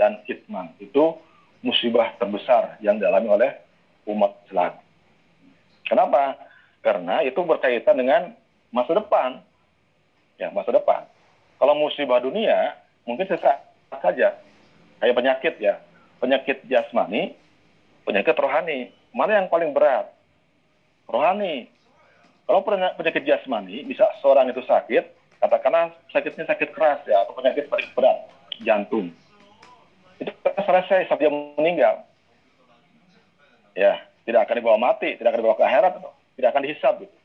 dan 0.00 0.16
kitman. 0.24 0.72
Itu 0.80 1.20
musibah 1.64 2.12
terbesar 2.20 2.76
yang 2.84 3.00
dialami 3.00 3.28
oleh 3.32 3.50
umat 4.04 4.36
Islam. 4.44 4.76
Kenapa? 5.88 6.36
Karena 6.84 7.24
itu 7.24 7.40
berkaitan 7.40 7.96
dengan 7.96 8.36
masa 8.68 8.92
depan. 8.92 9.40
Ya, 10.36 10.52
masa 10.52 10.76
depan. 10.76 11.08
Kalau 11.56 11.72
musibah 11.72 12.20
dunia, 12.20 12.76
mungkin 13.08 13.24
sesaat 13.24 13.64
saja. 14.04 14.36
Kayak 15.00 15.16
penyakit 15.16 15.54
ya. 15.56 15.80
Penyakit 16.20 16.68
jasmani, 16.68 17.32
penyakit 18.04 18.36
rohani. 18.36 18.92
Mana 19.16 19.40
yang 19.40 19.48
paling 19.48 19.72
berat? 19.72 20.12
Rohani. 21.08 21.68
Kalau 22.44 22.60
penyakit 23.00 23.24
jasmani, 23.24 23.88
bisa 23.88 24.04
seorang 24.20 24.52
itu 24.52 24.60
sakit, 24.68 25.04
katakanlah 25.40 25.96
sakitnya 26.12 26.44
sakit 26.44 26.76
keras 26.76 27.00
ya, 27.08 27.24
atau 27.24 27.32
penyakit 27.32 27.72
paling 27.72 27.88
berat, 27.96 28.28
jantung. 28.60 29.08
Selesai 30.54 31.10
dia 31.18 31.30
meninggal. 31.30 32.06
Ya, 33.74 34.06
tidak 34.22 34.46
akan 34.46 34.56
dibawa 34.62 34.78
mati, 34.78 35.18
tidak 35.18 35.34
akan 35.34 35.40
dibawa 35.42 35.58
ke 35.58 35.66
akhirat, 35.66 35.92
tidak 36.38 36.50
akan 36.54 36.62
dihisap. 36.62 36.94
Gitu. 37.02 37.16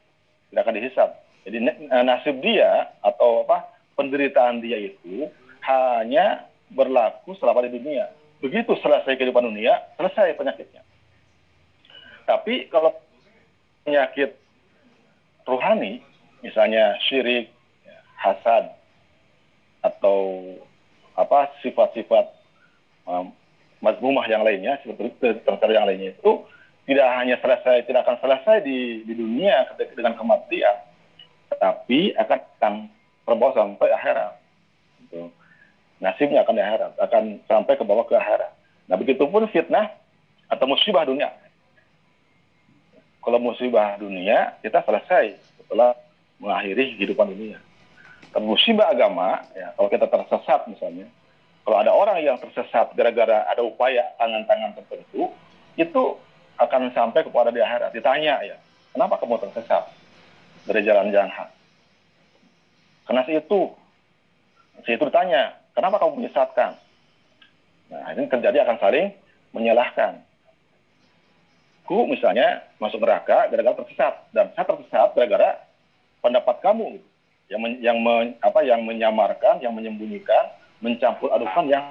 Tidak 0.49 0.61
akan 0.65 0.75
dihisap. 0.81 1.09
Jadi 1.45 1.57
eh, 1.65 2.03
nasib 2.03 2.35
dia 2.41 2.89
atau 3.05 3.45
apa 3.45 3.69
penderitaan 3.93 4.59
dia 4.59 4.81
itu 4.81 5.29
hanya 5.63 6.49
berlaku 6.73 7.37
selama 7.37 7.65
di 7.69 7.77
dunia. 7.77 8.09
Begitu 8.39 8.71
selesai 8.79 9.19
kehidupan 9.19 9.45
dunia, 9.45 9.77
selesai 9.99 10.33
penyakitnya. 10.39 10.81
Tapi 12.23 12.69
kalau 12.71 12.95
penyakit 13.83 14.37
rohani, 15.43 15.99
misalnya 16.45 16.95
syirik, 17.09 17.51
hasad, 18.15 18.71
atau 19.83 20.39
apa 21.19 21.51
sifat-sifat 21.59 22.38
mazmumah 23.79 24.25
yang 24.29 24.43
lainnya, 24.45 24.77
seperti 24.83 25.73
yang 25.73 25.87
lainnya 25.87 26.13
itu 26.13 26.31
tidak 26.89 27.07
hanya 27.21 27.35
selesai, 27.41 27.85
tidak 27.85 28.01
akan 28.05 28.17
selesai 28.21 28.65
di, 28.65 29.05
di 29.05 29.13
dunia 29.13 29.69
dengan 29.93 30.17
kematian, 30.17 30.75
tapi 31.57 32.13
akan, 32.17 32.39
akan 32.57 32.73
terbawa 33.25 33.51
sampai 33.53 33.89
akhirat. 33.93 34.33
Gitu. 35.05 35.29
Nasibnya 36.01 36.41
akan 36.45 36.55
di 36.57 36.63
akhirat, 36.63 36.91
akan 36.97 37.23
sampai 37.45 37.73
ke 37.77 37.83
bawah 37.85 38.05
ke 38.09 38.17
akhirat. 38.17 38.51
Nah, 38.89 38.97
begitupun 38.97 39.45
fitnah 39.53 39.93
atau 40.49 40.65
musibah 40.65 41.05
dunia 41.05 41.29
kalau 43.29 43.39
musibah 43.39 43.99
dunia 43.99 44.57
kita 44.63 44.81
selesai 44.81 45.37
setelah 45.61 45.93
mengakhiri 46.39 46.97
kehidupan 46.97 47.29
dunia. 47.29 47.61
Tapi 48.33 48.41
musibah 48.41 48.89
agama, 48.89 49.45
ya, 49.53 49.69
kalau 49.77 49.89
kita 49.91 50.09
tersesat 50.09 50.65
misalnya, 50.65 51.05
kalau 51.69 51.77
ada 51.85 51.93
orang 51.93 52.17
yang 52.25 52.41
tersesat 52.41 52.97
gara-gara 52.97 53.45
ada 53.45 53.61
upaya 53.61 54.09
tangan-tangan 54.17 54.73
tertentu, 54.81 55.29
itu 55.77 56.17
akan 56.57 56.89
sampai 56.97 57.21
kepada 57.21 57.53
di 57.53 57.61
akhirat. 57.61 57.93
Ditanya 57.93 58.41
ya, 58.41 58.57
kenapa 58.97 59.21
kamu 59.21 59.37
tersesat 59.37 59.85
dari 60.65 60.81
jalan 60.81 61.13
jahat? 61.13 61.53
Karena 63.05 63.21
si 63.29 63.37
itu, 63.37 63.69
si 64.81 64.97
itu 64.97 65.03
ditanya, 65.05 65.61
kenapa 65.77 66.01
kamu 66.01 66.25
menyesatkan? 66.25 66.73
Nah, 67.93 68.17
ini 68.17 68.25
terjadi 68.25 68.65
akan 68.65 68.77
saling 68.81 69.13
menyalahkan 69.53 70.25
aku 71.89 72.05
misalnya 72.05 72.69
masuk 72.77 73.01
neraka 73.01 73.49
gara-gara 73.49 73.81
tersesat 73.81 74.29
dan 74.29 74.53
saya 74.53 74.61
tersesat 74.61 75.09
gara-gara 75.17 75.57
pendapat 76.21 76.61
kamu 76.61 77.01
yang 77.49 77.65
men, 77.65 77.73
yang 77.81 77.97
men, 77.97 78.37
apa 78.45 78.61
yang 78.61 78.85
menyamarkan, 78.85 79.57
yang 79.57 79.73
menyembunyikan, 79.73 80.53
mencampur 80.79 81.31
adukan 81.31 81.67
yang 81.67 81.83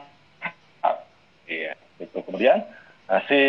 iya 1.49 1.77
itu 2.01 2.19
kemudian 2.25 2.65
nah, 3.09 3.21
si 3.29 3.41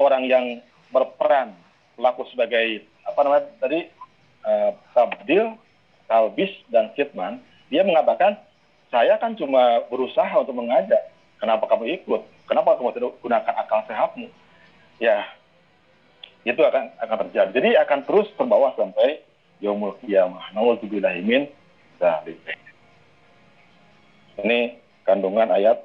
orang 0.00 0.24
yang 0.28 0.44
berperan 0.92 1.56
pelaku 1.96 2.24
sebagai 2.32 2.84
apa 3.04 3.20
namanya 3.24 3.44
tadi 3.60 3.88
uh, 4.44 4.72
tabdil, 4.92 5.56
talbis 6.08 6.52
dan 6.72 6.92
kitman 6.96 7.40
dia 7.68 7.84
mengatakan 7.84 8.36
saya 8.90 9.16
kan 9.20 9.36
cuma 9.38 9.84
berusaha 9.88 10.32
untuk 10.36 10.56
mengajak 10.56 11.12
kenapa 11.38 11.68
kamu 11.68 12.00
ikut 12.02 12.22
kenapa 12.48 12.76
kamu 12.76 12.92
tidak 12.96 13.12
gunakan 13.22 13.54
akal 13.56 13.80
sehatmu 13.86 14.28
ya 15.00 15.24
itu 16.44 16.60
akan 16.60 16.88
akan 17.04 17.16
terjadi. 17.28 17.50
Jadi 17.52 17.70
akan 17.76 18.00
terus 18.08 18.28
terbawa 18.36 18.72
sampai 18.72 19.20
yaumul 19.60 19.96
kiamah. 20.00 20.52
Nauzubillahimin 20.56 21.52
dzalik. 22.00 22.40
Ini 24.44 24.76
kandungan 25.04 25.50
ayat 25.52 25.78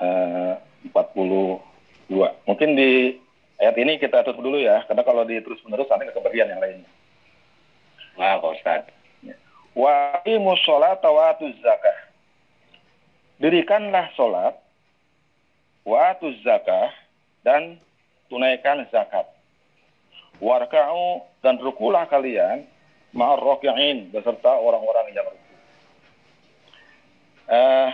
eh, 0.00 0.54
uh, 0.54 0.92
42. 0.92 1.60
Mungkin 2.46 2.70
di 2.76 3.18
ayat 3.58 3.76
ini 3.80 3.96
kita 3.96 4.22
tutup 4.22 4.44
dulu 4.44 4.60
ya, 4.60 4.84
karena 4.84 5.02
kalau 5.02 5.24
di 5.24 5.40
terus 5.40 5.62
menerus 5.64 5.88
nanti 5.88 6.10
keberdian 6.12 6.50
yang 6.50 6.60
lainnya. 6.60 6.90
Nah, 8.14 8.38
Pak 8.38 8.52
Ustaz. 8.54 8.82
Wa 9.74 10.22
imus 10.22 10.62
sholat 10.62 11.02
wa 11.02 11.34
zakah. 11.34 11.98
Dirikanlah 13.42 14.14
sholat, 14.14 14.54
wa 15.82 16.14
zakah, 16.46 16.94
dan 17.42 17.82
tunaikan 18.30 18.86
zakat. 18.94 19.26
Warka'u 20.38 21.22
dan 21.42 21.58
rukulah 21.62 22.06
kalian 22.10 22.66
ma'ar 23.14 23.38
beserta 24.10 24.50
orang-orang 24.58 25.14
yang 25.14 25.26
ruku. 25.30 25.43
Uh, 27.44 27.90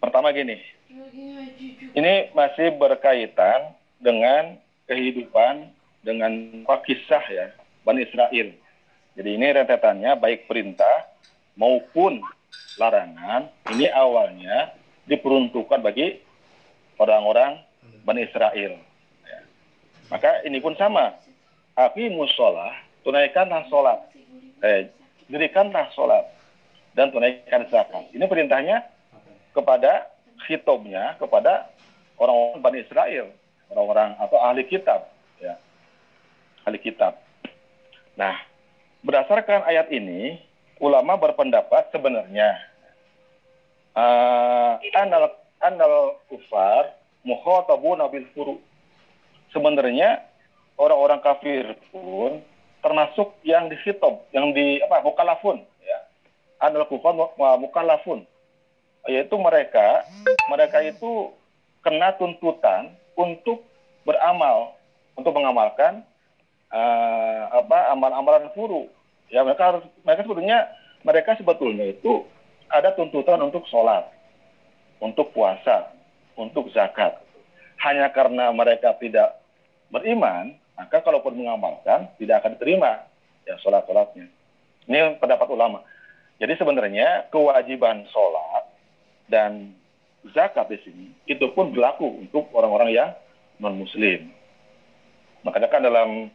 pertama 0.00 0.32
gini, 0.32 0.56
ini 1.92 2.14
masih 2.32 2.72
berkaitan 2.80 3.76
dengan 4.00 4.56
kehidupan 4.88 5.68
dengan 6.04 6.32
kisah 6.84 7.24
ya 7.28 7.46
Bani 7.84 8.04
Israel. 8.04 8.48
Jadi 9.14 9.30
ini 9.30 9.46
rentetannya 9.52 10.16
baik 10.18 10.50
perintah 10.50 11.12
maupun 11.54 12.20
larangan 12.80 13.48
ini 13.70 13.86
awalnya 13.92 14.74
diperuntukkan 15.06 15.80
bagi 15.84 16.18
orang-orang 16.98 17.60
Bani 18.04 18.24
Israel. 18.26 18.74
Ya. 19.24 19.40
Maka 20.12 20.44
ini 20.44 20.60
pun 20.60 20.76
sama. 20.76 21.16
Api 21.74 22.06
musola, 22.06 22.70
tunaikanlah 23.02 23.66
sholat. 23.66 23.98
Eh, 24.62 24.86
dirikanlah 25.26 25.90
sholat. 25.90 26.33
Dan 26.94 27.10
tunaikan 27.10 27.66
zakat. 27.68 28.06
Ini 28.14 28.24
perintahnya 28.30 28.86
kepada 29.50 30.10
hitobnya, 30.46 31.18
kepada 31.18 31.70
orang-orang 32.18 32.62
Bani 32.62 32.78
Israel. 32.86 33.26
Orang-orang 33.70 34.14
atau 34.22 34.38
ahli 34.38 34.62
kitab. 34.70 35.10
Ya. 35.42 35.58
Ahli 36.62 36.78
kitab. 36.78 37.18
Nah, 38.14 38.38
berdasarkan 39.02 39.66
ayat 39.66 39.90
ini, 39.90 40.38
ulama 40.78 41.18
berpendapat 41.18 41.90
sebenarnya 41.90 42.54
uh, 43.98 44.78
anal 44.94 45.34
anal 45.58 46.22
kufar 46.30 46.94
mukhatabuna 47.26 48.06
bil 48.06 48.26
furu. 48.36 48.56
Sebenarnya 49.50 50.22
orang-orang 50.78 51.22
kafir 51.22 51.74
pun 51.90 52.42
termasuk 52.82 53.34
yang 53.46 53.66
di 53.66 53.78
hitop, 53.82 54.26
yang 54.30 54.54
di 54.54 54.82
apa 54.82 55.02
mukalafun 55.02 55.62
Anal 56.64 56.88
kufar 56.88 57.12
mukalafun 57.60 58.24
yaitu 59.04 59.36
mereka 59.36 60.00
mereka 60.48 60.80
itu 60.80 61.28
kena 61.84 62.16
tuntutan 62.16 62.96
untuk 63.12 63.60
beramal 64.08 64.72
untuk 65.12 65.36
mengamalkan 65.36 66.00
uh, 66.72 67.42
apa 67.52 67.92
amal-amalan 67.92 68.48
furu. 68.56 68.88
Ya 69.28 69.44
mereka 69.44 69.76
harus 69.76 69.84
mereka 70.00 70.24
sebetulnya 70.24 70.58
mereka 71.04 71.30
sebetulnya 71.36 71.84
itu 71.92 72.24
ada 72.72 72.96
tuntutan 72.96 73.44
untuk 73.44 73.68
sholat 73.68 74.08
untuk 75.04 75.36
puasa 75.36 75.92
untuk 76.40 76.72
zakat. 76.72 77.20
Hanya 77.84 78.08
karena 78.08 78.48
mereka 78.56 78.96
tidak 78.96 79.36
beriman 79.92 80.56
maka 80.74 81.04
kalaupun 81.04 81.36
mengamalkan 81.38 82.10
tidak 82.18 82.42
akan 82.42 82.56
diterima 82.58 83.06
ya 83.46 83.54
sholat 83.62 83.86
sholatnya 83.86 84.26
ini 84.90 85.14
pendapat 85.22 85.46
ulama 85.46 85.86
jadi 86.42 86.58
sebenarnya 86.58 87.30
kewajiban 87.30 88.06
sholat 88.10 88.66
dan 89.30 89.70
zakat 90.34 90.66
di 90.72 90.78
sini 90.82 91.06
itu 91.30 91.46
pun 91.54 91.70
berlaku 91.70 92.26
untuk 92.26 92.50
orang-orang 92.56 92.90
yang 92.90 93.10
non 93.62 93.78
muslim. 93.78 94.32
Makanya 95.46 95.68
kan 95.70 95.84
dalam 95.84 96.32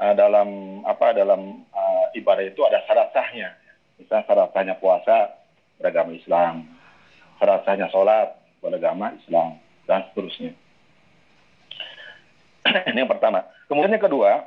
uh, 0.00 0.14
dalam 0.16 0.48
apa 0.82 1.14
dalam 1.14 1.62
uh, 1.70 2.06
ibadah 2.16 2.42
itu 2.42 2.60
ada 2.66 2.82
syarat 2.88 3.12
sahnya. 3.14 3.54
Misalnya 4.00 4.24
syarat 4.26 4.50
sahnya 4.50 4.74
puasa 4.80 5.36
beragama 5.78 6.16
Islam, 6.16 6.66
syarat 7.38 7.62
sahnya 7.68 7.86
sholat 7.92 8.34
beragama 8.58 9.14
Islam 9.14 9.60
dan 9.86 10.02
seterusnya. 10.10 10.52
Ini 12.90 12.98
yang 13.04 13.12
pertama. 13.12 13.46
Kemudian 13.70 13.94
yang 13.94 14.04
kedua, 14.04 14.42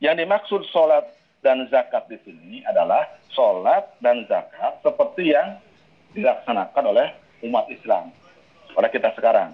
yang 0.00 0.16
dimaksud 0.16 0.64
sholat 0.72 1.15
dan 1.44 1.68
zakat 1.68 2.08
di 2.08 2.18
sini 2.24 2.64
adalah 2.66 3.06
sholat 3.32 3.96
dan 4.00 4.24
zakat 4.26 4.80
seperti 4.80 5.32
yang 5.36 5.60
dilaksanakan 6.16 6.84
oleh 6.96 7.08
umat 7.44 7.68
Islam, 7.68 8.08
oleh 8.72 8.88
kita 8.88 9.12
sekarang. 9.12 9.52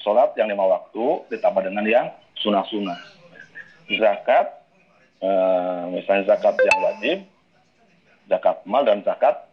Sholat 0.00 0.32
yang 0.38 0.48
lima 0.48 0.64
waktu 0.64 1.26
ditambah 1.34 1.62
dengan 1.68 1.84
yang 1.84 2.06
sunnah-sunnah. 2.40 2.96
Zakat, 3.88 4.46
e, 5.20 5.30
misalnya 5.92 6.36
zakat 6.36 6.54
yang 6.54 6.78
wajib, 6.80 7.18
zakat 8.30 8.56
mal 8.64 8.86
dan 8.86 9.02
zakat 9.02 9.48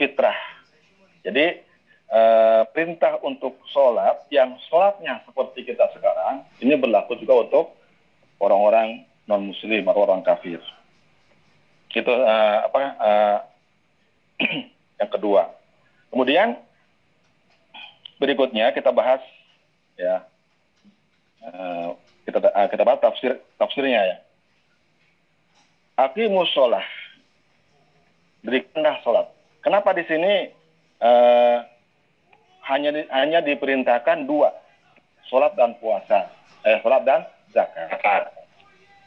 fitrah. 0.00 0.36
Jadi 1.22 1.60
e, 2.08 2.20
perintah 2.72 3.20
untuk 3.20 3.60
sholat 3.68 4.26
yang 4.32 4.56
sholatnya 4.70 5.22
seperti 5.28 5.66
kita 5.68 5.92
sekarang, 5.92 6.46
ini 6.64 6.74
berlaku 6.78 7.18
juga 7.20 7.44
untuk 7.46 7.66
orang-orang 8.40 9.07
non-muslim 9.28 9.84
atau 9.84 10.02
orang 10.08 10.24
kafir. 10.24 10.58
Itu 11.92 12.08
e, 12.08 12.34
apa? 12.64 12.80
E, 12.96 13.10
yang 15.04 15.10
kedua. 15.12 15.52
Kemudian 16.08 16.56
berikutnya 18.18 18.74
kita 18.74 18.90
bahas 18.90 19.22
ya 19.94 20.26
uh, 21.42 21.94
kita 22.26 22.38
uh, 22.42 22.68
kita 22.70 22.82
bahas 22.82 23.00
tafsir 23.02 23.38
tafsirnya 23.58 24.00
ya. 24.04 24.16
Aqimus 25.98 26.50
sholah. 26.54 26.84
Berikanlah 28.46 29.02
sholat. 29.02 29.26
Kenapa 29.62 29.90
di 29.98 30.06
sini 30.06 30.54
uh, 31.02 31.58
hanya 32.70 32.90
di, 32.94 33.02
hanya 33.10 33.42
diperintahkan 33.42 34.30
dua, 34.30 34.54
sholat 35.26 35.58
dan 35.58 35.74
puasa, 35.82 36.30
eh 36.62 36.78
sholat 36.78 37.02
dan 37.02 37.26
zakat. 37.50 38.30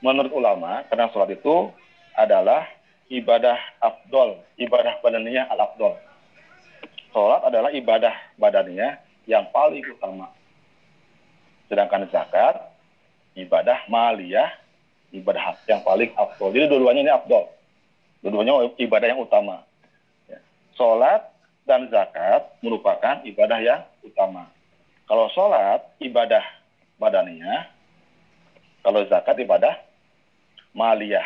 Menurut 0.02 0.34
ulama, 0.34 0.82
karena 0.90 1.14
sholat 1.14 1.30
itu 1.30 1.70
adalah 2.18 2.66
ibadah 3.12 3.58
afdol, 3.78 4.42
ibadah 4.58 4.98
badannya 5.06 5.46
al 5.46 5.60
afdol. 5.62 5.94
Sholat 7.14 7.46
adalah 7.46 7.70
ibadah 7.70 8.16
badannya 8.42 8.98
yang 9.30 9.46
paling 9.54 9.86
utama. 9.94 10.34
Sedangkan 11.70 12.10
zakat, 12.10 12.58
ibadah 13.38 13.86
maliyah, 13.92 14.50
ibadah 15.14 15.60
yang 15.68 15.86
paling 15.86 16.10
afdol. 16.18 16.50
Jadi 16.50 16.66
dua-duanya 16.72 17.02
ini 17.06 17.12
afdol. 17.14 17.46
Dua-duanya 18.26 18.74
ibadah 18.82 19.08
yang 19.12 19.22
utama. 19.22 19.62
Ya. 20.26 20.40
Sholat 20.80 21.30
dan 21.70 21.92
zakat 21.94 22.58
merupakan 22.66 23.22
ibadah 23.22 23.60
yang 23.62 23.82
utama. 24.02 24.50
Kalau 25.06 25.28
sholat, 25.36 25.84
ibadah 26.00 26.42
badannya. 26.98 27.68
Kalau 28.82 29.04
zakat, 29.12 29.38
ibadah 29.38 29.91
maliyah. 30.72 31.26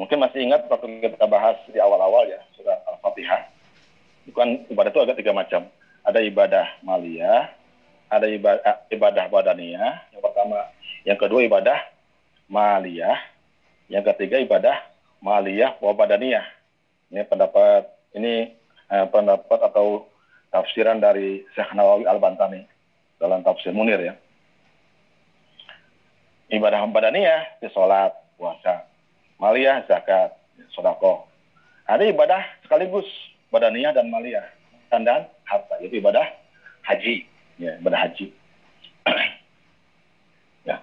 Mungkin 0.00 0.18
masih 0.18 0.48
ingat 0.48 0.66
waktu 0.66 0.88
kita 1.04 1.28
bahas 1.28 1.56
di 1.68 1.78
awal-awal 1.78 2.24
ya 2.26 2.40
surat 2.56 2.80
Al-Fatihah. 2.88 3.48
Bukan 4.28 4.66
ibadah 4.72 4.90
itu 4.90 5.02
ada 5.04 5.14
tiga 5.14 5.32
macam. 5.36 5.68
Ada 6.02 6.18
ibadah 6.26 6.66
maliyah, 6.82 7.52
ada 8.10 8.26
ibadah, 8.26 8.62
eh, 8.66 8.78
ibadah 8.98 9.24
badaniyah. 9.30 10.10
Yang 10.10 10.22
pertama, 10.24 10.58
yang 11.06 11.18
kedua 11.20 11.40
ibadah 11.46 11.78
maliyah, 12.50 13.18
yang 13.86 14.02
ketiga 14.02 14.42
ibadah 14.42 14.76
maliyah 15.22 15.78
wa 15.78 15.92
badaniyah. 15.94 16.46
Ini 17.12 17.22
pendapat 17.28 17.86
ini 18.18 18.50
eh, 18.90 19.06
pendapat 19.12 19.60
atau 19.70 20.08
tafsiran 20.50 20.98
dari 20.98 21.44
Syekh 21.54 21.72
Nawawi 21.72 22.04
Al-Bantani 22.08 22.66
dalam 23.22 23.40
tafsir 23.46 23.70
Munir 23.70 24.02
ya. 24.02 24.14
Ibadah 26.52 26.84
badaniyah, 26.92 27.64
sholat, 27.72 28.12
puasa 28.36 28.92
maliyah 29.42 29.82
zakat, 29.90 30.38
sodako. 30.70 31.26
Ada 31.90 32.06
ibadah 32.06 32.46
sekaligus 32.62 33.04
badaniah 33.50 33.90
dan 33.90 34.06
maliyah 34.06 34.46
dan 34.94 35.26
harta 35.42 35.74
yaitu 35.82 35.98
ibadah 35.98 36.22
haji, 36.86 37.26
ya, 37.58 37.74
ibadah 37.82 38.06
haji. 38.06 38.30
ya. 40.70 40.78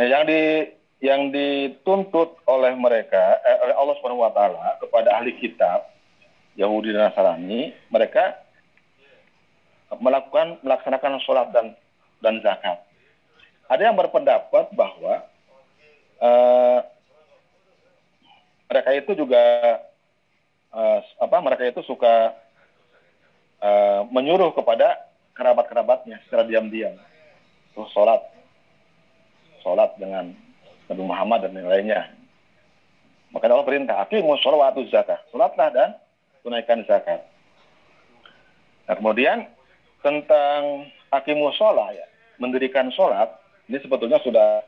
Nah, 0.00 0.06
yang 0.08 0.24
di 0.24 0.72
yang 1.04 1.22
dituntut 1.34 2.40
oleh 2.48 2.72
mereka 2.78 3.42
eh, 3.44 3.58
oleh 3.68 3.74
Allah 3.76 3.94
Subhanahu 4.00 4.24
wa 4.24 4.32
taala 4.32 4.80
kepada 4.80 5.20
ahli 5.20 5.36
kitab 5.36 5.84
Yahudi 6.56 6.96
dan 6.96 7.12
Nasrani, 7.12 7.76
mereka 7.92 8.40
melakukan 10.00 10.62
melaksanakan 10.64 11.20
sholat 11.20 11.52
dan 11.52 11.76
dan 12.24 12.40
zakat. 12.40 12.80
Ada 13.70 13.88
yang 13.90 13.96
berpendapat 13.96 14.74
bahwa 14.74 15.14
uh, 16.22 16.80
mereka 18.72 18.90
itu 18.96 19.12
juga 19.12 19.42
uh, 20.72 21.00
apa 21.20 21.36
mereka 21.44 21.68
itu 21.68 21.80
suka 21.84 22.32
uh, 23.60 24.00
menyuruh 24.08 24.56
kepada 24.56 24.96
kerabat-kerabatnya 25.36 26.20
secara 26.24 26.48
diam-diam. 26.48 26.96
Terus 27.72 27.90
sholat. 27.92 28.20
Sholat 29.64 29.96
dengan 29.96 30.32
Nabi 30.88 31.02
Muhammad 31.04 31.48
dan 31.48 31.56
yang 31.56 31.70
lainnya. 31.70 32.00
Maka 33.32 33.48
Allah 33.48 33.64
perintah 33.64 33.96
aqimus 34.04 34.44
sholawatu 34.44 34.84
zakat. 34.92 35.20
Sholatlah 35.32 35.68
dan 35.72 35.90
tunaikan 36.44 36.84
zakat. 36.84 37.24
Nah 38.88 38.94
kemudian 38.98 39.48
tentang 40.04 40.90
aqimus 41.08 41.56
sholat 41.56 41.96
ya 41.96 42.06
mendirikan 42.36 42.92
sholat 42.92 43.41
ini 43.72 43.80
sebetulnya 43.80 44.20
sudah 44.20 44.60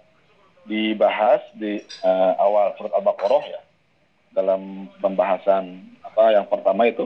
dibahas 0.65 1.45
di 1.53 1.77
uh, 2.01 2.33
awal 2.41 2.73
surat 2.81 2.89
Al-Baqarah 2.97 3.45
ya 3.53 3.61
dalam 4.33 4.89
pembahasan 4.97 5.93
apa 6.01 6.33
yang 6.33 6.49
pertama 6.49 6.89
itu. 6.89 7.05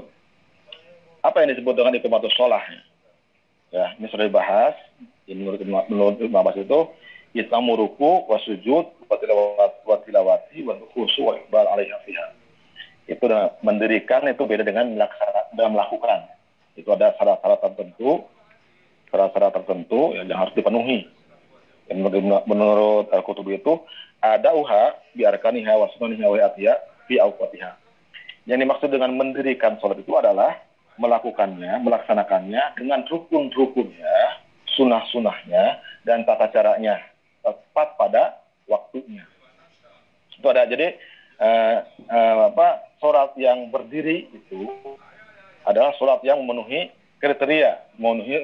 Apa 1.26 1.42
yang 1.42 1.50
disebut 1.50 1.74
dengan 1.74 1.98
ikomatus 1.98 2.30
sholah 2.38 2.62
ya? 3.74 3.98
Ini 3.98 4.06
sudah 4.14 4.30
dibahas. 4.30 4.78
Menurut 5.26 5.58
menurut 5.90 6.22
Ibn 6.22 6.38
Abbas 6.38 6.62
itu 6.62 6.86
Islam 7.34 7.66
muruku 7.66 8.30
wasujud 8.30 9.10
watilawati 9.84 10.58
wa 10.62 10.78
khusu 10.94 11.26
wa 11.26 11.34
iqbal 11.34 11.66
alaiha 11.66 11.98
fiha. 12.06 12.26
Itu 13.10 13.26
mendirikan 13.66 14.22
itu 14.30 14.46
beda 14.46 14.62
dengan 14.62 14.94
dalam 15.50 15.74
melakukan. 15.74 16.30
Itu 16.78 16.94
ada 16.94 17.10
syarat-syarat 17.18 17.58
tertentu 17.58 18.22
syarat-syarat 19.10 19.52
tertentu 19.58 20.14
yang 20.14 20.30
harus 20.38 20.54
dipenuhi 20.54 21.17
menurut, 21.92 22.44
menurut 22.44 23.06
Al-Qutubi 23.12 23.60
itu 23.60 23.80
ada 24.20 24.52
uha 24.52 24.98
biarkaniha 25.14 25.72
wa 25.78 25.86
sunaniha 25.96 26.26
wa 26.26 26.74
fi 27.08 27.14
awqatiha. 27.16 27.70
Yang 28.48 28.58
dimaksud 28.64 28.88
dengan 28.92 29.12
mendirikan 29.16 29.76
sholat 29.80 30.00
itu 30.00 30.12
adalah 30.16 30.56
melakukannya, 30.98 31.80
melaksanakannya 31.84 32.76
dengan 32.76 33.04
rukun-rukunnya, 33.06 34.42
sunah-sunahnya, 34.76 35.80
dan 36.04 36.24
tata 36.24 36.48
caranya 36.52 37.00
tepat 37.44 37.88
pada 37.96 38.22
waktunya. 38.66 39.24
Itu 40.34 40.46
ada 40.48 40.66
jadi 40.66 40.96
eh, 41.38 41.76
eh, 42.08 42.34
apa 42.52 42.88
sholat 42.98 43.36
yang 43.38 43.70
berdiri 43.70 44.28
itu 44.32 44.68
adalah 45.64 45.94
sholat 45.96 46.20
yang 46.24 46.42
memenuhi 46.42 46.90
kriteria, 47.22 47.98
memenuhi 47.98 48.36